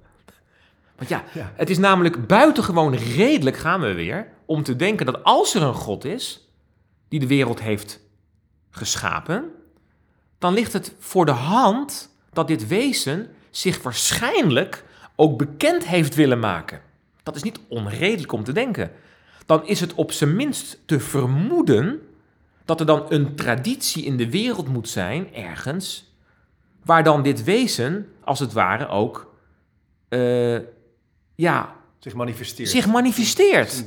Want 0.95 1.09
ja, 1.09 1.23
Ja. 1.33 1.51
het 1.55 1.69
is 1.69 1.77
namelijk 1.77 2.27
buitengewoon 2.27 2.95
redelijk, 2.95 3.57
gaan 3.57 3.81
we 3.81 3.93
weer, 3.93 4.27
om 4.45 4.63
te 4.63 4.75
denken 4.75 5.05
dat 5.05 5.23
als 5.23 5.55
er 5.55 5.61
een 5.61 5.73
God 5.73 6.05
is 6.05 6.49
die 7.07 7.19
de 7.19 7.27
wereld 7.27 7.61
heeft 7.61 7.99
geschapen, 8.69 9.51
dan 10.37 10.53
ligt 10.53 10.73
het 10.73 10.95
voor 10.99 11.25
de 11.25 11.31
hand 11.31 12.09
dat 12.33 12.47
dit 12.47 12.67
wezen 12.67 13.27
zich 13.49 13.83
waarschijnlijk 13.83 14.85
ook 15.15 15.37
bekend 15.37 15.85
heeft 15.87 16.15
willen 16.15 16.39
maken. 16.39 16.81
Dat 17.23 17.35
is 17.35 17.43
niet 17.43 17.59
onredelijk 17.67 18.31
om 18.31 18.43
te 18.43 18.51
denken. 18.51 18.91
Dan 19.45 19.67
is 19.67 19.79
het 19.79 19.93
op 19.93 20.11
zijn 20.11 20.35
minst 20.35 20.79
te 20.85 20.99
vermoeden 20.99 22.01
dat 22.65 22.79
er 22.79 22.85
dan 22.85 23.05
een 23.09 23.35
traditie 23.35 24.03
in 24.03 24.17
de 24.17 24.29
wereld 24.29 24.67
moet 24.67 24.89
zijn, 24.89 25.33
ergens, 25.33 26.08
waar 26.89 27.03
dan 27.03 27.21
dit 27.21 27.43
wezen, 27.43 28.07
als 28.23 28.39
het 28.39 28.53
ware, 28.53 28.87
ook 28.87 29.33
eh, 30.09 30.57
ja, 31.35 31.75
Zich 31.99 32.13
manifesteert. 32.13 32.69
zich 32.69 32.87
manifesteert. 32.87 33.83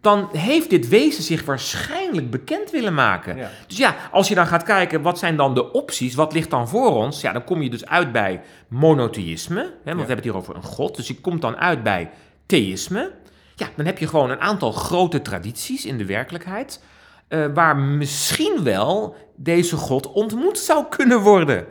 Dan 0.00 0.28
heeft 0.32 0.70
dit 0.70 0.88
wezen 0.88 1.22
zich 1.22 1.44
waarschijnlijk 1.44 2.30
bekend 2.30 2.70
willen 2.70 2.94
maken. 2.94 3.36
ja. 3.36 3.50
Dus 3.66 3.76
ja, 3.76 3.96
als 4.12 4.28
je 4.28 4.34
dan 4.34 4.46
gaat 4.46 4.62
kijken, 4.62 5.02
wat 5.02 5.18
zijn 5.18 5.36
dan 5.36 5.54
de 5.54 5.72
opties? 5.72 6.14
Wat 6.14 6.32
ligt 6.32 6.50
dan 6.50 6.68
voor 6.68 6.94
ons? 6.94 7.20
Ja, 7.20 7.32
dan 7.32 7.44
kom 7.44 7.62
je 7.62 7.70
dus 7.70 7.86
uit 7.86 8.12
bij 8.12 8.40
monotheïsme. 8.68 9.60
Hè, 9.60 9.66
want 9.84 9.84
we 9.84 9.90
hebben 10.06 10.16
het 10.16 10.24
hier 10.24 10.36
over 10.36 10.56
een 10.56 10.62
god. 10.62 10.96
Dus 10.96 11.06
je 11.08 11.20
komt 11.20 11.40
dan 11.40 11.56
uit 11.56 11.82
bij 11.82 12.10
theïsme. 12.46 13.12
Ja, 13.54 13.68
dan 13.76 13.86
heb 13.86 13.98
je 13.98 14.06
gewoon 14.08 14.30
een 14.30 14.40
aantal 14.40 14.72
grote 14.72 15.22
tradities 15.22 15.84
in 15.84 15.98
de 15.98 16.04
werkelijkheid. 16.04 16.82
eh, 17.28 17.46
waar 17.54 17.76
misschien 17.76 18.62
wel 18.62 19.16
deze 19.36 19.76
god 19.76 20.12
ontmoet 20.12 20.58
zou 20.58 20.84
kunnen 20.88 21.20
worden. 21.20 21.66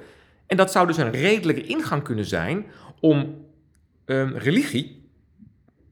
En 0.48 0.58
dat 0.58 0.72
zou 0.72 0.88
dus 0.88 0.98
een 0.98 1.12
redelijke 1.12 1.64
ingang 1.64 2.04
kunnen 2.04 2.26
zijn 2.26 2.66
om 3.00 3.46
ehm, 4.06 4.34
religie, 4.36 5.10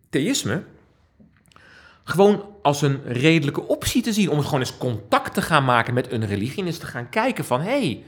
theïsme, 0.10 0.64
gewoon 2.04 2.46
als 2.62 2.82
een 2.82 3.02
redelijke 3.06 3.68
optie 3.68 4.02
te 4.02 4.14
zien. 4.14 4.30
Om 4.30 4.42
gewoon 4.42 4.60
eens 4.60 4.78
contact 4.78 5.34
te 5.34 5.42
gaan 5.42 5.66
maken 5.66 5.94
met 5.94 6.12
een 6.12 6.26
religie 6.26 6.60
en 6.60 6.66
eens 6.66 6.78
te 6.78 6.86
gaan 6.86 7.10
kijken 7.10 7.46
van... 7.46 7.62
hé, 7.62 7.70
hey, 7.70 8.04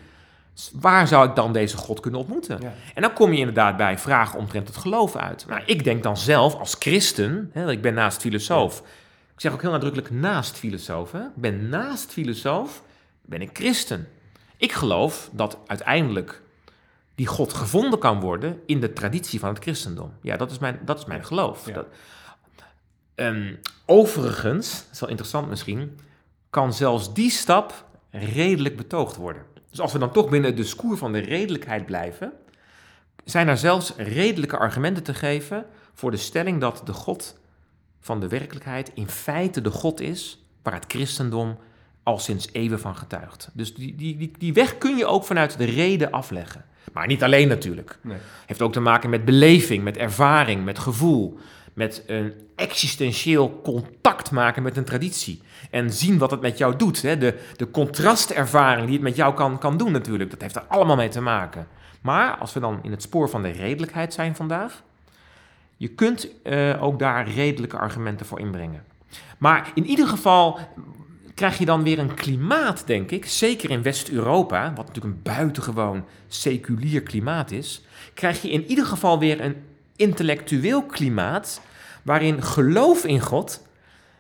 waar 0.74 1.08
zou 1.08 1.30
ik 1.30 1.36
dan 1.36 1.54
deze 1.54 1.78
God 1.78 2.00
kunnen 2.00 2.20
ontmoeten? 2.20 2.62
Ja. 2.62 2.74
En 2.94 3.02
dan 3.02 3.14
kom 3.14 3.32
je 3.32 3.40
inderdaad 3.40 3.78
bij 3.78 3.98
vragen 3.98 4.40
omtrent 4.40 4.68
het 4.68 4.78
geloof 4.78 5.16
uit. 5.16 5.46
Maar 5.48 5.64
ik 5.66 5.84
denk 5.84 6.04
dan 6.04 6.18
zelf 6.18 6.56
als 6.56 6.76
christen, 6.80 7.50
hè, 7.54 7.72
ik 7.72 7.82
ben 7.82 7.94
naast 7.94 8.22
filosoof... 8.22 8.84
Ik 9.34 9.42
zeg 9.42 9.54
ook 9.54 9.62
heel 9.62 9.72
nadrukkelijk 9.72 10.12
naast 10.12 10.58
filosoof. 10.58 11.12
Hè? 11.12 11.20
Ik 11.20 11.36
ben 11.36 11.70
naast 11.70 12.12
filosoof, 12.12 12.84
ben 13.22 13.42
ik 13.42 13.50
christen. 13.54 14.08
Ik 14.58 14.72
geloof 14.72 15.30
dat 15.34 15.58
uiteindelijk 15.68 16.42
die 17.16 17.28
God 17.28 17.54
gevonden 17.54 18.00
kan 18.00 18.20
worden 18.20 18.62
in 18.66 18.80
de 18.80 18.94
traditie 18.94 19.40
van 19.40 19.50
het 19.50 19.64
christendom. 19.64 20.12
Ja, 20.22 20.38
dat 20.38 20.52
is 20.52 20.60
mijn, 20.60 20.80
dat 20.86 20.98
is 20.98 21.06
mijn 21.06 21.26
geloof. 21.26 21.68
Ja. 21.68 21.74
Dat, 21.74 21.88
Ehm, 23.16 23.56
overigens, 23.86 24.84
dat 24.84 24.88
is 24.92 25.00
wel 25.00 25.10
interessant 25.10 25.50
misschien, 25.50 26.00
kan 26.50 26.74
zelfs 26.74 27.14
die 27.14 27.30
stap 27.30 27.86
redelijk 28.10 28.78
betoogd 28.78 29.16
worden. 29.16 29.46
Dus 29.70 29.80
als 29.80 29.94
we 29.94 30.00
dan 30.00 30.12
toch 30.12 30.30
binnen 30.30 30.50
het 30.50 30.60
discours 30.60 31.00
van 31.00 31.12
de 31.12 31.20
redelijkheid 31.20 31.86
blijven, 31.86 32.34
zijn 33.24 33.48
er 33.48 33.58
zelfs 33.58 33.94
redelijke 33.98 34.58
argumenten 34.58 35.04
te 35.04 35.14
geven 35.14 35.66
voor 35.94 36.12
de 36.12 36.18
stelling 36.18 36.62
dat 36.62 36.82
de 36.86 36.94
God 36.94 37.40
van 38.00 38.20
de 38.20 38.28
werkelijkheid 38.28 38.92
in 38.94 39.10
feite 39.10 39.62
de 39.62 39.72
God 39.72 40.00
is 40.00 40.46
waar 40.64 40.74
het 40.74 40.86
christendom 40.88 41.58
al 42.06 42.20
sinds 42.20 42.50
eeuwen 42.52 42.80
van 42.80 42.96
getuigt. 42.96 43.50
Dus 43.54 43.74
die, 43.74 43.96
die, 43.96 44.18
die, 44.18 44.32
die 44.38 44.54
weg 44.54 44.78
kun 44.78 44.98
je 44.98 45.06
ook 45.06 45.24
vanuit 45.24 45.58
de 45.58 45.66
reden 45.66 46.12
afleggen. 46.12 46.66
Maar 46.94 47.08
niet 47.08 47.24
alleen 47.24 47.48
natuurlijk. 47.48 47.98
Nee. 48.02 48.18
Heeft 48.46 48.62
ook 48.62 48.74
te 48.74 48.80
maken 48.80 49.10
met 49.10 49.26
beleving, 49.26 49.84
met 49.84 49.98
ervaring, 49.98 50.64
met 50.64 50.80
gevoel. 50.80 51.40
Met 51.74 52.04
een 52.08 52.34
existentieel 52.56 53.62
contact 53.64 54.32
maken 54.32 54.64
met 54.64 54.78
een 54.78 54.84
traditie. 54.84 55.42
En 55.72 55.94
zien 55.94 56.18
wat 56.18 56.32
het 56.32 56.42
met 56.42 56.58
jou 56.58 56.76
doet. 56.76 57.02
Hè? 57.02 57.18
De, 57.18 57.40
de 57.56 57.72
contrastervaring 57.72 58.86
die 58.86 58.96
het 58.96 59.04
met 59.04 59.16
jou 59.16 59.34
kan, 59.34 59.58
kan 59.58 59.78
doen 59.78 59.92
natuurlijk. 59.92 60.30
Dat 60.30 60.42
heeft 60.42 60.56
er 60.56 60.66
allemaal 60.68 60.96
mee 60.96 61.10
te 61.10 61.22
maken. 61.22 61.68
Maar 62.02 62.38
als 62.38 62.54
we 62.54 62.60
dan 62.60 62.80
in 62.82 62.92
het 62.92 63.02
spoor 63.02 63.30
van 63.30 63.42
de 63.42 63.52
redelijkheid 63.52 64.14
zijn 64.14 64.36
vandaag. 64.36 64.84
Je 65.78 65.88
kunt 65.88 66.42
eh, 66.44 66.84
ook 66.84 67.00
daar 67.00 67.30
redelijke 67.30 67.78
argumenten 67.78 68.26
voor 68.26 68.40
inbrengen. 68.40 68.84
Maar 69.38 69.72
in 69.74 69.86
ieder 69.86 70.08
geval 70.08 70.60
krijg 71.36 71.58
je 71.58 71.66
dan 71.66 71.84
weer 71.84 72.00
een 72.00 72.14
klimaat, 72.14 72.88
denk 72.88 73.12
ik, 73.12 73.26
zeker 73.26 73.70
in 73.70 73.82
West-Europa, 73.82 74.74
wat 74.76 74.88
natuurlijk 74.88 75.16
een 75.16 75.22
buitengewoon 75.22 76.06
seculier 76.28 77.02
klimaat 77.02 77.52
is, 77.52 77.82
krijg 78.14 78.42
je 78.42 78.50
in 78.50 78.66
ieder 78.66 78.86
geval 78.86 79.20
weer 79.20 79.42
een 79.42 79.56
intellectueel 79.96 80.84
klimaat 80.84 81.62
waarin 82.04 82.44
geloof 82.44 83.06
in 83.06 83.20
God 83.20 83.68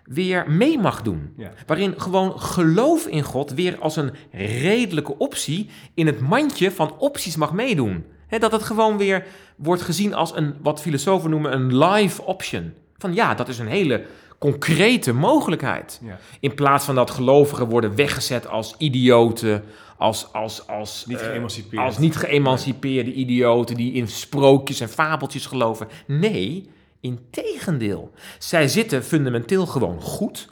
weer 0.03 0.51
mee 0.51 0.80
mag 0.80 1.01
doen. 1.01 1.34
Ja. 1.38 1.51
Waarin 1.66 1.93
gewoon 1.97 2.39
geloof 2.39 3.07
in 3.07 3.24
God 3.24 3.51
weer 3.51 3.80
als 3.80 3.95
een 3.95 4.11
redelijke 4.32 5.18
optie 5.18 5.70
in 5.93 6.05
het 6.05 6.20
mandje 6.20 6.72
van 6.72 6.97
opties 6.97 7.36
mag 7.36 7.53
meedoen. 7.53 8.05
Dat 8.39 8.51
het 8.51 8.63
gewoon 8.63 8.97
weer 8.97 9.26
wordt 9.55 9.82
gezien 9.82 10.13
als 10.13 10.36
een, 10.36 10.55
wat 10.61 10.82
filosofen 10.82 11.30
noemen, 11.30 11.53
een 11.53 11.78
live 11.78 12.24
option. 12.24 12.74
Van 12.97 13.13
ja, 13.13 13.34
dat 13.34 13.47
is 13.47 13.59
een 13.59 13.68
hele 13.68 14.05
concrete 14.38 15.14
mogelijkheid. 15.14 16.00
Ja. 16.04 16.20
In 16.40 16.54
plaats 16.54 16.86
van 16.86 16.96
dat 16.96 17.12
gelovigen 17.12 17.70
worden 17.70 17.96
weggezet 17.96 18.48
als 18.48 18.76
idioten, 18.78 19.64
als, 19.98 20.34
als, 20.34 20.68
als, 20.68 21.06
Niet 21.06 21.22
eh, 21.22 21.28
geëmancipeerd. 21.28 21.84
als 21.84 21.98
niet 21.98 22.16
geëmancipeerde 22.16 23.14
idioten 23.14 23.76
die 23.76 23.94
in 23.94 24.08
sprookjes 24.08 24.80
en 24.80 24.90
fabeltjes 24.90 25.46
geloven. 25.46 25.88
Nee, 26.08 26.70
integendeel. 27.00 28.12
Zij 28.40 28.68
zitten 28.68 29.04
fundamenteel 29.04 29.66
gewoon 29.66 30.02
goed. 30.02 30.50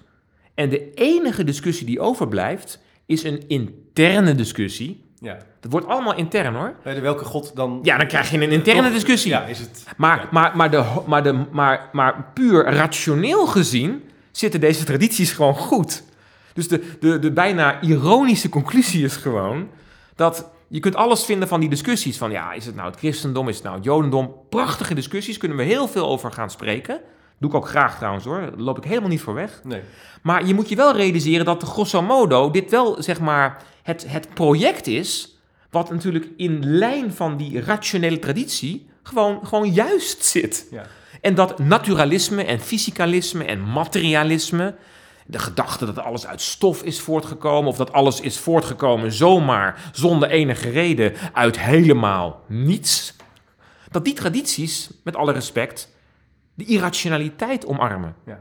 En 0.54 0.70
de 0.70 0.94
enige 0.94 1.44
discussie 1.44 1.86
die 1.86 2.00
overblijft 2.00 2.80
is 3.06 3.24
een 3.24 3.44
interne 3.48 4.36
discussie. 4.36 5.03
Ja. 5.24 5.38
Dat 5.59 5.71
wordt 5.71 5.88
allemaal 5.88 6.15
intern 6.15 6.55
hoor. 6.55 6.74
Bij 6.84 6.93
de 6.93 6.99
welke 6.99 7.26
god 7.26 7.55
dan... 7.55 7.80
Ja, 7.84 7.97
dan 7.97 8.07
krijg 8.07 8.32
je 8.32 8.41
een 8.41 8.51
interne 8.51 8.91
discussie. 8.91 9.32
Ja, 9.32 9.45
is 9.45 9.59
het... 9.59 9.84
Maar, 9.97 10.28
maar, 10.32 10.57
maar, 10.57 10.71
de, 10.71 10.84
maar, 11.05 11.24
de, 11.24 11.45
maar, 11.51 11.89
maar 11.91 12.26
puur 12.34 12.63
rationeel 12.65 13.47
gezien 13.47 14.03
zitten 14.32 14.59
deze 14.59 14.84
tradities 14.84 15.32
gewoon 15.32 15.55
goed. 15.55 16.03
Dus 16.53 16.67
de, 16.67 16.97
de, 16.99 17.19
de 17.19 17.32
bijna 17.32 17.82
ironische 17.82 18.49
conclusie 18.49 19.03
is 19.03 19.15
gewoon 19.15 19.69
dat 20.15 20.49
je 20.67 20.80
kunt 20.80 20.95
alles 20.95 21.26
vinden 21.26 21.47
van 21.47 21.59
die 21.59 21.69
discussies. 21.69 22.17
Van 22.17 22.32
ja, 22.32 22.53
is 22.53 22.65
het 22.65 22.76
nou 22.76 22.89
het 22.89 22.97
christendom, 22.97 23.49
is 23.49 23.55
het 23.55 23.63
nou 23.63 23.76
het 23.76 23.86
jodendom? 23.86 24.36
Prachtige 24.49 24.93
discussies, 24.93 25.38
kunnen 25.38 25.57
we 25.57 25.63
heel 25.63 25.88
veel 25.88 26.07
over 26.07 26.32
gaan 26.32 26.49
spreken. 26.49 27.01
Doe 27.44 27.52
ik 27.52 27.58
ook 27.58 27.68
graag 27.68 27.98
trouwens 27.98 28.26
hoor, 28.26 28.39
daar 28.39 28.52
loop 28.58 28.78
ik 28.78 28.84
helemaal 28.84 29.10
niet 29.10 29.22
voor 29.22 29.34
weg. 29.34 29.62
Nee. 29.64 29.82
Maar 30.22 30.46
je 30.46 30.54
moet 30.54 30.70
je 30.70 30.76
wel 30.76 30.96
realiseren 30.96 31.46
dat 31.46 31.64
grosso 31.64 32.02
modo 32.02 32.52
dit 32.52 32.72
wel 32.72 33.04
zeg 33.04 33.20
maar 33.20 33.64
het, 33.82 34.06
het 34.08 34.34
project 34.34 34.88
is... 34.88 35.38
wat 35.70 35.89
natuurlijk 35.89 36.30
in 36.38 36.66
lijn 36.66 37.14
van 37.14 37.38
die 37.38 37.62
rationele 37.62 38.20
traditie 38.20 38.89
gewoon, 39.02 39.39
gewoon 39.48 39.74
juist 39.74 40.26
zit. 40.26 40.68
Ja. 40.72 40.86
En 41.22 41.36
dat 41.36 41.60
naturalisme 41.60 42.44
en 42.44 42.60
fysicalisme 42.60 43.44
en 43.44 43.64
materialisme... 43.64 44.76
de 45.26 45.39
gedachte 45.39 45.86
dat 45.86 46.00
alles 46.00 46.28
uit 46.28 46.41
stof 46.41 46.84
is 46.84 47.00
voortgekomen... 47.00 47.70
of 47.70 47.78
dat 47.78 47.94
alles 47.94 48.20
is 48.20 48.38
voortgekomen 48.38 49.12
zomaar, 49.12 49.89
zonder 49.91 50.30
enige 50.30 50.70
reden... 50.70 51.14
uit 51.34 51.60
helemaal 51.60 52.44
niets... 52.48 53.16
dat 53.91 54.06
die 54.06 54.14
tradities, 54.14 54.89
met 55.04 55.16
alle 55.16 55.32
respect... 55.32 55.91
de 56.54 56.66
irrationaliteit 56.66 57.66
omarmen. 57.66 58.16
Ja. 58.26 58.39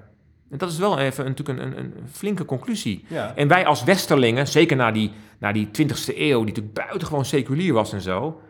En 0.50 0.58
dat 0.58 0.70
is 0.70 0.78
wel 0.78 0.98
even 0.98 1.24
een, 1.26 1.30
natuurlijk 1.36 1.58
een, 1.58 1.78
een, 1.78 1.84
een 1.96 2.08
flinke 2.12 2.44
conclusie. 2.44 3.04
Ja. 3.08 3.32
En 3.36 3.48
wij 3.48 3.66
als 3.66 3.84
Westerlingen, 3.84 4.46
zeker 4.46 4.76
na 4.76 4.90
die, 4.90 5.10
na 5.38 5.52
die 5.52 5.66
20e 5.66 6.16
eeuw, 6.16 6.38
die 6.38 6.46
natuurlijk 6.46 6.74
buitengewoon 6.74 7.24
seculier 7.24 7.72
was 7.72 7.92
en 7.92 8.00
zo. 8.00 8.40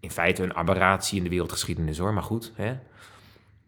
In 0.00 0.10
feite 0.10 0.42
een 0.42 0.54
aberratie 0.54 1.16
in 1.18 1.24
de 1.24 1.30
wereldgeschiedenis 1.30 1.98
hoor, 1.98 2.12
maar 2.14 2.22
goed. 2.22 2.52
Hè? 2.54 2.66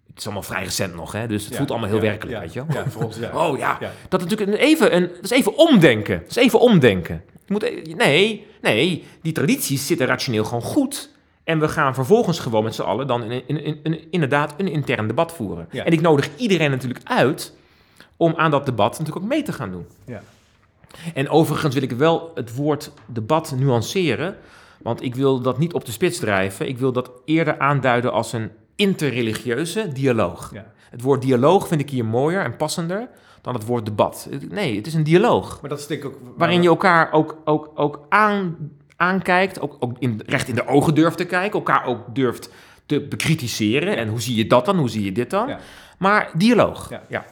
Het 0.06 0.18
is 0.18 0.24
allemaal 0.24 0.42
vrij 0.42 0.62
recent 0.62 0.94
nog, 0.94 1.12
hè? 1.12 1.26
dus 1.26 1.42
het 1.42 1.50
Ja. 1.50 1.56
voelt 1.56 1.70
allemaal 1.70 1.88
heel 1.88 1.96
Ja. 1.98 2.02
werkelijk, 2.04 2.38
weet 2.40 2.52
je 2.52 2.66
wel. 2.66 2.76
Ja, 2.76 2.90
voor 2.90 3.04
ons, 3.04 3.16
ja. 3.18 3.48
Oh 3.48 3.58
ja, 3.58 3.78
dat 4.08 4.20
is 4.22 4.26
natuurlijk 4.28 4.50
een, 4.60 4.66
even, 4.66 4.96
een, 4.96 5.06
dat 5.08 5.24
is 5.24 5.30
even 5.30 5.56
omdenken. 5.56 6.18
Dat 6.18 6.30
is 6.30 6.36
even 6.36 6.60
omdenken. 6.60 7.22
Je 7.46 7.52
moet, 7.52 7.62
e- 7.62 7.94
nee, 7.96 8.46
nee, 8.60 9.04
die 9.22 9.32
tradities 9.32 9.86
zitten 9.86 10.06
rationeel 10.06 10.44
gewoon 10.44 10.62
goed. 10.62 11.10
En 11.50 11.58
we 11.60 11.68
gaan 11.68 11.94
vervolgens 11.94 12.38
gewoon 12.38 12.64
met 12.64 12.74
z'n 12.74 12.82
allen 12.82 13.06
dan 13.06 13.22
in, 13.22 13.42
in, 13.46 13.64
in, 13.64 13.78
in- 13.82 14.06
inderdaad 14.10 14.54
een 14.56 14.68
intern 14.68 15.06
debat 15.06 15.32
voeren. 15.32 15.68
Ja. 15.70 15.84
En 15.84 15.92
ik 15.92 16.00
nodig 16.00 16.28
iedereen 16.36 16.70
natuurlijk 16.70 17.00
uit 17.04 17.54
om 18.16 18.34
aan 18.36 18.50
dat 18.50 18.66
debat 18.66 18.90
natuurlijk 18.90 19.16
ook 19.16 19.30
mee 19.30 19.42
te 19.42 19.52
gaan 19.52 19.70
doen. 19.70 19.86
Ja. 20.04 20.22
En 21.14 21.28
overigens 21.28 21.74
wil 21.74 21.82
ik 21.82 21.92
wel 21.92 22.30
het 22.34 22.54
woord 22.54 22.92
debat 23.06 23.54
nuanceren, 23.56 24.36
want 24.82 25.02
ik 25.02 25.14
wil 25.14 25.40
dat 25.40 25.58
niet 25.58 25.72
op 25.72 25.84
de 25.84 25.92
spits 25.92 26.18
drijven. 26.18 26.68
Ik 26.68 26.78
wil 26.78 26.92
dat 26.92 27.10
eerder 27.24 27.58
aanduiden 27.58 28.12
als 28.12 28.32
een 28.32 28.50
interreligieuze 28.76 29.92
dialoog. 29.92 30.50
Ja. 30.52 30.72
Het 30.90 31.02
woord 31.02 31.22
dialoog 31.22 31.68
vind 31.68 31.80
ik 31.80 31.90
hier 31.90 32.04
mooier 32.04 32.44
en 32.44 32.56
passender 32.56 33.08
dan 33.40 33.54
het 33.54 33.66
woord 33.66 33.84
debat. 33.84 34.28
Nee, 34.48 34.76
het 34.76 34.86
is 34.86 34.94
een 34.94 35.04
dialoog. 35.04 35.60
Maar 35.60 35.70
dat 35.70 35.78
is 35.78 35.86
denk 35.86 36.04
ik 36.04 36.08
ook... 36.08 36.18
Waarin 36.36 36.62
je 36.62 36.68
elkaar 36.68 37.12
ook, 37.12 37.36
ook, 37.44 37.70
ook 37.74 38.00
aan, 38.08 38.56
aankijkt, 39.00 39.60
ook, 39.60 39.76
ook 39.78 39.96
in, 39.98 40.22
recht 40.26 40.48
in 40.48 40.54
de 40.54 40.66
ogen 40.66 40.94
durft 40.94 41.16
te 41.16 41.24
kijken, 41.24 41.58
elkaar 41.58 41.84
ook 41.84 42.14
durft 42.14 42.50
te 42.86 43.00
bekritiseren. 43.00 43.96
En 43.96 44.08
hoe 44.08 44.20
zie 44.20 44.36
je 44.36 44.46
dat 44.46 44.64
dan, 44.64 44.78
hoe 44.78 44.90
zie 44.90 45.04
je 45.04 45.12
dit 45.12 45.30
dan? 45.30 45.56
Maar 45.98 46.30
dialoog. 46.36 46.90
Ja. 47.08 47.24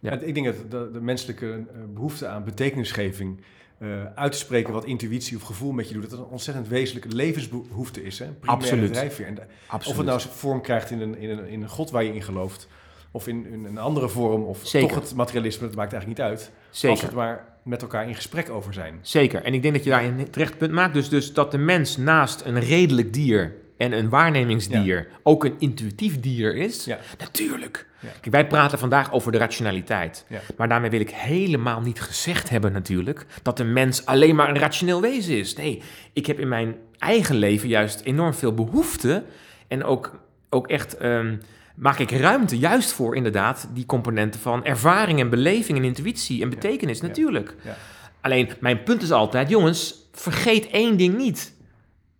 Ja. 0.00 0.12
Ik 0.12 0.34
denk 0.34 0.46
dat 0.46 0.70
de, 0.70 0.90
de 0.92 1.00
menselijke 1.00 1.52
eh, 1.52 1.80
behoefte 1.94 2.26
aan 2.26 2.44
betekenisgeving, 2.44 3.40
eh, 3.78 3.88
uit 4.14 4.32
te 4.32 4.38
spreken 4.38 4.72
wat 4.72 4.84
intuïtie 4.84 5.36
of 5.36 5.42
gevoel 5.42 5.72
met 5.72 5.88
je 5.88 5.94
doet, 5.94 6.02
dat 6.02 6.10
dat 6.10 6.20
een 6.20 6.26
ontzettend 6.26 6.68
wezenlijke 6.68 7.08
levensbehoefte 7.08 8.02
is. 8.02 8.18
Hè? 8.18 8.26
Primaire 8.26 8.64
Absoluut. 8.64 8.92
drijfveer. 8.92 9.26
En 9.26 9.34
de- 9.34 9.46
absoluut. 9.66 9.86
Of 9.86 9.96
het 9.96 10.06
nou 10.06 10.36
vorm 10.36 10.60
krijgt 10.60 10.90
in 10.90 11.00
een, 11.00 11.18
in, 11.18 11.30
een, 11.30 11.48
in 11.48 11.62
een 11.62 11.68
god 11.68 11.90
waar 11.90 12.04
je 12.04 12.14
in 12.14 12.22
gelooft, 12.22 12.68
of 13.10 13.26
in, 13.26 13.46
in 13.46 13.64
een 13.64 13.78
andere 13.78 14.08
vorm, 14.08 14.42
of 14.42 14.60
Zeker. 14.62 14.88
toch 14.88 14.98
het 14.98 15.14
materialisme, 15.14 15.66
dat 15.66 15.76
maakt 15.76 15.92
eigenlijk 15.92 16.20
niet 16.20 16.30
uit. 16.30 16.52
Als 16.68 16.78
Zeker. 16.78 16.98
we 16.98 17.04
het 17.04 17.14
maar 17.14 17.44
met 17.62 17.82
elkaar 17.82 18.08
in 18.08 18.14
gesprek 18.14 18.50
over 18.50 18.74
zijn. 18.74 18.98
Zeker. 19.02 19.42
En 19.42 19.54
ik 19.54 19.62
denk 19.62 19.74
dat 19.74 19.84
je 19.84 19.90
daar 19.90 20.04
een 20.04 20.30
terecht 20.30 20.58
punt 20.58 20.72
maakt. 20.72 20.94
Dus, 20.94 21.08
dus 21.08 21.32
dat 21.32 21.50
de 21.50 21.58
mens 21.58 21.96
naast 21.96 22.42
een 22.44 22.60
redelijk 22.60 23.12
dier 23.12 23.54
en 23.76 23.92
een 23.92 24.08
waarnemingsdier 24.08 25.08
ook 25.22 25.44
een 25.44 25.54
intuïtief 25.58 26.20
dier 26.20 26.56
is. 26.56 26.84
Ja. 26.84 26.98
Natuurlijk. 27.18 27.86
Ja. 28.00 28.08
Kijk, 28.08 28.34
wij 28.34 28.46
praten 28.46 28.78
vandaag 28.78 29.12
over 29.12 29.32
de 29.32 29.38
rationaliteit. 29.38 30.26
Maar 30.56 30.68
daarmee 30.68 30.90
wil 30.90 31.00
ik 31.00 31.10
helemaal 31.10 31.80
niet 31.80 32.00
gezegd 32.00 32.48
hebben 32.48 32.72
natuurlijk 32.72 33.26
dat 33.42 33.56
de 33.56 33.64
mens 33.64 34.06
alleen 34.06 34.34
maar 34.34 34.48
een 34.48 34.58
rationeel 34.58 35.00
wezen 35.00 35.38
is. 35.38 35.54
Nee, 35.54 35.82
ik 36.12 36.26
heb 36.26 36.40
in 36.40 36.48
mijn 36.48 36.76
eigen 36.98 37.36
leven 37.36 37.68
juist 37.68 38.00
enorm 38.00 38.34
veel 38.34 38.54
behoefte 38.54 39.24
en 39.68 39.84
ook, 39.84 40.20
ook 40.50 40.68
echt 40.68 40.96
ehm, 40.96 41.36
maak 41.76 41.98
ik 41.98 42.10
ruimte 42.10 42.58
juist 42.58 42.92
voor 42.92 43.16
inderdaad 43.16 43.68
die 43.72 43.86
componenten 43.86 44.40
van 44.40 44.64
ervaring 44.64 45.20
en 45.20 45.30
beleving 45.30 45.78
en 45.78 45.84
intuïtie 45.84 46.42
en 46.42 46.48
betekenis 46.50 47.00
Ja. 47.00 47.06
natuurlijk. 47.06 47.54
Ja. 47.64 47.76
Alleen 48.20 48.48
mijn 48.60 48.82
punt 48.82 49.02
is 49.02 49.12
altijd, 49.12 49.48
jongens, 49.48 50.08
vergeet 50.12 50.66
één 50.70 50.96
ding 50.96 51.16
niet. 51.16 51.54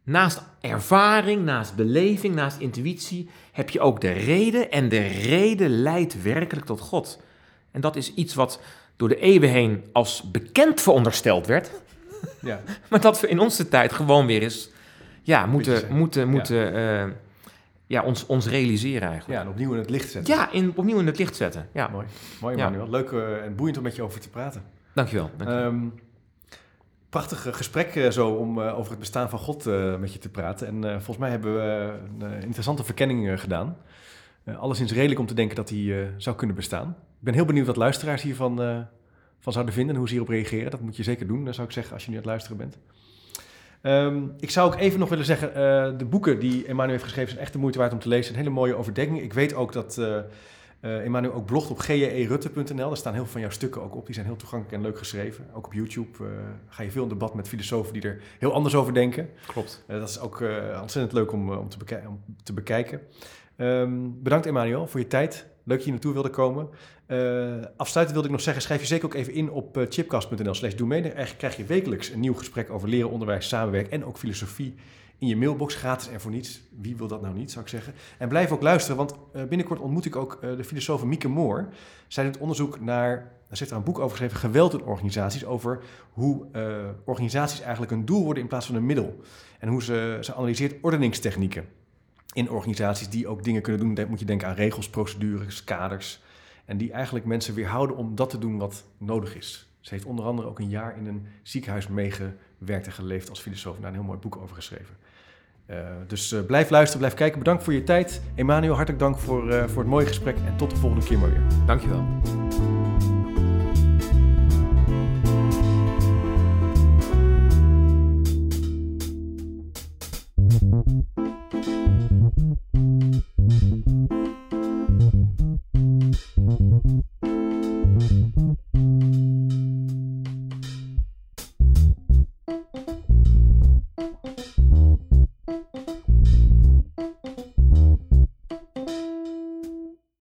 Naast 0.02 0.42
ervaring, 0.60 1.44
naast 1.44 1.74
beleving, 1.74 2.34
naast 2.34 2.58
intuïtie 2.60 3.28
heb 3.52 3.70
je 3.70 3.80
ook 3.80 4.00
de 4.00 4.12
reden 4.12 4.70
en 4.70 4.88
de 4.88 5.06
reden 5.06 5.70
leidt 5.82 6.22
werkelijk 6.22 6.66
tot 6.66 6.80
God. 6.80 7.20
En 7.70 7.80
dat 7.80 7.96
is 7.96 8.14
iets 8.14 8.34
wat 8.34 8.60
door 8.96 9.08
de 9.08 9.18
eeuwen 9.18 9.48
heen 9.48 9.84
als 9.92 10.30
bekend 10.30 10.80
verondersteld 10.80 11.46
werd, 11.46 11.70
Ja. 12.40 12.60
maar 12.90 13.00
dat 13.00 13.20
we 13.20 13.28
in 13.28 13.38
onze 13.38 13.68
tijd 13.68 13.92
gewoon 13.92 14.26
weer 14.26 14.42
eens 14.42 14.70
ja, 15.22 15.46
moeten, 15.46 15.82
moeten, 15.90 16.28
moeten 16.28 16.74
eh, 16.74 17.04
ja, 17.86 18.02
ons, 18.02 18.26
ons 18.26 18.46
realiseren 18.46 19.08
eigenlijk. 19.08 19.38
ja, 19.40 19.44
en 19.44 19.50
opnieuw 19.50 19.72
in 19.72 19.78
het 19.78 19.90
licht 19.90 20.10
zetten. 20.10 20.34
Ja, 20.34 20.52
in, 20.52 20.72
opnieuw 20.74 20.98
in 20.98 21.06
het 21.06 21.18
licht 21.18 21.36
zetten. 21.36 21.68
Ja, 21.72 21.88
Mooi, 21.88 22.06
mooi 22.40 22.56
Ja. 22.56 22.64
Manuel. 22.68 22.90
Leuk 22.90 23.10
eh, 23.12 23.44
en 23.44 23.54
boeiend 23.54 23.76
om 23.76 23.82
met 23.82 23.96
je 23.96 24.02
over 24.02 24.20
te 24.20 24.30
praten. 24.30 24.62
dankjewel. 24.92 25.30
dankjewel. 25.36 25.64
Ehm 25.64 25.88
prachtig 27.08 27.46
eh, 27.46 27.52
gesprek 27.52 27.94
eh, 27.94 28.10
zo 28.10 28.28
om 28.28 28.60
over 28.60 28.90
het 28.90 29.00
bestaan 29.00 29.30
van 29.30 29.38
God 29.38 29.64
met 29.98 30.12
je 30.12 30.18
te 30.18 30.28
praten. 30.28 30.66
En 30.66 30.82
volgens 30.92 31.16
mij 31.18 31.30
hebben 31.30 31.54
we 31.54 31.94
een 32.18 32.42
interessante 32.42 32.84
verkenning 32.84 33.40
gedaan. 33.40 33.76
Alleszins 34.54 34.92
redelijk 34.92 35.20
om 35.20 35.26
te 35.26 35.34
denken 35.34 35.56
dat 35.56 35.68
hij 35.68 36.02
eh, 36.02 36.08
zou 36.16 36.36
kunnen 36.36 36.56
bestaan. 36.56 36.88
Ik 36.88 37.24
ben 37.24 37.34
heel 37.34 37.44
benieuwd 37.44 37.66
wat 37.66 37.76
luisteraars 37.76 38.22
hiervan 38.22 38.56
van 39.40 39.52
zouden 39.52 39.74
vinden 39.74 39.92
en 39.92 39.98
hoe 39.98 40.08
ze 40.08 40.14
hierop 40.14 40.32
reageren. 40.32 40.70
Dat 40.70 40.80
moet 40.80 40.96
je 40.96 41.02
zeker 41.02 41.26
doen, 41.26 41.54
zou 41.54 41.66
ik 41.66 41.72
zeggen, 41.72 41.92
als 41.94 42.04
je 42.04 42.10
nu 42.10 42.16
aan 42.16 42.22
het 42.22 42.30
luisteren 42.30 42.56
bent. 42.56 42.78
Ehm, 43.86 44.22
ik 44.38 44.50
zou 44.50 44.72
ook 44.72 44.78
even 44.80 44.98
nog 44.98 45.08
willen 45.08 45.24
zeggen, 45.24 45.48
eh, 45.54 45.98
de 45.98 46.04
boeken 46.04 46.38
die 46.38 46.66
Emmanuel 46.66 46.90
heeft 46.92 47.04
geschreven 47.04 47.30
zijn 47.30 47.42
echt 47.42 47.52
de 47.52 47.58
moeite 47.58 47.78
waard 47.78 47.92
om 47.92 47.98
te 47.98 48.08
lezen. 48.08 48.32
Een 48.32 48.38
hele 48.38 48.50
mooie 48.50 48.74
overdenking. 48.74 49.20
Ik 49.22 49.32
weet 49.32 49.54
ook 49.54 49.72
dat 49.72 49.98
eh 49.98 50.18
eh 50.80 51.04
Emmanuel 51.04 51.32
ook 51.32 51.46
blogt 51.46 51.70
op 51.70 51.78
gerutte.nl. 51.78 52.86
Daar 52.88 52.96
staan 52.96 53.12
heel 53.12 53.22
veel 53.22 53.32
van 53.32 53.40
jouw 53.40 53.50
stukken 53.50 53.82
ook 53.82 53.94
op. 53.96 54.04
Die 54.06 54.14
zijn 54.14 54.26
heel 54.26 54.36
toegankelijk 54.36 54.76
en 54.76 54.82
leuk 54.82 54.98
geschreven. 54.98 55.46
Ook 55.54 55.66
op 55.66 55.72
YouTube 55.72 56.24
ga 56.68 56.82
je 56.82 56.90
veel 56.90 57.02
in 57.02 57.08
debat 57.08 57.34
met 57.34 57.48
filosofen 57.48 57.92
die 57.92 58.02
er 58.02 58.20
heel 58.38 58.52
anders 58.52 58.74
over 58.74 58.94
denken. 58.94 59.28
Klopt. 59.46 59.84
Dat 59.86 60.08
is 60.08 60.20
ook 60.20 60.42
ontzettend 60.80 61.12
leuk 61.12 61.32
om, 61.32 61.52
om, 61.52 61.68
te, 61.68 61.78
bekij- 61.78 62.06
om 62.06 62.20
te 62.42 62.52
bekijken. 62.52 63.00
Ehm, 63.56 63.92
bedankt 64.22 64.46
Emmanuel 64.46 64.86
voor 64.86 65.00
je 65.00 65.06
tijd. 65.06 65.46
Leuk 65.66 65.76
dat 65.76 65.86
je 65.86 65.92
naartoe 65.92 66.12
wilde 66.12 66.30
komen. 66.30 66.68
Eh 67.06 67.54
afsluitend 67.76 68.10
wilde 68.12 68.24
ik 68.28 68.30
nog 68.34 68.40
zeggen, 68.40 68.62
schrijf 68.62 68.80
je 68.80 68.86
zeker 68.86 69.06
ook 69.06 69.14
even 69.14 69.32
in 69.32 69.50
op 69.50 69.76
eh, 69.76 69.86
chipcast.nl 69.88 70.54
slash 70.54 70.74
doe 70.74 70.86
mee. 70.86 71.02
Daar 71.02 71.34
krijg- 71.38 71.56
je 71.56 71.64
wekelijks 71.64 72.08
een 72.08 72.20
nieuw 72.20 72.34
gesprek 72.34 72.70
over 72.70 72.88
leren, 72.88 73.10
onderwijs, 73.10 73.48
samenwerken 73.48 73.92
en 73.92 74.04
ook 74.04 74.18
filosofie 74.18 74.74
in 75.18 75.26
je 75.26 75.36
mailbox, 75.36 75.74
gratis 75.74 76.08
en 76.08 76.20
voor 76.20 76.30
niets. 76.30 76.60
Wie 76.80 76.96
wil 76.96 77.06
dat 77.06 77.22
nou 77.22 77.34
niet, 77.34 77.50
zou 77.50 77.64
ik 77.64 77.70
zeggen. 77.70 77.94
En 78.18 78.28
blijf 78.28 78.52
ook 78.52 78.62
luisteren, 78.62 78.96
want 78.96 79.14
eh, 79.32 79.44
binnenkort 79.44 79.80
ontmoet 79.80 80.04
ik 80.04 80.16
ook 80.16 80.38
de 80.40 80.64
filosoof 80.64 81.04
Mieke 81.04 81.28
Moore. 81.28 81.66
Zij 82.08 82.24
doet 82.24 82.38
onderzoek 82.38 82.80
naar, 82.80 83.32
daar 83.48 83.56
zit 83.56 83.70
er 83.70 83.76
een 83.76 83.84
boek 83.84 83.98
over 83.98 84.10
geschreven, 84.10 84.36
geweld 84.36 84.72
in 84.72 84.82
organisaties, 84.82 85.44
over 85.44 85.78
hoe 86.12 86.46
organisaties 87.04 87.60
eigenlijk 87.60 87.92
een 87.92 88.04
doel 88.04 88.24
worden 88.24 88.42
in 88.42 88.48
plaats 88.48 88.66
van 88.66 88.74
een 88.74 88.86
middel. 88.86 89.20
En 89.58 89.68
hoe 89.68 89.82
ze, 89.82 90.18
ze 90.20 90.34
analyseert 90.34 90.74
ordeningstechnieken 90.82 91.64
in 92.36 92.50
organisaties 92.50 93.08
die 93.08 93.28
ook 93.28 93.44
dingen 93.44 93.62
kunnen 93.62 93.94
doen. 93.94 94.08
Moet 94.08 94.18
je 94.18 94.24
denken 94.24 94.48
aan 94.48 94.54
regels, 94.54 94.88
procedures, 94.88 95.64
kaders. 95.64 96.20
En 96.64 96.76
die 96.76 96.92
eigenlijk 96.92 97.24
mensen 97.24 97.54
weerhouden 97.54 97.96
om 97.96 98.14
dat 98.14 98.30
te 98.30 98.38
doen 98.38 98.58
wat 98.58 98.84
nodig 98.98 99.36
is. 99.36 99.68
Ze 99.80 99.94
heeft 99.94 100.06
onder 100.06 100.24
andere 100.24 100.48
ook 100.48 100.58
een 100.58 100.68
jaar 100.68 100.96
in 100.98 101.06
een 101.06 101.26
ziekenhuis 101.42 101.88
meegewerkt 101.88 102.86
en 102.86 102.92
geleefd 102.92 103.30
als 103.30 103.40
filosoof. 103.40 103.76
en 103.76 103.80
Daar 103.80 103.90
een 103.90 103.96
heel 103.96 104.06
mooi 104.06 104.18
boek 104.18 104.36
over 104.36 104.56
geschreven. 104.56 104.96
Eh, 105.66 105.78
dus 106.06 106.32
eh, 106.32 106.40
blijf 106.46 106.70
luisteren, 106.70 106.98
blijf 106.98 107.14
kijken. 107.14 107.38
Bedankt 107.38 107.62
voor 107.62 107.72
je 107.72 107.82
tijd. 107.82 108.22
Emmanuel, 108.34 108.74
hartelijk 108.74 109.02
dank 109.02 109.18
voor, 109.18 109.50
eh, 109.50 109.64
voor 109.68 109.82
het 109.82 109.90
mooie 109.90 110.06
gesprek. 110.06 110.36
En 110.36 110.56
tot 110.56 110.70
de 110.70 110.76
volgende 110.76 111.06
keer 111.06 111.18
maar 111.18 111.30
weer. 111.30 111.66
Dankjewel. 111.66 112.04